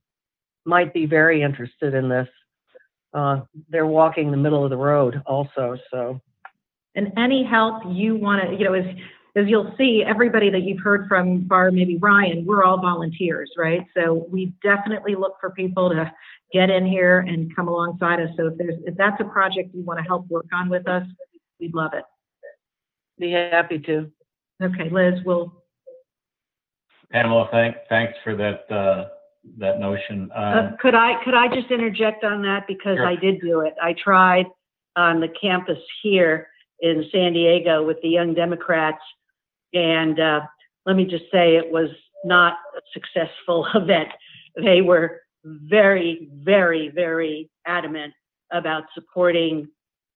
might 0.64 0.92
be 0.92 1.06
very 1.06 1.42
interested 1.42 1.94
in 1.94 2.08
this. 2.08 2.28
Uh, 3.14 3.40
they're 3.68 3.86
walking 3.86 4.30
the 4.30 4.36
middle 4.36 4.62
of 4.64 4.70
the 4.70 4.76
road 4.76 5.22
also, 5.26 5.76
so. 5.90 6.20
And 6.94 7.12
any 7.16 7.44
help 7.44 7.82
you 7.88 8.16
want 8.16 8.42
to, 8.42 8.56
you 8.56 8.64
know, 8.64 8.74
as, 8.74 8.84
as 9.36 9.46
you'll 9.46 9.72
see, 9.78 10.02
everybody 10.06 10.50
that 10.50 10.62
you've 10.62 10.82
heard 10.82 11.06
from, 11.08 11.40
bar 11.40 11.70
maybe 11.70 11.96
Ryan, 11.98 12.44
we're 12.44 12.64
all 12.64 12.80
volunteers, 12.80 13.50
right? 13.56 13.86
So 13.96 14.26
we 14.30 14.52
definitely 14.62 15.14
look 15.14 15.34
for 15.40 15.50
people 15.50 15.90
to 15.90 16.12
get 16.52 16.68
in 16.68 16.84
here 16.84 17.20
and 17.20 17.54
come 17.54 17.68
alongside 17.68 18.20
us. 18.20 18.30
So 18.36 18.48
if 18.48 18.58
there's, 18.58 18.74
if 18.86 18.96
that's 18.96 19.20
a 19.20 19.24
project 19.24 19.70
you 19.72 19.82
want 19.82 19.98
to 20.00 20.04
help 20.04 20.26
work 20.28 20.46
on 20.52 20.68
with 20.68 20.88
us, 20.88 21.06
we'd 21.60 21.74
love 21.74 21.92
it. 21.94 22.04
Be 23.18 23.30
happy 23.30 23.78
to. 23.80 24.10
Okay, 24.62 24.90
Liz, 24.90 25.20
we'll, 25.24 25.62
Pamela, 27.12 27.48
thank, 27.50 27.76
thanks 27.88 28.14
for 28.24 28.36
that, 28.36 28.70
uh, 28.74 29.08
that 29.58 29.80
notion. 29.80 30.30
Uh, 30.36 30.70
Um, 30.70 30.76
Could 30.80 30.94
I, 30.94 31.22
could 31.24 31.34
I 31.34 31.48
just 31.48 31.70
interject 31.70 32.24
on 32.24 32.42
that? 32.42 32.66
Because 32.66 32.96
Sure. 32.96 33.06
I 33.06 33.16
did 33.16 33.40
do 33.40 33.60
it. 33.60 33.74
I 33.82 33.94
tried 33.94 34.46
on 34.96 35.20
the 35.20 35.28
campus 35.40 35.78
here 36.02 36.48
in 36.80 37.04
San 37.12 37.32
Diego 37.32 37.86
with 37.86 38.00
the 38.02 38.08
Young 38.08 38.34
Democrats. 38.34 39.02
And 39.72 40.18
uh, 40.18 40.40
let 40.86 40.96
me 40.96 41.04
just 41.04 41.24
say, 41.32 41.56
it 41.56 41.70
was 41.70 41.90
not 42.24 42.54
a 42.76 42.80
successful 42.92 43.66
event. 43.74 44.08
They 44.60 44.80
were 44.80 45.20
very, 45.44 46.28
very, 46.32 46.88
very 46.88 47.50
adamant 47.66 48.12
about 48.52 48.84
supporting 48.94 49.68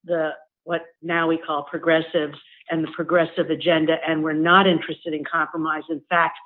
the, 0.05 0.31
what 0.65 0.83
now 1.03 1.29
we 1.29 1.39
call 1.39 1.65
progressives 1.65 2.37
and 2.71 2.83
the 2.83 2.91
progressive 2.93 3.51
agenda, 3.51 3.97
and 4.07 4.23
were 4.23 4.33
not 4.33 4.67
interested 4.67 5.13
in 5.13 5.23
compromise. 5.25 5.83
In 5.91 6.01
fact, 6.09 6.39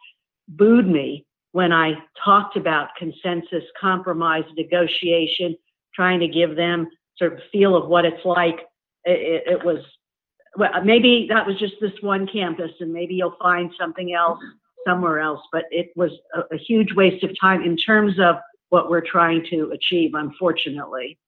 booed 0.49 0.89
me 0.89 1.25
when 1.53 1.73
I 1.73 1.93
talked 2.25 2.57
about 2.57 2.89
consensus, 2.99 3.65
compromise, 3.81 4.45
negotiation, 4.57 5.57
trying 5.95 6.21
to 6.21 6.29
give 6.29 6.57
them 6.57 6.89
sort 7.17 7.35
of 7.35 7.41
feel 7.53 7.77
of 7.77 7.89
what 7.89 8.05
it's 8.05 8.25
like. 8.25 8.61
It, 9.05 9.45
it, 9.47 9.53
it 9.53 9.65
was, 9.65 9.79
well, 10.57 10.71
maybe 10.85 11.27
that 11.31 11.47
was 11.47 11.59
just 11.59 11.75
this 11.81 11.93
one 12.01 12.27
campus 12.27 12.71
and 12.81 12.93
maybe 12.93 13.15
you'll 13.15 13.37
find 13.41 13.71
something 13.79 14.15
else 14.15 14.41
somewhere 14.87 15.21
else, 15.21 15.41
but 15.53 15.65
it 15.71 15.91
was 15.97 16.11
a, 16.35 16.55
a 16.55 16.59
huge 16.59 16.93
waste 16.95 17.23
of 17.25 17.31
time 17.41 17.63
in 17.63 17.77
terms 17.77 18.19
of 18.19 18.37
what 18.71 18.91
we're 18.91 19.05
trying 19.05 19.45
to 19.51 19.71
achieve, 19.73 20.13
unfortunately. 20.15 21.19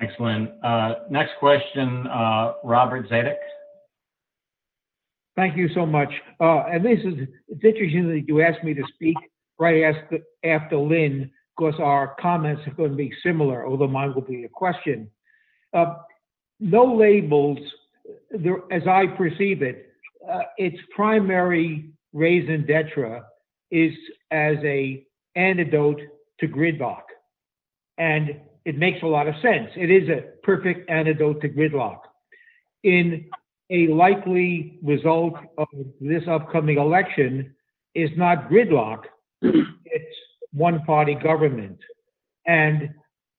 Excellent. 0.00 0.50
Uh, 0.64 0.94
next 1.10 1.32
question, 1.38 2.06
uh, 2.08 2.54
Robert 2.64 3.08
Zadek. 3.08 3.36
Thank 5.36 5.56
you 5.56 5.68
so 5.74 5.86
much. 5.86 6.10
Uh, 6.40 6.64
and 6.64 6.84
this 6.84 6.98
is, 7.00 7.28
it's 7.48 7.64
interesting 7.64 8.08
that 8.08 8.24
you 8.26 8.42
asked 8.42 8.64
me 8.64 8.74
to 8.74 8.82
speak 8.94 9.16
right 9.58 9.82
after, 9.84 10.18
after 10.44 10.76
Lynn, 10.76 11.30
because 11.56 11.74
our 11.80 12.16
comments 12.20 12.62
are 12.66 12.74
going 12.74 12.90
to 12.90 12.96
be 12.96 13.12
similar, 13.22 13.66
although 13.66 13.86
mine 13.86 14.12
will 14.14 14.22
be 14.22 14.44
a 14.44 14.48
question. 14.48 15.08
Uh, 15.72 15.94
no 16.62 16.84
labels, 16.84 17.58
there, 18.30 18.58
as 18.70 18.86
I 18.86 19.06
perceive 19.06 19.62
it, 19.62 19.92
uh, 20.30 20.42
its 20.56 20.76
primary 20.94 21.90
raison 22.12 22.64
d'etre 22.64 23.22
is 23.70 23.92
as 24.30 24.56
a 24.62 25.04
antidote 25.34 26.00
to 26.40 26.46
gridlock. 26.46 27.02
And 27.98 28.40
it 28.64 28.78
makes 28.78 29.02
a 29.02 29.06
lot 29.06 29.26
of 29.26 29.34
sense. 29.42 29.70
It 29.76 29.90
is 29.90 30.08
a 30.08 30.22
perfect 30.44 30.88
antidote 30.88 31.40
to 31.42 31.48
gridlock. 31.48 32.00
In 32.84 33.26
a 33.70 33.88
likely 33.88 34.78
result 34.82 35.34
of 35.58 35.66
this 36.00 36.22
upcoming 36.28 36.78
election 36.78 37.54
is 37.94 38.10
not 38.16 38.48
gridlock, 38.48 39.04
it's 39.42 40.16
one 40.52 40.84
party 40.84 41.14
government. 41.14 41.78
And 42.46 42.90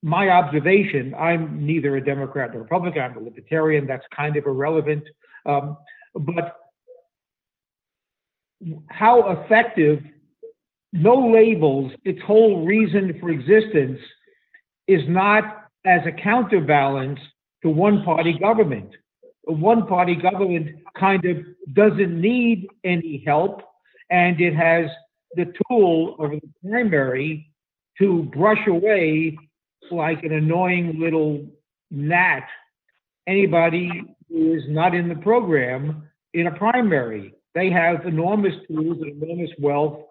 my 0.03 0.29
observation, 0.29 1.15
I'm 1.17 1.65
neither 1.65 1.95
a 1.95 2.03
Democrat 2.03 2.51
nor 2.51 2.63
Republican, 2.63 3.01
I'm 3.01 3.17
a 3.17 3.21
libertarian, 3.21 3.87
that's 3.87 4.03
kind 4.15 4.35
of 4.35 4.45
irrelevant. 4.45 5.03
Um, 5.45 5.77
but 6.13 6.57
how 8.89 9.31
effective 9.31 10.03
no 10.91 11.15
labels, 11.15 11.93
its 12.03 12.21
whole 12.21 12.65
reason 12.65 13.17
for 13.19 13.29
existence 13.29 13.97
is 14.87 15.01
not 15.07 15.69
as 15.85 16.01
a 16.05 16.11
counterbalance 16.11 17.19
to 17.63 17.69
one 17.69 18.03
party 18.03 18.37
government. 18.37 18.89
A 19.47 19.53
one 19.53 19.87
party 19.87 20.15
government 20.15 20.81
kind 20.99 21.23
of 21.25 21.37
doesn't 21.73 22.21
need 22.21 22.67
any 22.83 23.23
help, 23.25 23.61
and 24.09 24.39
it 24.39 24.53
has 24.53 24.89
the 25.35 25.51
tool 25.67 26.15
of 26.19 26.31
the 26.31 26.41
primary 26.61 27.49
to 27.99 28.23
brush 28.23 28.67
away 28.67 29.37
like 29.91 30.23
an 30.23 30.33
annoying 30.33 30.99
little 30.99 31.45
gnat 31.91 32.47
anybody 33.27 33.89
who 34.29 34.53
is 34.53 34.63
not 34.67 34.95
in 34.95 35.09
the 35.09 35.15
program 35.15 36.03
in 36.33 36.47
a 36.47 36.51
primary. 36.51 37.33
They 37.55 37.69
have 37.69 38.05
enormous 38.05 38.53
tools 38.67 38.97
and 39.01 39.21
enormous 39.21 39.51
wealth 39.59 40.01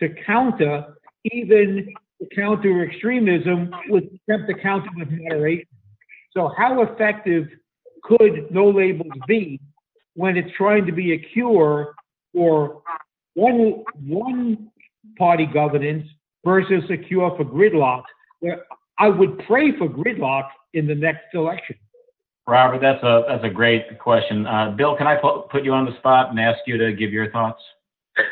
to 0.00 0.08
counter 0.26 0.94
even 1.32 1.92
to 2.20 2.28
counter 2.34 2.84
extremism 2.84 3.70
with 3.88 4.04
attempt 4.04 4.48
to 4.48 4.54
counter 4.60 4.88
with 4.96 5.08
moderation. 5.10 5.66
So 6.32 6.52
how 6.56 6.82
effective 6.82 7.48
could 8.02 8.50
no 8.50 8.70
labels 8.70 9.12
be 9.26 9.60
when 10.14 10.36
it's 10.36 10.50
trying 10.56 10.86
to 10.86 10.92
be 10.92 11.12
a 11.12 11.18
cure 11.18 11.94
for 12.32 12.82
one 13.34 13.84
one 14.06 14.70
party 15.18 15.46
governance 15.46 16.06
versus 16.44 16.84
a 16.90 16.96
cure 16.96 17.34
for 17.36 17.44
gridlock? 17.44 18.04
Where 18.40 18.64
I 18.98 19.08
would 19.08 19.38
pray 19.46 19.76
for 19.76 19.88
gridlock 19.88 20.48
in 20.74 20.86
the 20.86 20.94
next 20.94 21.34
election. 21.34 21.76
Robert, 22.46 22.80
that's 22.80 23.02
a 23.02 23.24
that's 23.28 23.44
a 23.44 23.50
great 23.50 23.98
question. 23.98 24.46
Uh, 24.46 24.70
Bill, 24.70 24.96
can 24.96 25.06
I 25.06 25.16
put, 25.16 25.50
put 25.50 25.64
you 25.64 25.72
on 25.72 25.84
the 25.84 25.94
spot 25.98 26.30
and 26.30 26.40
ask 26.40 26.60
you 26.66 26.78
to 26.78 26.92
give 26.92 27.12
your 27.12 27.30
thoughts? 27.30 27.62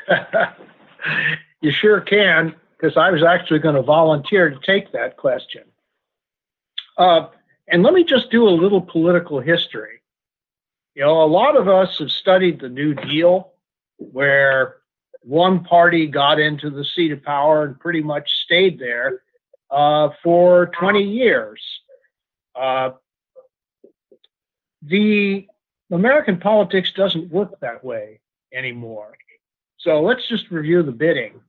you 1.60 1.70
sure 1.70 2.00
can 2.00 2.54
because 2.78 2.96
I 2.96 3.10
was 3.10 3.22
actually 3.22 3.60
going 3.60 3.74
to 3.74 3.82
volunteer 3.82 4.50
to 4.50 4.58
take 4.64 4.92
that 4.92 5.16
question. 5.16 5.64
Uh, 6.96 7.28
and 7.68 7.82
let 7.82 7.92
me 7.92 8.04
just 8.04 8.30
do 8.30 8.48
a 8.48 8.50
little 8.50 8.80
political 8.80 9.40
history. 9.40 10.00
You 10.94 11.02
know, 11.02 11.22
a 11.22 11.26
lot 11.26 11.56
of 11.56 11.68
us 11.68 11.98
have 11.98 12.10
studied 12.10 12.60
the 12.60 12.68
New 12.68 12.94
Deal, 12.94 13.52
where 13.98 14.76
one 15.22 15.62
party 15.64 16.06
got 16.06 16.40
into 16.40 16.70
the 16.70 16.84
seat 16.84 17.12
of 17.12 17.22
power 17.22 17.64
and 17.64 17.78
pretty 17.78 18.02
much 18.02 18.30
stayed 18.44 18.78
there 18.78 19.22
uh, 19.70 20.10
for 20.22 20.70
20 20.78 21.02
years. 21.02 21.60
Uh, 22.54 22.90
the 24.82 25.46
American 25.90 26.38
politics 26.38 26.92
doesn't 26.92 27.30
work 27.30 27.58
that 27.60 27.84
way 27.84 28.20
anymore. 28.52 29.16
So 29.78 30.02
let's 30.02 30.26
just 30.28 30.50
review 30.50 30.82
the 30.82 30.92
bidding. 30.92 31.40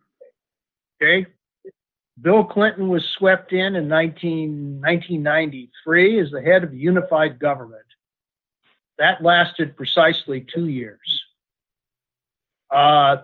Okay. 1.01 1.27
Bill 2.21 2.43
Clinton 2.43 2.89
was 2.89 3.05
swept 3.05 3.53
in 3.53 3.75
in 3.75 3.87
19, 3.87 4.81
1993 4.81 6.19
as 6.19 6.31
the 6.31 6.41
head 6.41 6.63
of 6.63 6.71
the 6.71 6.77
unified 6.77 7.39
government. 7.39 7.81
That 8.97 9.23
lasted 9.23 9.77
precisely 9.77 10.41
two 10.41 10.67
years. 10.67 11.23
Uh, 12.71 13.17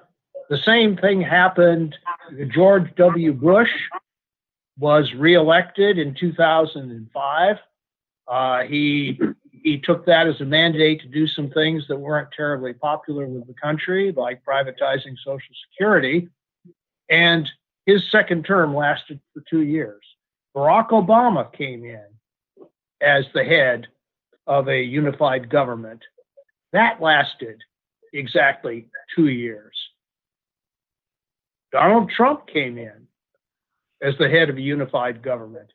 the 0.49 0.59
same 0.59 0.95
thing 0.95 1.21
happened. 1.21 1.95
to 2.29 2.45
George 2.45 2.93
W. 2.95 3.33
Bush 3.33 3.71
was 4.77 5.11
reelected 5.13 5.97
in 5.97 6.15
2005. 6.15 7.57
Uh, 8.27 8.63
he 8.63 9.19
he 9.63 9.79
took 9.79 10.05
that 10.05 10.27
as 10.27 10.39
a 10.41 10.45
mandate 10.45 11.01
to 11.01 11.07
do 11.07 11.25
some 11.25 11.49
things 11.49 11.85
that 11.87 11.95
weren't 11.95 12.29
terribly 12.35 12.73
popular 12.73 13.25
with 13.25 13.47
the 13.47 13.53
country, 13.53 14.11
like 14.15 14.43
privatizing 14.43 15.15
Social 15.23 15.55
Security. 15.71 16.27
And 17.09 17.47
his 17.85 18.01
second 18.11 18.43
term 18.43 18.75
lasted 18.75 19.19
for 19.33 19.41
two 19.49 19.61
years. 19.61 20.01
Barack 20.55 20.89
Obama 20.89 21.51
came 21.53 21.85
in 21.85 22.05
as 23.01 23.25
the 23.33 23.43
head 23.43 23.87
of 24.47 24.67
a 24.67 24.81
unified 24.81 25.49
government. 25.49 26.01
That 26.73 27.01
lasted 27.01 27.61
exactly 28.13 28.87
two 29.15 29.27
years. 29.27 29.75
Donald 31.71 32.11
Trump 32.11 32.47
came 32.47 32.77
in 32.77 33.07
as 34.03 34.13
the 34.19 34.29
head 34.29 34.49
of 34.49 34.57
a 34.57 34.61
unified 34.61 35.23
government. 35.23 35.71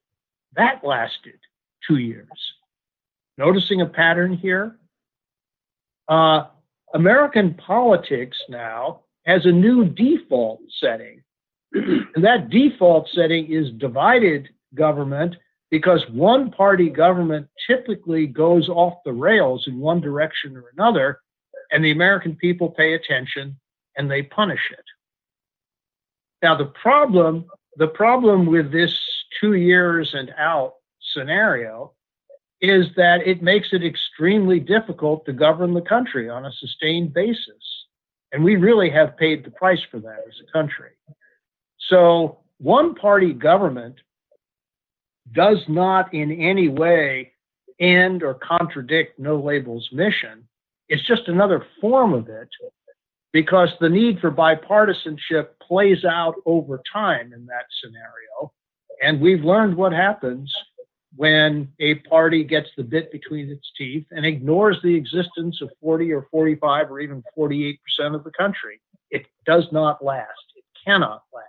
That 0.56 0.84
lasted 0.84 1.38
two 1.86 1.98
years. 1.98 2.28
Noticing 3.36 3.80
a 3.80 3.86
pattern 3.86 4.34
here? 4.36 4.76
Uh, 6.08 6.44
American 6.94 7.54
politics 7.54 8.36
now 8.48 9.00
has 9.26 9.44
a 9.44 9.52
new 9.52 9.84
default 9.84 10.60
setting 10.80 11.22
and 11.72 12.24
that 12.24 12.50
default 12.50 13.08
setting 13.12 13.52
is 13.52 13.70
divided 13.72 14.48
government 14.74 15.36
because 15.70 16.02
one 16.10 16.50
party 16.50 16.88
government 16.88 17.46
typically 17.66 18.26
goes 18.26 18.68
off 18.68 18.94
the 19.04 19.12
rails 19.12 19.64
in 19.66 19.78
one 19.78 20.00
direction 20.00 20.56
or 20.56 20.64
another, 20.72 21.20
and 21.70 21.84
the 21.84 21.90
American 21.90 22.34
people 22.36 22.70
pay 22.70 22.94
attention 22.94 23.58
and 23.96 24.10
they 24.10 24.22
punish 24.22 24.70
it. 24.72 24.84
Now, 26.42 26.56
the 26.56 26.72
problem, 26.82 27.44
the 27.78 27.86
problem 27.86 28.46
with 28.46 28.72
this 28.72 28.92
two 29.40 29.54
years 29.54 30.12
and 30.12 30.34
out 30.36 30.74
scenario 31.14 31.92
is 32.60 32.86
that 32.96 33.24
it 33.24 33.40
makes 33.40 33.68
it 33.72 33.84
extremely 33.84 34.58
difficult 34.58 35.24
to 35.24 35.32
govern 35.32 35.74
the 35.74 35.80
country 35.80 36.28
on 36.28 36.44
a 36.44 36.52
sustained 36.52 37.14
basis. 37.14 37.86
And 38.32 38.42
we 38.42 38.56
really 38.56 38.90
have 38.90 39.16
paid 39.16 39.44
the 39.44 39.52
price 39.52 39.80
for 39.92 40.00
that 40.00 40.24
as 40.26 40.34
a 40.42 40.52
country. 40.52 40.90
So 41.88 42.40
one 42.58 42.96
party 42.96 43.32
government 43.32 43.94
does 45.32 45.58
not 45.68 46.12
in 46.12 46.32
any 46.32 46.68
way 46.68 47.32
end 47.78 48.24
or 48.24 48.34
contradict 48.34 49.20
No 49.20 49.38
Labels 49.38 49.88
mission. 49.92 50.48
It's 50.88 51.06
just 51.06 51.28
another 51.28 51.64
form 51.80 52.12
of 52.12 52.28
it 52.28 52.48
because 53.32 53.68
the 53.80 53.88
need 53.88 54.20
for 54.20 54.30
bipartisanship 54.30 55.48
plays 55.60 56.04
out 56.04 56.34
over 56.46 56.80
time 56.92 57.32
in 57.32 57.46
that 57.46 57.66
scenario. 57.82 58.52
And 59.02 59.20
we've 59.20 59.44
learned 59.44 59.76
what 59.76 59.92
happens 59.92 60.52
when 61.16 61.68
a 61.80 61.96
party 61.96 62.44
gets 62.44 62.68
the 62.76 62.82
bit 62.82 63.10
between 63.12 63.50
its 63.50 63.70
teeth 63.76 64.06
and 64.10 64.24
ignores 64.24 64.76
the 64.82 64.94
existence 64.94 65.60
of 65.62 65.70
40 65.80 66.12
or 66.12 66.26
45 66.30 66.90
or 66.90 67.00
even 67.00 67.22
48% 67.36 67.78
of 68.14 68.24
the 68.24 68.30
country. 68.30 68.80
It 69.10 69.26
does 69.46 69.64
not 69.72 70.04
last. 70.04 70.28
It 70.56 70.64
cannot 70.84 71.22
last 71.34 71.48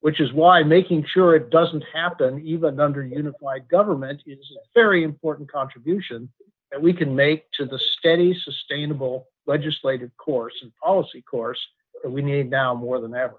which 0.00 0.20
is 0.20 0.32
why 0.32 0.62
making 0.62 1.04
sure 1.12 1.34
it 1.34 1.50
doesn't 1.50 1.84
happen 1.92 2.40
even 2.44 2.80
under 2.80 3.04
unified 3.04 3.68
government 3.68 4.22
is 4.26 4.38
a 4.56 4.60
very 4.74 5.04
important 5.04 5.50
contribution 5.50 6.28
that 6.70 6.80
we 6.80 6.92
can 6.92 7.14
make 7.14 7.50
to 7.52 7.64
the 7.64 7.80
steady, 7.98 8.38
sustainable 8.44 9.28
legislative 9.46 10.10
course 10.16 10.54
and 10.62 10.72
policy 10.82 11.22
course 11.22 11.60
that 12.02 12.10
we 12.10 12.22
need 12.22 12.50
now 12.50 12.74
more 12.74 13.00
than 13.00 13.14
ever. 13.14 13.36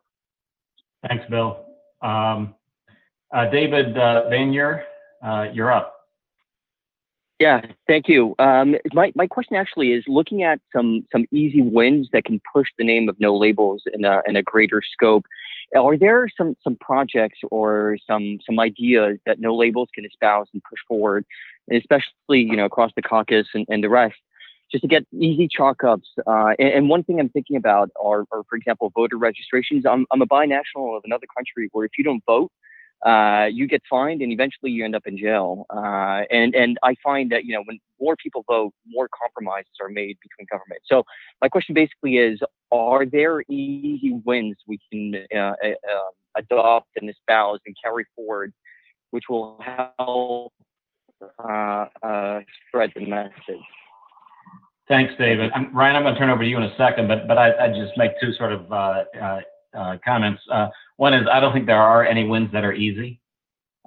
Thanks, 1.07 1.25
Bill. 1.29 1.65
Um, 2.01 2.55
Uh, 3.31 3.45
David 3.51 3.95
uh, 3.95 4.23
Vanier, 4.31 4.81
uh, 5.21 5.45
you're 5.53 5.71
up. 5.71 5.93
Yeah, 7.39 7.61
thank 7.87 8.09
you. 8.09 8.33
Um, 8.39 8.75
my, 8.91 9.11
my 9.13 9.27
question 9.27 9.55
actually 9.55 9.93
is 9.93 10.03
looking 10.07 10.41
at 10.41 10.59
some 10.75 11.05
some 11.11 11.25
easy 11.31 11.61
wins 11.61 12.09
that 12.11 12.25
can 12.25 12.41
push 12.51 12.67
the 12.79 12.83
name 12.83 13.07
of 13.07 13.15
no 13.19 13.37
labels 13.37 13.83
in 13.93 14.03
a 14.03 14.21
in 14.27 14.35
a 14.35 14.41
greater 14.41 14.81
scope. 14.81 15.25
Are 15.75 15.97
there 15.97 16.27
some 16.35 16.55
some 16.63 16.75
projects 16.75 17.39
or 17.51 17.97
some 18.07 18.39
some 18.45 18.59
ideas 18.59 19.19
that 19.25 19.39
no 19.39 19.55
labels 19.55 19.89
can 19.93 20.05
espouse 20.05 20.47
and 20.53 20.63
push 20.63 20.79
forward, 20.87 21.25
especially 21.71 22.41
you 22.41 22.55
know 22.55 22.65
across 22.65 22.91
the 22.95 23.01
caucus 23.01 23.47
and, 23.53 23.65
and 23.69 23.83
the 23.83 23.89
rest, 23.89 24.17
just 24.71 24.81
to 24.81 24.87
get 24.87 25.05
easy 25.13 25.47
chalk 25.47 25.83
ups? 25.83 26.09
Uh, 26.25 26.53
and, 26.57 26.69
and, 26.69 26.89
one 26.89 27.03
thing 27.03 27.19
I'm 27.19 27.29
thinking 27.29 27.55
about 27.55 27.89
are, 28.03 28.25
are, 28.31 28.43
for 28.49 28.55
example, 28.55 28.91
voter 28.95 29.17
registrations. 29.17 29.85
I'm 29.85 30.05
I'm 30.11 30.21
a 30.21 30.27
binational 30.27 30.97
of 30.97 31.03
another 31.05 31.27
country 31.35 31.69
where 31.71 31.85
if 31.85 31.91
you 31.97 32.03
don't 32.03 32.23
vote, 32.25 32.51
uh, 33.05 33.47
you 33.51 33.67
get 33.67 33.83
fined 33.89 34.21
and 34.21 34.31
eventually 34.31 34.71
you 34.71 34.83
end 34.83 34.95
up 34.95 35.05
in 35.05 35.17
jail. 35.17 35.65
Uh, 35.69 36.23
and 36.31 36.55
and 36.55 36.79
I 36.83 36.95
find 37.03 37.31
that 37.31 37.45
you 37.45 37.53
know 37.53 37.63
when 37.63 37.79
more 37.99 38.15
people 38.15 38.43
vote, 38.47 38.73
more 38.87 39.09
compromises 39.09 39.71
are 39.81 39.89
made 39.89 40.17
between 40.21 40.47
government. 40.49 40.81
So 40.85 41.03
my 41.41 41.49
question 41.49 41.73
basically 41.73 42.17
is: 42.17 42.39
Are 42.71 43.05
there 43.05 43.41
easy 43.49 44.19
wins 44.25 44.57
we 44.67 44.79
can 44.91 45.25
uh, 45.35 45.53
uh 45.63 45.75
adopt 46.37 46.89
and 46.99 47.09
espouse 47.09 47.59
and 47.65 47.75
carry 47.83 48.05
forward, 48.15 48.53
which 49.11 49.25
will 49.29 49.59
help 49.97 50.53
uh, 51.43 51.85
uh, 52.03 52.39
spread 52.67 52.91
the 52.95 53.05
message? 53.05 53.65
Thanks, 54.87 55.13
David. 55.19 55.51
I'm, 55.53 55.75
Ryan, 55.75 55.97
I'm 55.97 56.03
going 56.03 56.15
to 56.15 56.19
turn 56.19 56.29
over 56.29 56.43
to 56.43 56.49
you 56.49 56.57
in 56.57 56.63
a 56.63 56.75
second, 56.77 57.07
but 57.07 57.27
but 57.27 57.37
I, 57.37 57.65
I 57.65 57.67
just 57.69 57.97
make 57.97 58.11
two 58.21 58.33
sort 58.33 58.53
of 58.53 58.67
comments. 60.03 60.41
One 60.97 61.13
is 61.13 61.27
I 61.31 61.39
don't 61.39 61.53
think 61.53 61.65
there 61.65 61.81
are 61.81 62.05
any 62.05 62.27
wins 62.27 62.51
that 62.53 62.63
are 62.63 62.73
easy. 62.73 63.19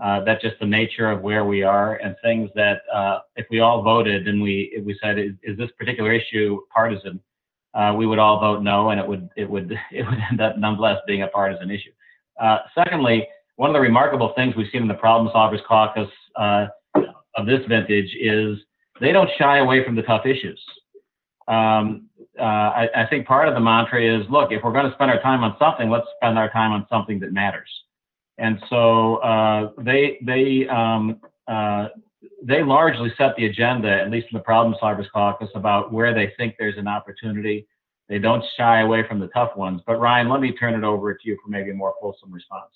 Uh, 0.03 0.25
that's 0.25 0.43
just 0.43 0.59
the 0.59 0.67
nature 0.67 1.09
of 1.09 1.21
where 1.21 1.45
we 1.45 1.63
are 1.63 1.95
and 1.97 2.17
things 2.23 2.51
that 2.57 2.83
uh, 2.93 3.21
if 3.37 3.47
we 3.51 3.61
all 3.61 3.83
voted 3.83 4.27
and 4.27 4.43
we 4.43 4.83
we 4.85 4.99
said 5.01 5.17
is, 5.17 5.33
is 5.45 5.57
this 5.57 5.71
particular 5.79 6.13
issue 6.13 6.59
partisan, 6.75 7.21
uh, 7.75 7.95
we 7.97 8.05
would 8.05 8.19
all 8.19 8.41
vote 8.41 8.63
no, 8.63 8.91
and 8.91 9.01
it 9.01 9.07
would 9.07 9.29
it 9.37 9.49
would 9.49 9.71
it 9.93 10.03
would 10.05 10.19
end 10.31 10.41
up 10.41 10.59
nonetheless 10.59 10.99
being 11.07 11.23
a 11.23 11.29
partisan 11.29 11.71
issue. 11.71 11.93
Uh, 12.41 12.59
secondly, 12.75 13.27
one 13.57 13.71
of 13.71 13.75
the 13.75 13.81
remarkable 13.81 14.33
things 14.35 14.57
we've 14.57 14.67
seen 14.73 14.83
in 14.83 14.89
the 14.89 14.95
Problem 14.95 15.33
Solvers 15.33 15.65
Caucus 15.67 16.09
uh, 16.35 16.67
of 17.37 17.47
this 17.47 17.61
vintage 17.69 18.17
is 18.21 18.59
they 19.01 19.13
don't 19.13 19.31
shy 19.39 19.59
away 19.59 19.85
from 19.85 19.95
the 19.95 20.03
tough 20.03 20.27
issues. 20.27 20.61
Um, 21.47 22.09
uh, 22.41 22.43
I, 22.43 22.89
I, 22.95 23.07
think 23.11 23.27
part 23.27 23.49
of 23.49 23.55
the 23.55 23.61
mantra 23.61 24.01
is, 24.01 24.25
look, 24.31 24.53
if 24.53 24.63
we're 24.63 24.73
going 24.73 24.87
to 24.87 24.95
spend 24.95 25.11
our 25.11 25.21
time 25.21 25.43
on 25.43 25.57
something, 25.59 25.91
let's 25.91 26.07
spend 26.17 26.39
our 26.39 26.49
time 26.51 26.73
on 26.73 26.87
something 26.89 27.19
that 27.21 27.33
matters. 27.33 27.69
And 28.39 28.59
so 28.71 29.17
uh, 29.17 29.71
they 29.79 30.19
they 30.25 30.67
um, 30.69 31.21
uh, 31.47 31.89
they 32.43 32.63
largely 32.63 33.13
set 33.17 33.37
the 33.37 33.47
agenda, 33.47 33.89
at 33.89 34.11
least 34.11 34.29
in 34.33 34.39
the 34.39 34.43
Problem 34.43 34.75
Solvers 34.83 35.11
Caucus, 35.13 35.51
about 35.55 35.93
where 35.93 36.15
they 36.15 36.33
think 36.37 36.57
there's 36.59 36.79
an 36.79 36.89
opportunity. 36.89 37.67
They 38.09 38.19
don't 38.19 38.45
shy 38.57 38.81
away 38.81 39.07
from 39.07 39.21
the 39.21 39.29
tough 39.29 39.57
ones. 39.57 39.81
But 39.87 40.01
Ryan, 40.01 40.29
let 40.29 40.41
me 40.41 40.53
turn 40.53 40.75
it 40.75 40.85
over 40.85 41.15
to 41.15 41.21
you 41.25 41.39
for 41.43 41.51
maybe 41.51 41.71
a 41.71 41.75
more 41.75 41.95
fulsome 42.01 42.33
response. 42.33 42.71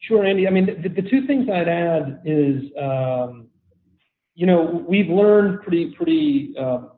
Sure, 0.00 0.24
Andy. 0.24 0.46
I 0.46 0.50
mean, 0.50 0.66
the, 0.66 0.88
the 0.88 1.08
two 1.08 1.26
things 1.26 1.48
I'd 1.50 1.68
add 1.68 2.20
is, 2.24 2.62
um, 2.80 3.48
you 4.34 4.46
know, 4.46 4.84
we've 4.86 5.08
learned 5.08 5.62
pretty 5.62 5.94
pretty 5.96 6.54
um, 6.58 6.92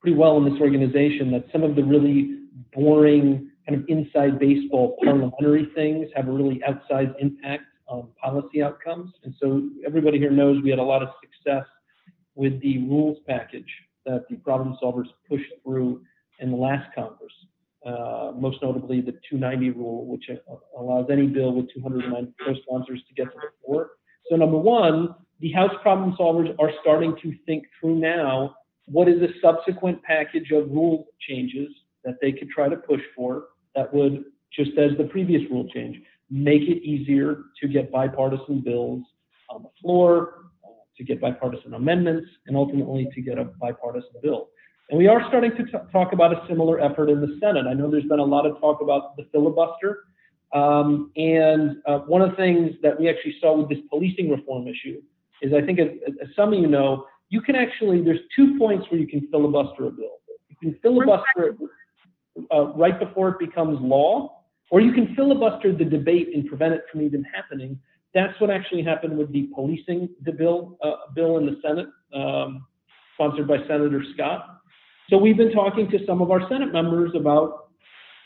pretty 0.00 0.16
well 0.16 0.36
in 0.36 0.44
this 0.44 0.60
organization 0.60 1.30
that 1.32 1.44
some 1.52 1.62
of 1.62 1.74
the 1.74 1.82
really 1.82 2.40
boring 2.74 3.47
kind 3.68 3.82
of 3.82 3.88
inside 3.88 4.38
baseball 4.38 4.96
parliamentary 5.02 5.68
things 5.74 6.08
have 6.16 6.28
a 6.28 6.32
really 6.32 6.62
outsized 6.66 7.14
impact 7.20 7.64
on 7.86 8.08
policy 8.22 8.62
outcomes. 8.62 9.12
And 9.24 9.34
so 9.40 9.68
everybody 9.86 10.18
here 10.18 10.30
knows 10.30 10.62
we 10.62 10.70
had 10.70 10.78
a 10.78 10.82
lot 10.82 11.02
of 11.02 11.08
success 11.22 11.64
with 12.34 12.60
the 12.62 12.78
rules 12.86 13.18
package 13.26 13.68
that 14.06 14.24
the 14.30 14.36
problem 14.36 14.76
solvers 14.82 15.08
pushed 15.28 15.52
through 15.62 16.02
in 16.38 16.50
the 16.50 16.56
last 16.56 16.94
Congress. 16.94 17.32
Uh, 17.84 18.32
most 18.36 18.58
notably 18.62 19.00
the 19.00 19.12
290 19.30 19.70
rule, 19.70 20.06
which 20.06 20.28
allows 20.76 21.06
any 21.10 21.26
bill 21.26 21.52
with 21.52 21.72
290 21.72 22.32
co-sponsors 22.44 23.02
to 23.06 23.14
get 23.14 23.24
to 23.32 23.38
the 23.38 23.48
floor. 23.64 23.90
So 24.28 24.36
number 24.36 24.58
one, 24.58 25.14
the 25.40 25.52
House 25.52 25.74
problem 25.82 26.16
solvers 26.18 26.54
are 26.58 26.70
starting 26.80 27.16
to 27.22 27.34
think 27.46 27.64
through 27.80 27.96
now 27.96 28.56
what 28.86 29.08
is 29.08 29.22
a 29.22 29.28
subsequent 29.40 30.02
package 30.02 30.50
of 30.52 30.70
rule 30.70 31.06
changes 31.20 31.68
that 32.04 32.16
they 32.20 32.32
could 32.32 32.48
try 32.50 32.68
to 32.68 32.76
push 32.76 33.00
for 33.14 33.44
that 33.74 33.92
would, 33.92 34.24
just 34.52 34.72
as 34.78 34.96
the 34.98 35.04
previous 35.04 35.42
rule 35.50 35.68
change, 35.72 35.96
make 36.30 36.62
it 36.62 36.82
easier 36.82 37.44
to 37.60 37.68
get 37.68 37.90
bipartisan 37.90 38.60
bills 38.60 39.02
on 39.50 39.62
the 39.62 39.70
floor, 39.80 40.50
uh, 40.64 40.68
to 40.96 41.04
get 41.04 41.20
bipartisan 41.20 41.74
amendments, 41.74 42.28
and 42.46 42.56
ultimately 42.56 43.08
to 43.14 43.20
get 43.20 43.38
a 43.38 43.44
bipartisan 43.44 44.10
bill. 44.22 44.48
And 44.90 44.98
we 44.98 45.06
are 45.06 45.22
starting 45.28 45.50
to 45.52 45.64
t- 45.64 45.72
talk 45.92 46.12
about 46.12 46.32
a 46.32 46.46
similar 46.48 46.80
effort 46.80 47.10
in 47.10 47.20
the 47.20 47.38
Senate. 47.40 47.66
I 47.66 47.74
know 47.74 47.90
there's 47.90 48.04
been 48.04 48.20
a 48.20 48.24
lot 48.24 48.46
of 48.46 48.58
talk 48.58 48.80
about 48.80 49.16
the 49.16 49.26
filibuster. 49.32 50.04
Um, 50.54 51.12
and 51.16 51.76
uh, 51.86 51.98
one 52.00 52.22
of 52.22 52.30
the 52.30 52.36
things 52.36 52.72
that 52.82 52.98
we 52.98 53.08
actually 53.08 53.36
saw 53.40 53.54
with 53.56 53.68
this 53.68 53.78
policing 53.90 54.30
reform 54.30 54.66
issue 54.66 55.02
is 55.42 55.52
I 55.52 55.60
think, 55.60 55.78
as, 55.78 55.88
as 56.22 56.28
some 56.34 56.52
of 56.54 56.58
you 56.58 56.66
know, 56.66 57.04
you 57.28 57.42
can 57.42 57.54
actually, 57.54 58.02
there's 58.02 58.20
two 58.34 58.58
points 58.58 58.86
where 58.90 58.98
you 58.98 59.06
can 59.06 59.28
filibuster 59.30 59.86
a 59.86 59.90
bill. 59.90 60.16
You 60.48 60.56
can 60.60 60.78
filibuster 60.80 61.48
it 61.48 61.56
uh, 62.54 62.68
right 62.74 62.98
before 62.98 63.28
it 63.30 63.38
becomes 63.38 63.78
law, 63.80 64.42
or 64.70 64.80
you 64.80 64.92
can 64.92 65.14
filibuster 65.14 65.74
the 65.74 65.84
debate 65.84 66.28
and 66.34 66.46
prevent 66.46 66.74
it 66.74 66.82
from 66.90 67.02
even 67.02 67.24
happening. 67.24 67.78
That's 68.14 68.38
what 68.40 68.50
actually 68.50 68.82
happened 68.82 69.16
with 69.16 69.32
the 69.32 69.48
policing 69.54 70.08
the 70.22 70.32
bill 70.32 70.78
uh, 70.82 71.12
bill 71.14 71.38
in 71.38 71.46
the 71.46 71.60
Senate, 71.62 71.88
um, 72.14 72.66
sponsored 73.14 73.48
by 73.48 73.58
Senator 73.68 74.02
Scott. 74.14 74.60
So 75.10 75.16
we've 75.16 75.36
been 75.36 75.52
talking 75.52 75.90
to 75.90 75.98
some 76.06 76.20
of 76.20 76.30
our 76.30 76.46
Senate 76.48 76.72
members 76.72 77.12
about 77.14 77.68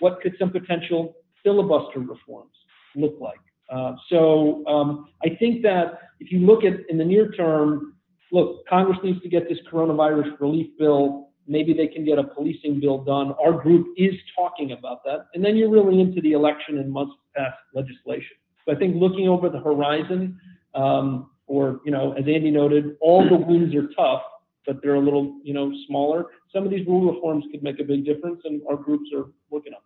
what 0.01 0.21
could 0.21 0.35
some 0.39 0.51
potential 0.51 1.15
filibuster 1.43 2.01
reforms 2.01 2.53
look 2.97 3.17
like. 3.21 3.39
Uh, 3.71 3.95
so 4.09 4.65
um, 4.67 5.09
I 5.25 5.37
think 5.39 5.63
that 5.63 5.99
if 6.21 6.31
you 6.31 6.41
look 6.41 6.65
at 6.65 6.75
in 6.89 6.99
the 6.99 7.05
near 7.05 7.31
term, 7.33 7.95
look, 8.33 8.67
Congress 8.69 8.99
needs 9.03 9.21
to 9.23 9.29
get 9.29 9.49
this 9.49 9.59
coronavirus 9.71 10.39
relief 10.41 10.69
bill. 10.79 11.31
Maybe 11.47 11.73
they 11.73 11.89
can 11.89 12.05
get 12.05 12.19
a 12.19 12.25
policing 12.25 12.81
bill 12.81 12.99
done. 12.99 13.35
Our 13.45 13.53
group 13.53 13.89
is 13.97 14.15
talking 14.37 14.73
about 14.73 15.03
that. 15.05 15.27
And 15.35 15.45
then 15.45 15.57
you're 15.57 15.71
really 15.71 16.01
into 16.01 16.21
the 16.21 16.33
election 16.33 16.79
and 16.79 16.91
must 16.91 17.13
pass 17.37 17.53
legislation. 17.75 18.37
So 18.65 18.75
I 18.75 18.77
think 18.77 18.97
looking 18.97 19.29
over 19.29 19.49
the 19.49 19.59
horizon, 19.59 20.39
um, 20.75 21.31
or, 21.47 21.81
you 21.85 21.91
know, 21.91 22.13
as 22.13 22.25
Andy 22.27 22.51
noted, 22.51 22.97
all 23.01 23.29
the 23.29 23.37
wins 23.37 23.75
are 23.75 23.89
tough, 23.97 24.23
but 24.67 24.81
they're 24.83 24.95
a 24.95 25.01
little, 25.01 25.41
you 25.43 25.53
know, 25.53 25.73
smaller. 25.87 26.27
Some 26.53 26.65
of 26.65 26.71
these 26.71 26.87
rule 26.87 27.13
reforms 27.13 27.45
could 27.51 27.63
make 27.63 27.81
a 27.81 27.85
big 27.85 28.05
difference, 28.05 28.41
and 28.45 28.63
our 28.71 28.77
groups 28.77 29.11
are 29.15 29.27
working 29.51 29.73
on 29.75 29.81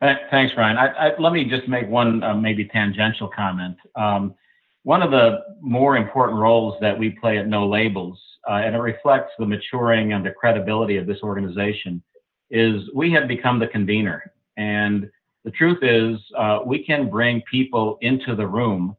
that. 0.00 0.20
Thanks, 0.30 0.54
Ryan. 0.56 0.78
I, 0.78 0.86
I, 0.86 1.18
let 1.18 1.32
me 1.34 1.44
just 1.44 1.68
make 1.68 1.86
one 1.88 2.22
uh, 2.22 2.34
maybe 2.34 2.64
tangential 2.64 3.28
comment. 3.28 3.76
Um, 3.96 4.34
one 4.82 5.02
of 5.02 5.10
the 5.10 5.40
more 5.60 5.96
important 5.96 6.38
roles 6.38 6.74
that 6.80 6.98
we 6.98 7.10
play 7.10 7.36
at 7.36 7.46
No 7.46 7.68
Labels, 7.68 8.18
uh, 8.48 8.54
and 8.54 8.74
it 8.74 8.78
reflects 8.78 9.32
the 9.38 9.46
maturing 9.46 10.12
and 10.12 10.24
the 10.24 10.30
credibility 10.30 10.96
of 10.96 11.06
this 11.06 11.18
organization, 11.22 12.02
is 12.50 12.82
we 12.94 13.12
have 13.12 13.28
become 13.28 13.58
the 13.58 13.66
convener. 13.66 14.32
And 14.56 15.10
the 15.44 15.50
truth 15.50 15.78
is, 15.82 16.18
uh, 16.36 16.60
we 16.64 16.84
can 16.84 17.08
bring 17.08 17.42
people 17.50 17.98
into 18.00 18.34
the 18.34 18.46
room 18.46 18.96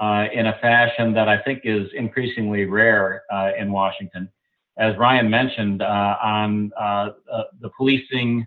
uh, 0.00 0.26
in 0.32 0.46
a 0.46 0.58
fashion 0.60 1.12
that 1.12 1.28
I 1.28 1.38
think 1.42 1.60
is 1.64 1.88
increasingly 1.94 2.64
rare 2.64 3.22
uh, 3.32 3.50
in 3.58 3.70
Washington. 3.70 4.28
As 4.78 4.96
Ryan 4.96 5.28
mentioned 5.28 5.82
uh, 5.82 6.16
on 6.22 6.72
uh, 6.80 7.10
the 7.60 7.68
policing 7.76 8.46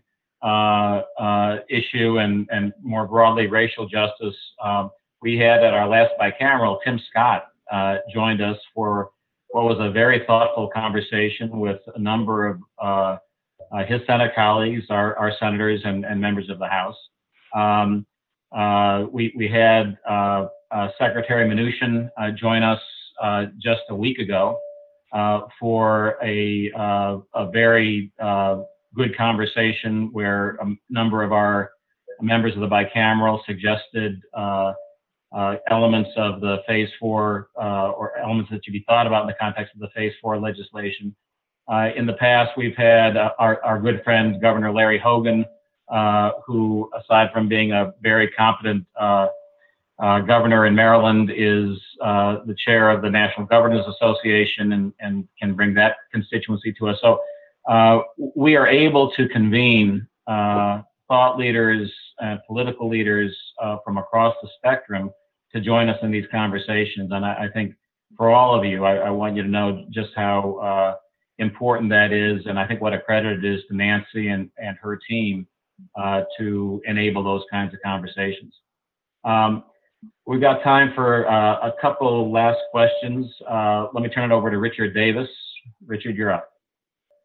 issue 1.70 2.20
and, 2.20 2.48
and 2.52 2.74
more 2.82 3.08
broadly 3.08 3.48
racial 3.48 3.88
justice. 3.88 4.36
Um, 4.62 4.92
we 5.22 5.38
had 5.38 5.64
at 5.64 5.74
our 5.74 5.88
last 5.88 6.14
bicameral, 6.20 6.80
Tim 6.84 7.00
Scott 7.10 7.48
joined 8.12 8.42
us 8.42 8.58
for 8.74 9.12
what 9.56 9.64
was 9.64 9.78
a 9.80 9.90
very 9.90 10.22
thoughtful 10.28 10.68
conversation 10.68 11.62
with 11.62 11.80
a 11.96 12.00
number 12.00 12.46
of 12.46 12.60
uh, 12.78 13.18
uh, 13.72 13.86
his 13.88 14.02
Senate 14.06 14.34
colleagues, 14.36 14.84
our, 14.90 15.18
our 15.18 15.32
senators, 15.40 15.80
and, 15.86 16.04
and, 16.04 16.20
members 16.20 16.50
of 16.50 16.60
the 16.60 16.68
House. 16.68 16.98
Um, 17.56 18.06
uh, 18.54 19.06
we, 19.14 19.34
we 19.38 19.48
had 19.48 19.98
uh, 20.10 20.48
uh, 20.72 20.90
Secretary 21.00 21.48
Mnuchin 21.50 22.10
join 22.38 22.64
us 22.64 22.82
just 23.58 23.84
a 23.92 23.96
week 23.96 24.20
ago 24.20 24.60
for 25.58 26.18
a, 26.22 26.70
a 26.76 27.50
very 27.54 28.12
good 28.94 29.16
conversation 29.16 30.10
where 30.12 30.58
a 30.62 30.66
number 30.90 31.24
of 31.24 31.32
our 31.32 31.72
members 32.22 32.54
of 32.56 32.60
the 32.60 32.68
bicameral 32.68 33.40
suggested 33.46 34.22
uh, 35.36 35.58
elements 35.70 36.10
of 36.16 36.40
the 36.40 36.60
phase 36.66 36.88
four 36.98 37.50
uh, 37.62 37.92
or 37.92 38.18
elements 38.18 38.50
that 38.50 38.64
should 38.64 38.72
be 38.72 38.86
thought 38.88 39.06
about 39.06 39.24
in 39.24 39.28
the 39.28 39.36
context 39.40 39.74
of 39.76 39.82
the 39.82 39.90
phase 39.90 40.14
four 40.22 40.40
legislation. 40.40 41.14
Uh, 41.70 41.90
in 41.98 42.06
the 42.06 42.14
past, 42.14 42.52
we've 42.56 42.78
had 42.78 43.18
uh, 43.18 43.32
our, 43.38 43.62
our 43.64 43.80
good 43.80 44.02
friend 44.04 44.42
Governor 44.42 44.72
Larry 44.72 44.98
Hogan, 44.98 45.44
uh, 45.92 46.32
who, 46.46 46.90
aside 46.98 47.32
from 47.34 47.50
being 47.50 47.74
a 47.74 47.94
very 48.02 48.30
competent 48.30 48.86
uh, 48.98 49.28
governor 50.00 50.68
in 50.68 50.76
Maryland 50.76 51.30
is 51.32 51.78
the 52.00 52.56
chair 52.66 52.90
of 52.90 53.02
the 53.02 53.10
National 53.10 53.46
Governors 53.46 53.86
Association 53.88 54.72
and, 54.72 54.94
and 55.02 55.28
can 55.38 55.54
bring 55.54 55.74
that 55.74 55.98
constituency 56.14 56.74
to 56.80 56.88
us. 56.90 56.98
So 57.02 57.20
we 58.36 58.56
are 58.56 58.68
able 58.68 59.12
to 59.14 59.28
convene 59.28 60.08
thought 60.28 61.38
leaders 61.38 61.92
and 62.20 62.40
political 62.48 62.88
leaders 62.88 63.36
from 63.84 63.98
across 63.98 64.34
the 64.42 64.50
spectrum 64.58 65.12
to 65.56 65.62
join 65.62 65.90
us 65.90 65.98
in 66.04 66.12
these 66.12 66.26
conversations. 66.32 67.12
And 67.12 67.26
I, 67.26 67.46
I 67.46 67.48
think 67.54 67.74
for 68.18 68.30
all 68.30 68.58
of 68.58 68.66
you, 68.66 68.86
I, 68.86 68.98
I, 68.98 69.10
want 69.10 69.36
you 69.36 69.42
to 69.42 69.50
know 69.50 69.86
just 69.90 70.10
how 70.16 70.56
uh, 70.58 70.96
important 71.40 71.90
that 71.90 72.12
is. 72.12 72.46
And 72.46 72.60
I 72.60 72.68
think 72.68 72.82
what 72.82 72.94
a 72.94 73.00
credit 73.00 73.44
it 73.44 73.46
is 73.46 73.62
to 73.70 73.76
Nancy 73.76 74.28
and, 74.28 74.50
and 74.58 74.78
her 74.82 75.00
team 75.10 75.48
to 76.38 76.82
enable 76.86 77.24
those 77.24 77.44
kinds 77.52 77.74
of 77.74 77.80
conversations. 77.84 78.54
Um, 79.24 79.64
We've 80.26 80.42
got 80.42 80.64
time 80.64 80.92
for 80.96 81.30
uh, 81.30 81.68
a 81.68 81.74
couple 81.80 82.32
last 82.32 82.60
questions. 82.72 83.28
Uh, 83.50 83.88
let 83.94 84.04
me 84.04 84.10
turn 84.10 84.32
it 84.32 84.34
over 84.34 84.50
to 84.50 84.58
Richard 84.58 84.94
Davis. 84.94 85.30
Richard, 85.86 86.16
you're 86.16 86.32
up. 86.32 86.50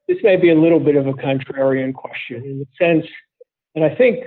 This 0.07 0.19
may 0.23 0.37
be 0.37 0.51
a 0.51 0.55
little 0.55 0.81
bit 0.81 0.97
of 0.97 1.07
a 1.07 1.13
contrarian 1.13 1.95
question 1.95 2.45
in 2.45 2.59
the 2.59 2.67
sense 2.79 3.07
that 3.75 3.85
I 3.85 3.95
think 3.95 4.25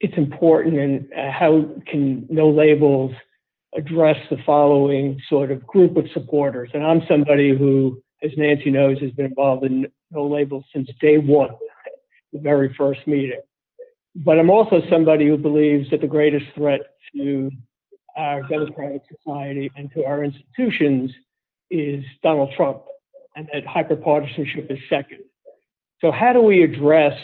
it's 0.00 0.16
important 0.16 0.78
and 0.78 1.08
uh, 1.12 1.30
how 1.30 1.64
can 1.86 2.26
no 2.30 2.48
labels 2.48 3.12
address 3.76 4.16
the 4.30 4.36
following 4.46 5.20
sort 5.28 5.50
of 5.50 5.66
group 5.66 5.96
of 5.96 6.04
supporters. 6.12 6.70
And 6.72 6.84
I'm 6.84 7.02
somebody 7.08 7.56
who, 7.56 8.02
as 8.22 8.30
Nancy 8.36 8.70
knows, 8.70 8.98
has 9.00 9.10
been 9.12 9.26
involved 9.26 9.64
in 9.64 9.86
no 10.10 10.26
labels 10.26 10.64
since 10.74 10.88
day 11.00 11.18
one, 11.18 11.50
the 12.32 12.38
very 12.38 12.74
first 12.78 13.00
meeting. 13.06 13.40
But 14.14 14.38
I'm 14.38 14.50
also 14.50 14.80
somebody 14.90 15.26
who 15.26 15.36
believes 15.36 15.90
that 15.90 16.00
the 16.00 16.06
greatest 16.06 16.46
threat 16.54 16.80
to 17.14 17.50
our 18.16 18.42
democratic 18.48 19.02
society 19.16 19.70
and 19.76 19.90
to 19.92 20.04
our 20.04 20.24
institutions 20.24 21.12
is 21.70 22.02
Donald 22.22 22.50
Trump, 22.56 22.82
and 23.36 23.48
that 23.52 23.64
hyperpartisanship 23.64 24.70
is 24.70 24.78
second. 24.88 25.20
So, 26.00 26.10
how 26.10 26.32
do 26.32 26.40
we 26.40 26.62
address 26.62 27.16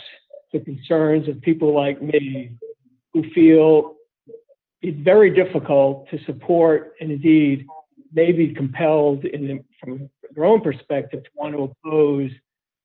the 0.54 0.60
concerns 0.60 1.28
of 1.28 1.40
people 1.42 1.74
like 1.74 2.00
me 2.00 2.52
who 3.12 3.28
feel 3.34 3.96
it's 4.80 4.98
very 5.00 5.34
difficult 5.34 6.08
to 6.10 6.18
support 6.24 6.94
and 7.00 7.10
indeed 7.10 7.66
maybe 8.12 8.54
compelled 8.54 9.24
in, 9.24 9.64
from 9.80 10.08
their 10.34 10.44
own 10.44 10.60
perspective 10.60 11.24
to 11.24 11.30
want 11.34 11.54
to 11.54 11.62
oppose 11.62 12.30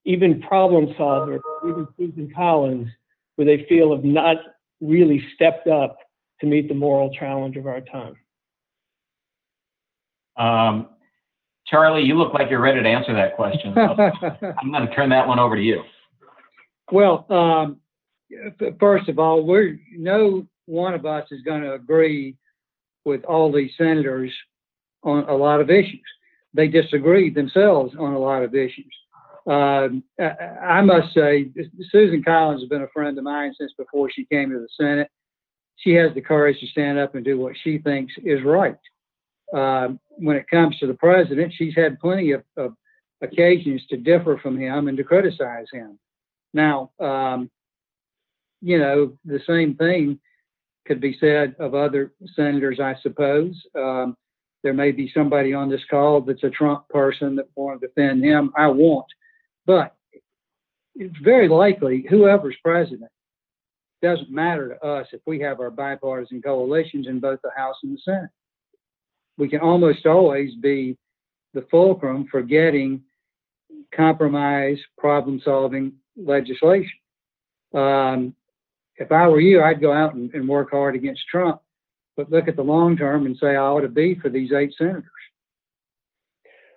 even 0.05 0.41
problem 0.41 0.88
solvers, 0.97 1.41
even 1.63 1.88
Susan 1.97 2.32
Collins, 2.36 2.88
where 3.36 3.45
they 3.45 3.65
feel 3.70 3.95
have 3.95 4.03
not 4.03 4.38
really 4.82 5.24
stepped 5.36 5.67
up 5.67 5.97
to 6.41 6.47
meet 6.47 6.67
the 6.67 6.74
moral 6.74 7.13
challenge 7.13 7.57
of 7.57 7.67
our 7.67 7.82
time? 7.82 8.15
Um, 10.38 10.89
Charlie, 11.67 12.01
you 12.01 12.15
look 12.15 12.34
like 12.34 12.49
you're 12.49 12.61
ready 12.61 12.82
to 12.82 12.89
answer 12.89 13.13
that 13.13 13.36
question. 13.36 13.74
So 13.76 13.82
I'm 14.59 14.72
going 14.72 14.88
to 14.88 14.95
turn 14.95 15.09
that 15.09 15.28
one 15.28 15.38
over 15.38 15.55
to 15.55 15.61
you. 15.61 15.84
Well, 16.92 17.26
um, 17.30 17.78
first 18.80 19.10
of 19.10 19.20
all, 19.20 19.44
we're 19.46 19.80
no 19.96 20.48
one 20.66 20.94
of 20.94 21.06
us 21.06 21.28
is 21.32 21.42
going 21.42 21.62
to 21.62 21.74
agree 21.74 22.36
with 23.06 23.24
all 23.26 23.52
these 23.52 23.72
senators 23.78 24.32
on 25.04 25.24
a 25.30 25.36
lot 25.36 25.62
of 25.62 25.70
issues. 25.70 26.02
They 26.54 26.68
disagree 26.68 27.30
themselves 27.30 27.96
on 27.98 28.14
a 28.14 28.20
lot 28.20 28.44
of 28.44 28.56
issues. 28.56 28.94
Um, 29.48 30.04
I 30.20 30.82
must 30.82 31.14
say, 31.14 31.50
Susan 31.90 32.24
Collins 32.24 32.62
has 32.62 32.70
been 32.70 32.84
a 32.84 32.88
friend 32.90 33.18
of 33.18 33.24
mine 33.24 33.54
since 33.58 33.74
before 33.78 34.10
she 34.12 34.26
came 34.26 34.50
to 34.52 34.60
the 34.60 34.68
Senate. 34.80 35.10
She 35.78 35.94
has 35.94 36.14
the 36.14 36.22
courage 36.22 36.60
to 36.60 36.68
stand 36.68 37.00
up 37.00 37.16
and 37.16 37.24
do 37.24 37.40
what 37.40 37.56
she 37.64 37.80
thinks 37.80 38.14
is 38.24 38.44
right. 38.44 38.76
Um, 39.54 40.00
when 40.10 40.36
it 40.36 40.50
comes 40.50 40.78
to 40.80 40.88
the 40.88 40.94
president, 40.94 41.54
she's 41.56 41.74
had 41.76 42.00
plenty 42.00 42.32
of, 42.32 42.44
of, 42.58 42.74
occasions 43.22 43.82
to 43.90 43.98
differ 43.98 44.40
from 44.42 44.58
him 44.58 44.88
and 44.88 44.98
to 44.98 45.04
criticize 45.04 45.66
him. 45.74 46.00
Now, 46.54 46.91
um, 47.00 47.50
you 48.62 48.78
know, 48.78 49.14
the 49.26 49.39
same 49.47 49.76
thing 49.76 50.20
could 50.86 51.00
be 51.00 51.18
said 51.20 51.56
of 51.60 51.76
other 51.76 52.14
senators, 52.36 52.80
I 52.80 52.95
suppose. 53.02 53.56
Um, 53.76 54.18
there 54.64 54.74
may 54.74 54.91
be 54.91 55.12
somebody 55.14 55.54
on 55.54 55.70
this 55.70 55.84
call 55.89 56.22
that's 56.22 56.43
a 56.43 56.50
Trump 56.50 56.88
person 56.89 57.36
that 57.36 57.47
want 57.56 57.80
to 57.80 57.88
defend 57.88 58.24
him. 58.24 58.52
I 58.58 58.68
won't. 58.68 59.06
But 59.66 59.95
it's 60.95 61.16
very 61.24 61.47
likely 61.47 62.06
whoever's 62.10 62.58
president 62.64 63.12
doesn't 64.02 64.32
matter 64.32 64.70
to 64.70 64.86
us 64.86 65.08
if 65.12 65.22
we 65.26 65.39
have 65.41 65.60
our 65.60 65.72
bipartisan 65.72 66.41
coalitions 66.41 67.08
in 67.08 67.20
both 67.20 67.39
the 67.43 67.52
House 67.56 67.76
and 67.84 67.93
the 67.93 68.02
Senate. 68.04 68.30
We 69.38 69.47
can 69.47 69.60
almost 69.60 70.06
always 70.06 70.56
be 70.56 70.97
the 71.54 71.66
fulcrum 71.72 72.28
for 72.30 72.41
getting 72.41 73.02
compromise, 73.95 74.78
problem 74.97 75.41
solving 75.43 75.93
legislation. 76.24 76.91
Um, 77.74 78.36
if 78.97 79.11
I 79.11 79.28
were 79.28 79.39
you, 79.39 79.61
I'd 79.61 79.82
go 79.82 79.93
out 79.93 80.15
and, 80.15 80.34
and 80.34 80.47
work 80.47 80.72
hard 80.72 80.95
against 80.95 81.28
Trump, 81.32 81.61
but 82.17 82.32
look 82.32 82.47
at 82.47 82.55
the 82.55 82.63
long 82.63 82.97
term 82.97 83.26
and 83.26 83.38
say 83.38 83.51
I 83.51 83.57
ought 83.57 83.82
to 83.82 83.88
be 83.88 84.15
for 84.15 84.30
these 84.30 84.51
eight 84.51 84.74
senators. 84.78 85.05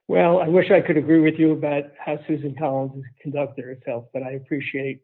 Well, 0.08 0.40
I 0.40 0.48
wish 0.48 0.70
I 0.70 0.80
could 0.80 0.96
agree 0.96 1.20
with 1.20 1.34
you 1.38 1.52
about 1.52 1.84
how 1.98 2.18
Susan 2.26 2.54
Collins 2.58 2.94
has 2.94 3.04
conducted 3.20 3.64
herself, 3.64 4.04
but 4.12 4.22
I 4.22 4.32
appreciate 4.32 5.00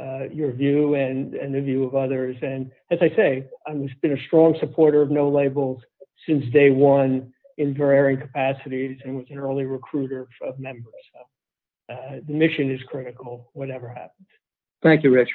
uh, 0.00 0.28
your 0.32 0.52
view 0.52 0.94
and, 0.94 1.34
and 1.34 1.54
the 1.54 1.60
view 1.60 1.84
of 1.84 1.94
others. 1.94 2.36
And 2.42 2.70
as 2.90 2.98
I 3.00 3.08
say, 3.16 3.46
I've 3.66 3.88
been 4.02 4.12
a 4.12 4.26
strong 4.26 4.56
supporter 4.60 5.02
of 5.02 5.10
no 5.10 5.28
labels 5.28 5.82
since 6.26 6.44
day 6.52 6.70
one 6.70 7.32
in 7.58 7.74
varying 7.74 8.20
capacities 8.20 8.98
and 9.04 9.16
was 9.16 9.26
an 9.30 9.38
early 9.38 9.64
recruiter 9.64 10.28
of 10.42 10.58
members. 10.58 10.92
So 11.12 11.20
uh, 11.88 12.16
the 12.26 12.32
mission 12.32 12.70
is 12.70 12.80
critical, 12.88 13.50
whatever 13.52 13.88
happens. 13.88 14.26
Thank 14.82 15.04
you, 15.04 15.12
Rich. 15.12 15.30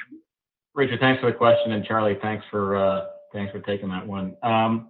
Richard, 0.74 1.00
thanks 1.00 1.20
for 1.20 1.30
the 1.30 1.36
question, 1.36 1.72
and 1.72 1.84
Charlie, 1.84 2.18
thanks 2.22 2.44
for 2.50 2.76
uh, 2.76 3.06
thanks 3.32 3.52
for 3.52 3.60
taking 3.60 3.88
that 3.90 4.06
one. 4.06 4.36
Um, 4.42 4.88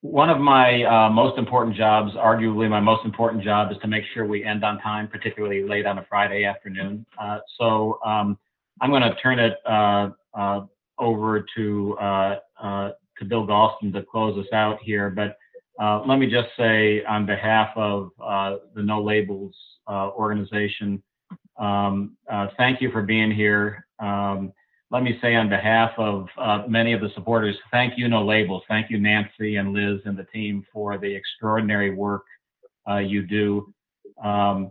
one 0.00 0.30
of 0.30 0.38
my 0.38 0.84
uh, 0.84 1.10
most 1.10 1.38
important 1.38 1.76
jobs, 1.76 2.12
arguably 2.14 2.68
my 2.68 2.80
most 2.80 3.04
important 3.04 3.42
job, 3.42 3.72
is 3.72 3.78
to 3.82 3.88
make 3.88 4.04
sure 4.14 4.26
we 4.26 4.44
end 4.44 4.64
on 4.64 4.78
time, 4.80 5.08
particularly 5.08 5.64
late 5.64 5.86
on 5.86 5.98
a 5.98 6.06
Friday 6.08 6.44
afternoon. 6.44 7.04
Uh, 7.20 7.38
so 7.58 7.98
um, 8.04 8.38
I'm 8.80 8.90
going 8.90 9.02
to 9.02 9.14
turn 9.16 9.38
it 9.38 9.54
uh, 9.66 10.10
uh 10.34 10.60
over 10.98 11.44
to 11.56 11.96
uh, 11.98 12.36
uh, 12.62 12.90
to 13.18 13.24
Bill 13.24 13.46
Galston 13.46 13.92
to 13.92 14.02
close 14.02 14.38
us 14.38 14.50
out 14.52 14.78
here. 14.82 15.10
But 15.10 15.36
let 15.78 16.18
me 16.18 16.28
just 16.30 16.48
say, 16.56 17.04
on 17.04 17.26
behalf 17.26 17.70
of 17.76 18.10
the 18.18 18.82
No 18.82 19.02
Labels 19.02 19.54
organization, 19.88 21.02
um, 21.58 22.16
thank 22.56 22.80
you 22.80 22.90
for 22.90 23.02
being 23.02 23.30
here. 23.30 23.86
Um, 23.98 24.52
let 24.90 25.02
me 25.02 25.18
say 25.20 25.34
on 25.34 25.48
behalf 25.48 25.90
of 25.98 26.28
uh, 26.38 26.62
many 26.68 26.92
of 26.92 27.00
the 27.00 27.10
supporters, 27.14 27.56
thank 27.72 27.94
you, 27.98 28.08
No 28.08 28.24
Labels. 28.24 28.62
Thank 28.68 28.88
you, 28.90 29.00
Nancy 29.00 29.56
and 29.56 29.72
Liz 29.72 30.00
and 30.04 30.16
the 30.16 30.24
team 30.24 30.64
for 30.72 30.96
the 30.96 31.12
extraordinary 31.12 31.90
work 31.90 32.22
uh, 32.88 32.98
you 32.98 33.22
do. 33.22 33.74
Um, 34.22 34.70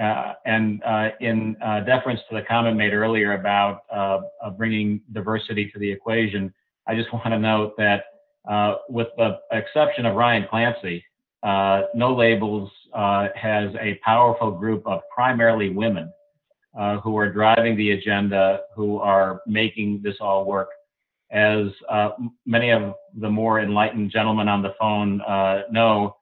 uh, 0.00 0.34
and 0.46 0.82
uh, 0.84 1.10
in 1.20 1.56
uh, 1.62 1.80
deference 1.80 2.20
to 2.30 2.36
the 2.36 2.42
comment 2.42 2.76
made 2.76 2.94
earlier 2.94 3.32
about 3.32 3.82
uh, 3.92 4.20
bringing 4.56 5.02
diversity 5.12 5.70
to 5.70 5.78
the 5.78 5.90
equation, 5.90 6.54
I 6.86 6.94
just 6.94 7.12
want 7.12 7.26
to 7.26 7.38
note 7.38 7.74
that 7.76 8.04
with 8.88 9.08
the 9.16 9.38
exception 9.52 10.06
of 10.06 10.16
Ryan 10.16 10.46
Clancy, 10.48 11.04
No 11.44 12.14
Labels 12.16 12.70
has 12.94 13.74
a 13.80 13.98
powerful 14.04 14.50
group 14.50 14.86
of 14.86 15.00
primarily 15.14 15.70
women 15.70 16.12
uh, 16.78 16.98
who 17.00 17.16
are 17.16 17.30
driving 17.30 17.76
the 17.76 17.92
agenda, 17.92 18.60
who 18.74 18.98
are 18.98 19.42
making 19.46 20.00
this 20.02 20.16
all 20.20 20.44
work. 20.44 20.68
As 21.30 21.66
uh, 21.88 22.10
many 22.46 22.70
of 22.70 22.94
the 23.20 23.30
more 23.30 23.60
enlightened 23.60 24.10
gentlemen 24.10 24.48
on 24.48 24.62
the 24.62 24.74
phone 24.78 25.20
uh, 25.22 25.62
know, 25.70 26.16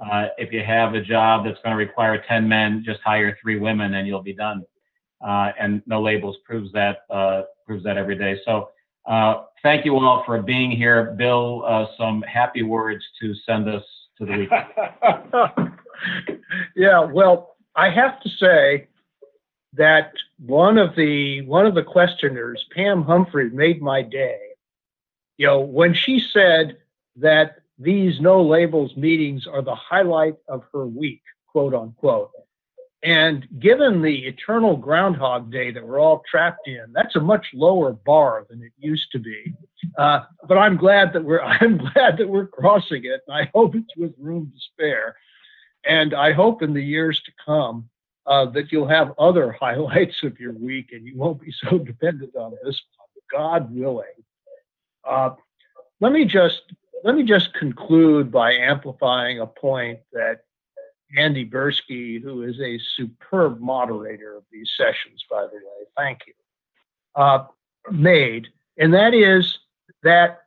uh, 0.00 0.26
if 0.38 0.52
you 0.52 0.62
have 0.64 0.94
a 0.94 1.00
job 1.00 1.44
that's 1.44 1.58
going 1.62 1.72
to 1.72 1.76
require 1.76 2.22
10 2.28 2.48
men, 2.48 2.82
just 2.84 3.00
hire 3.04 3.36
three 3.40 3.58
women 3.58 3.94
and 3.94 4.06
you'll 4.06 4.22
be 4.22 4.32
done. 4.32 4.64
Uh, 5.26 5.52
and 5.58 5.82
No 5.86 6.02
Labels 6.02 6.36
proves 6.44 6.72
that 6.72 6.98
uh, 7.10 7.42
proves 7.66 7.82
that 7.84 7.96
every 7.96 8.16
day. 8.16 8.38
So 8.44 8.70
Uh, 9.06 9.44
thank 9.62 9.84
you 9.84 9.96
all 9.96 10.22
for 10.24 10.40
being 10.42 10.70
here. 10.70 11.14
Bill, 11.16 11.64
uh, 11.66 11.86
some 11.98 12.22
happy 12.22 12.62
words 12.62 13.04
to 13.20 13.34
send 13.46 13.68
us 13.68 13.84
to 14.18 14.26
the 14.26 14.38
weekend. 14.38 15.78
yeah, 16.76 17.00
well, 17.00 17.56
I 17.76 17.90
have 17.90 18.20
to 18.20 18.28
say, 18.28 18.88
that 19.76 20.12
one 20.38 20.78
of 20.78 20.94
the 20.96 21.42
one 21.42 21.66
of 21.66 21.74
the 21.74 21.82
questioners, 21.82 22.64
Pam 22.74 23.02
Humphrey, 23.02 23.50
made 23.50 23.82
my 23.82 24.02
day. 24.02 24.38
You 25.36 25.46
know, 25.46 25.60
when 25.60 25.94
she 25.94 26.20
said 26.20 26.78
that 27.16 27.56
these 27.78 28.20
no 28.20 28.42
labels 28.42 28.96
meetings 28.96 29.46
are 29.46 29.62
the 29.62 29.74
highlight 29.74 30.36
of 30.48 30.62
her 30.72 30.86
week, 30.86 31.22
quote 31.48 31.74
unquote. 31.74 32.30
And 33.04 33.46
given 33.60 34.00
the 34.00 34.24
eternal 34.24 34.78
Groundhog 34.78 35.52
Day 35.52 35.70
that 35.70 35.86
we're 35.86 36.00
all 36.00 36.22
trapped 36.28 36.66
in, 36.66 36.86
that's 36.92 37.16
a 37.16 37.20
much 37.20 37.46
lower 37.52 37.92
bar 37.92 38.46
than 38.48 38.62
it 38.62 38.72
used 38.78 39.12
to 39.12 39.18
be. 39.18 39.54
Uh, 39.98 40.20
but 40.48 40.56
I'm 40.56 40.78
glad 40.78 41.12
that 41.12 41.22
we're 41.22 41.40
I'm 41.60 41.76
glad 41.76 42.16
that 42.16 42.28
we're 42.28 42.46
crossing 42.46 43.04
it. 43.04 43.20
I 43.30 43.50
hope 43.54 43.74
it's 43.74 43.94
with 43.96 44.14
room 44.18 44.50
to 44.54 44.60
spare, 44.72 45.16
and 45.84 46.14
I 46.14 46.32
hope 46.32 46.62
in 46.62 46.72
the 46.72 46.82
years 46.82 47.20
to 47.26 47.32
come 47.44 47.90
uh, 48.26 48.46
that 48.46 48.72
you'll 48.72 48.88
have 48.88 49.12
other 49.18 49.52
highlights 49.60 50.22
of 50.22 50.40
your 50.40 50.54
week 50.54 50.90
and 50.92 51.06
you 51.06 51.16
won't 51.16 51.42
be 51.42 51.52
so 51.52 51.78
dependent 51.90 52.34
on 52.36 52.54
this 52.64 52.80
God 53.30 53.74
willing. 53.74 54.06
Uh, 55.06 55.30
let 56.00 56.12
me 56.12 56.24
just 56.24 56.62
let 57.02 57.14
me 57.14 57.22
just 57.22 57.52
conclude 57.52 58.32
by 58.32 58.54
amplifying 58.54 59.40
a 59.40 59.46
point 59.46 59.98
that 60.14 60.44
Andy 61.16 61.48
Bursky, 61.48 62.22
who 62.22 62.42
is 62.42 62.60
a 62.60 62.78
superb 62.96 63.60
moderator 63.60 64.36
of 64.36 64.44
these 64.50 64.70
sessions, 64.76 65.24
by 65.30 65.42
the 65.42 65.56
way, 65.56 65.86
thank 65.96 66.20
you, 66.26 66.34
uh, 67.14 67.46
made, 67.90 68.48
and 68.78 68.92
that 68.94 69.14
is 69.14 69.58
that 70.02 70.40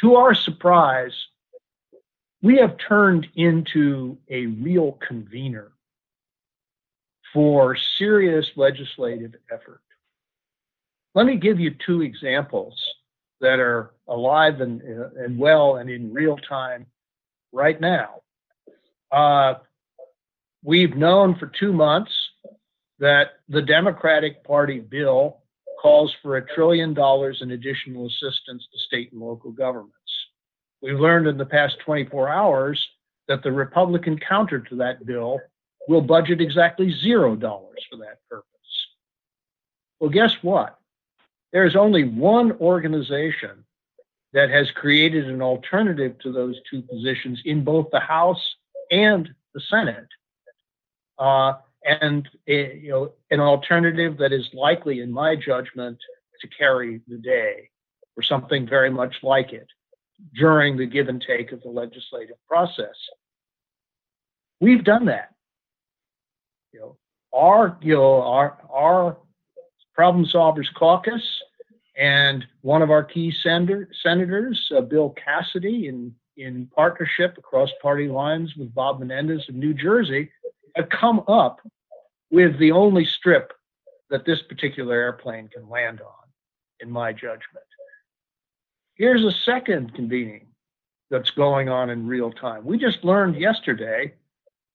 to 0.00 0.16
our 0.16 0.34
surprise, 0.34 1.14
we 2.42 2.56
have 2.58 2.76
turned 2.76 3.26
into 3.34 4.18
a 4.28 4.46
real 4.46 4.92
convener 5.06 5.72
for 7.32 7.76
serious 7.76 8.50
legislative 8.56 9.34
effort. 9.52 9.80
Let 11.14 11.26
me 11.26 11.36
give 11.36 11.58
you 11.58 11.70
two 11.70 12.02
examples 12.02 12.82
that 13.40 13.58
are 13.58 13.94
alive 14.08 14.60
and, 14.60 14.80
and 14.82 15.38
well 15.38 15.76
and 15.76 15.90
in 15.90 16.12
real 16.12 16.36
time 16.36 16.86
right 17.52 17.80
now. 17.80 18.22
Uh, 19.16 19.54
we've 20.62 20.94
known 20.94 21.34
for 21.36 21.50
two 21.58 21.72
months 21.72 22.12
that 22.98 23.28
the 23.48 23.62
Democratic 23.62 24.44
Party 24.44 24.78
bill 24.78 25.38
calls 25.80 26.14
for 26.22 26.36
a 26.36 26.54
trillion 26.54 26.92
dollars 26.92 27.38
in 27.40 27.52
additional 27.52 28.06
assistance 28.06 28.68
to 28.70 28.78
state 28.78 29.10
and 29.12 29.22
local 29.22 29.52
governments. 29.52 29.94
We've 30.82 31.00
learned 31.00 31.28
in 31.28 31.38
the 31.38 31.46
past 31.46 31.78
24 31.82 32.28
hours 32.28 32.86
that 33.26 33.42
the 33.42 33.52
Republican 33.52 34.18
counter 34.18 34.58
to 34.58 34.76
that 34.76 35.06
bill 35.06 35.40
will 35.88 36.02
budget 36.02 36.42
exactly 36.42 36.94
zero 37.02 37.36
dollars 37.36 37.86
for 37.90 37.96
that 37.96 38.18
purpose. 38.28 38.46
Well, 39.98 40.10
guess 40.10 40.34
what? 40.42 40.78
There's 41.54 41.74
only 41.74 42.04
one 42.04 42.52
organization 42.60 43.64
that 44.34 44.50
has 44.50 44.70
created 44.72 45.30
an 45.30 45.40
alternative 45.40 46.18
to 46.18 46.32
those 46.32 46.56
two 46.70 46.82
positions 46.82 47.40
in 47.46 47.64
both 47.64 47.86
the 47.90 48.00
House 48.00 48.55
and 48.90 49.28
the 49.54 49.60
Senate. 49.60 50.08
Uh, 51.18 51.54
and 51.84 52.28
a, 52.48 52.76
you 52.76 52.90
know 52.90 53.12
an 53.30 53.40
alternative 53.40 54.18
that 54.18 54.32
is 54.32 54.48
likely, 54.52 55.00
in 55.00 55.10
my 55.10 55.36
judgment, 55.36 55.98
to 56.40 56.48
carry 56.48 57.00
the 57.08 57.18
day, 57.18 57.70
or 58.16 58.22
something 58.22 58.66
very 58.66 58.90
much 58.90 59.14
like 59.22 59.52
it, 59.52 59.68
during 60.34 60.76
the 60.76 60.86
give 60.86 61.08
and 61.08 61.24
take 61.26 61.52
of 61.52 61.62
the 61.62 61.68
legislative 61.68 62.36
process. 62.48 62.94
We've 64.60 64.84
done 64.84 65.06
that. 65.06 65.32
You 66.72 66.80
know, 66.80 66.96
our 67.32 67.78
you 67.80 67.94
know 67.94 68.22
our 68.22 68.58
our 68.68 69.16
problem 69.94 70.26
solvers 70.26 70.72
caucus 70.74 71.22
and 71.96 72.44
one 72.60 72.82
of 72.82 72.90
our 72.90 73.02
key 73.02 73.32
senator, 73.42 73.88
senators, 74.02 74.70
uh, 74.76 74.82
Bill 74.82 75.14
Cassidy, 75.24 75.88
in 75.88 76.14
in 76.36 76.68
partnership 76.74 77.36
across 77.38 77.70
party 77.80 78.08
lines 78.08 78.54
with 78.56 78.74
Bob 78.74 79.00
Menendez 79.00 79.48
of 79.48 79.54
New 79.54 79.74
Jersey, 79.74 80.30
have 80.74 80.88
come 80.88 81.22
up 81.28 81.60
with 82.30 82.58
the 82.58 82.72
only 82.72 83.04
strip 83.04 83.52
that 84.10 84.24
this 84.24 84.42
particular 84.42 84.94
airplane 84.94 85.48
can 85.48 85.68
land 85.68 86.00
on, 86.00 86.28
in 86.80 86.90
my 86.90 87.12
judgment. 87.12 87.64
Here's 88.94 89.24
a 89.24 89.32
second 89.44 89.94
convening 89.94 90.46
that's 91.10 91.30
going 91.30 91.68
on 91.68 91.90
in 91.90 92.06
real 92.06 92.32
time. 92.32 92.64
We 92.64 92.78
just 92.78 93.04
learned 93.04 93.36
yesterday 93.36 94.14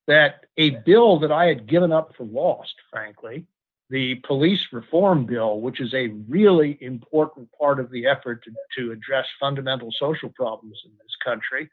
that 0.07 0.45
a 0.57 0.71
bill 0.71 1.19
that 1.19 1.31
I 1.31 1.45
had 1.45 1.67
given 1.67 1.91
up 1.91 2.15
for 2.15 2.23
lost, 2.23 2.73
frankly, 2.91 3.45
the 3.91 4.15
police 4.25 4.61
reform 4.71 5.25
bill, 5.25 5.59
which 5.59 5.81
is 5.81 5.93
a 5.93 6.07
really 6.29 6.77
important 6.79 7.49
part 7.59 7.79
of 7.79 7.91
the 7.91 8.07
effort 8.07 8.41
to, 8.43 8.51
to 8.77 8.91
address 8.91 9.25
fundamental 9.39 9.91
social 9.99 10.29
problems 10.29 10.81
in 10.85 10.91
this 10.91 11.15
country, 11.23 11.69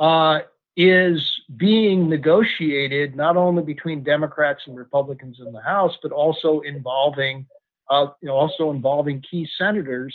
uh, 0.00 0.40
is 0.76 1.22
being 1.56 2.08
negotiated 2.08 3.14
not 3.14 3.36
only 3.36 3.62
between 3.62 4.02
Democrats 4.02 4.62
and 4.66 4.76
Republicans 4.76 5.38
in 5.38 5.52
the 5.52 5.60
House, 5.60 5.96
but 6.02 6.10
also 6.10 6.60
involving, 6.60 7.46
uh, 7.88 8.08
you 8.20 8.28
know, 8.28 8.34
also 8.34 8.70
involving 8.70 9.22
key 9.22 9.48
senators 9.56 10.14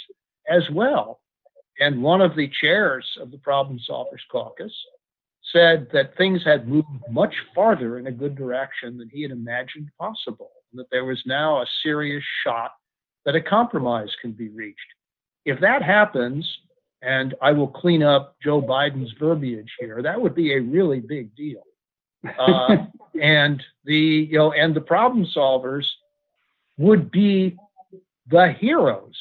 as 0.50 0.64
well. 0.72 1.22
And 1.80 2.04
one 2.04 2.22
of 2.22 2.36
the 2.36 2.50
chairs 2.60 3.06
of 3.22 3.32
the 3.32 3.38
Problem 3.38 3.80
Solvers 3.90 4.26
Caucus 4.30 4.74
said 5.54 5.88
that 5.94 6.18
things 6.18 6.44
had 6.44 6.68
moved 6.68 6.88
much 7.10 7.34
farther 7.56 7.98
in 7.98 8.08
a 8.08 8.12
good 8.12 8.36
direction 8.36 8.98
than 8.98 9.10
he 9.10 9.22
had 9.22 9.32
imagined 9.32 9.90
possible, 9.98 10.52
that 10.74 10.90
there 10.92 11.06
was 11.06 11.22
now 11.26 11.62
a 11.62 11.66
serious 11.84 12.24
shot 12.44 12.72
that 13.26 13.36
a 13.36 13.42
compromise 13.42 14.10
can 14.22 14.32
be 14.32 14.50
reached. 14.50 14.80
If 15.46 15.60
that 15.62 15.82
happens, 15.82 16.48
and 17.02 17.36
I 17.42 17.52
will 17.52 17.68
clean 17.68 18.04
up 18.04 18.36
Joe 18.44 18.62
Biden's 18.62 19.14
verbiage 19.20 19.72
here, 19.80 20.02
that 20.02 20.20
would 20.20 20.36
be 20.36 20.54
a 20.54 20.62
really 20.62 21.00
big 21.00 21.36
deal. 21.36 21.64
Uh, 22.40 22.78
and 23.22 23.64
the 23.86 24.28
you 24.30 24.38
know 24.38 24.52
and 24.52 24.76
the 24.76 24.82
problem 24.82 25.26
solvers 25.36 25.86
would 26.78 27.12
be 27.12 27.58
the 28.30 28.54
heroes 28.60 29.16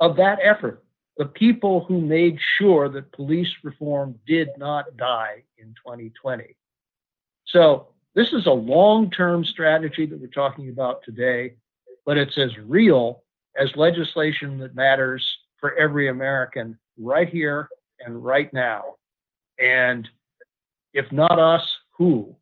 of 0.00 0.16
that 0.16 0.38
effort 0.42 0.84
the 1.18 1.26
people 1.26 1.84
who 1.86 2.00
made 2.00 2.38
sure 2.58 2.88
that 2.88 3.12
police 3.12 3.48
reform 3.64 4.14
did 4.26 4.48
not 4.56 4.96
die 4.96 5.42
in 5.58 5.74
2020. 5.84 6.56
So, 7.48 7.88
this 8.14 8.32
is 8.32 8.46
a 8.46 8.52
long 8.52 9.10
term 9.10 9.44
strategy 9.44 10.06
that 10.06 10.20
we're 10.20 10.26
talking 10.28 10.68
about 10.70 11.02
today, 11.04 11.54
but 12.04 12.16
it's 12.16 12.38
as 12.38 12.56
real 12.58 13.22
as 13.58 13.68
legislation 13.76 14.58
that 14.58 14.74
matters 14.74 15.24
for 15.60 15.74
every 15.76 16.08
American 16.08 16.78
right 16.98 17.28
here 17.28 17.68
and 18.04 18.24
right 18.24 18.52
now. 18.52 18.94
And 19.58 20.08
if 20.94 21.10
not 21.12 21.38
us, 21.38 21.62
who? 21.96 22.34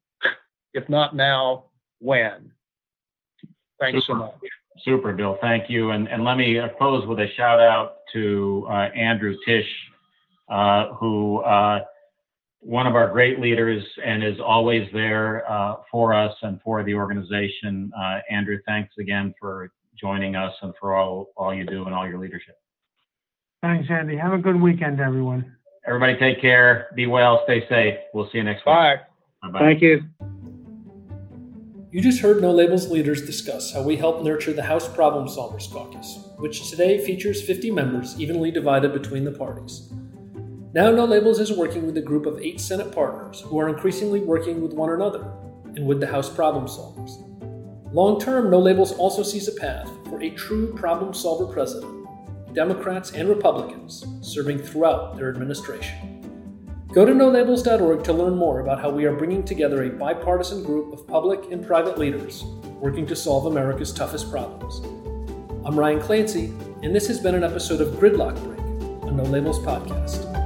If 0.75 0.89
not 0.89 1.17
now, 1.17 1.65
when? 2.01 2.53
Thanks 3.81 4.07
so 4.07 4.15
much. 4.15 4.35
Super, 4.85 5.13
Bill. 5.13 5.39
Thank 5.41 5.71
you. 5.71 5.91
And, 5.91 6.09
and 6.09 6.25
let 6.25 6.37
me 6.37 6.61
close 6.79 7.07
with 7.07 7.19
a 7.19 7.29
shout 7.37 7.61
out 7.61 7.97
to 8.13 8.67
uh, 8.69 8.89
Andrew 8.95 9.35
Tisch, 9.47 9.67
uh, 10.51 10.93
who 10.95 11.39
uh, 11.39 11.81
one 12.67 12.89
of 12.89 12.97
our 12.97 13.09
great 13.13 13.39
leaders 13.39 13.85
and 14.05 14.25
is 14.25 14.41
always 14.45 14.89
there 14.93 15.49
uh, 15.49 15.77
for 15.89 16.13
us 16.13 16.35
and 16.43 16.61
for 16.63 16.83
the 16.83 16.95
organization. 16.95 17.93
Uh, 17.97 18.19
Andrew, 18.29 18.59
thanks 18.67 18.93
again 18.99 19.33
for 19.41 19.71
joining 19.99 20.35
us 20.35 20.53
and 20.63 20.75
for 20.81 20.97
all, 20.97 21.29
all 21.37 21.55
you 21.55 21.65
do 21.65 21.85
and 21.85 21.95
all 21.95 22.09
your 22.09 22.19
leadership. 22.19 22.59
Thanks, 23.63 23.89
Andy. 23.89 24.17
Have 24.17 24.33
a 24.33 24.39
good 24.39 24.61
weekend, 24.61 25.01
everyone. 25.01 25.57
Everybody 25.87 26.19
take 26.19 26.41
care. 26.41 26.89
Be 26.97 27.07
well. 27.07 27.43
Stay 27.45 27.69
safe. 27.69 27.95
We'll 28.13 28.29
see 28.33 28.39
you 28.39 28.45
next 28.45 28.61
week. 28.61 28.75
Bye. 28.75 28.97
Bye-bye. 29.43 29.59
Thank 29.61 29.83
you. 29.83 30.03
You 31.93 32.01
just 32.03 32.21
heard 32.21 32.43
No 32.43 32.51
Labels 32.51 32.91
leaders 32.91 33.25
discuss 33.25 33.73
how 33.73 33.83
we 33.83 33.97
help 33.97 34.25
nurture 34.25 34.53
the 34.53 34.65
House 34.65 34.93
Problem 34.93 35.29
Solvers 35.29 35.71
Caucus, 35.71 36.19
which 36.39 36.69
today 36.69 36.99
features 36.99 37.41
50 37.41 37.71
members 37.71 38.21
evenly 38.21 38.51
divided 38.51 38.93
between 38.93 39.23
the 39.23 39.31
parties. 39.31 39.89
Now, 40.75 40.91
No 40.91 41.05
Labels 41.05 41.39
is 41.39 41.53
working 41.53 41.87
with 41.87 41.97
a 41.97 42.03
group 42.03 42.27
of 42.27 42.41
eight 42.41 42.61
Senate 42.61 42.93
partners 42.93 43.41
who 43.41 43.59
are 43.59 43.69
increasingly 43.69 44.21
working 44.21 44.61
with 44.61 44.75
one 44.75 44.91
another 44.91 45.33
and 45.75 45.87
with 45.87 46.01
the 46.01 46.07
House 46.07 46.29
Problem 46.29 46.67
Solvers. 46.67 47.23
Long 47.93 48.21
term, 48.21 48.51
No 48.51 48.59
Labels 48.59 48.93
also 48.93 49.23
sees 49.23 49.49
a 49.49 49.53
path 49.53 49.89
for 50.09 50.21
a 50.21 50.31
true 50.31 50.75
problem 50.75 51.15
solver 51.15 51.47
president, 51.51 52.07
Democrats 52.53 53.13
and 53.13 53.29
Republicans 53.29 54.05
serving 54.21 54.59
throughout 54.59 55.17
their 55.17 55.31
administration. 55.31 56.17
Go 56.93 57.05
to 57.05 57.13
nolabels.org 57.13 58.05
to 58.05 58.13
learn 58.13 58.37
more 58.37 58.61
about 58.61 58.81
how 58.81 58.91
we 58.91 59.05
are 59.05 59.15
bringing 59.15 59.45
together 59.45 59.85
a 59.85 59.91
bipartisan 59.91 60.63
group 60.63 60.93
of 60.93 61.07
public 61.07 61.53
and 61.53 61.67
private 61.67 61.97
leaders 61.99 62.43
working 62.81 63.07
to 63.07 63.17
solve 63.17 63.47
America's 63.47 63.93
toughest 63.93 64.31
problems. 64.31 64.81
I'm 65.65 65.79
Ryan 65.79 66.01
Clancy, 66.01 66.47
and 66.83 66.95
this 66.95 67.07
has 67.07 67.21
been 67.21 67.35
an 67.35 67.45
episode 67.45 67.81
of 67.81 67.95
Gridlock 67.95 68.43
Break, 68.45 69.09
a 69.09 69.13
No 69.13 69.25
Labels 69.25 69.59
podcast. 69.59 70.46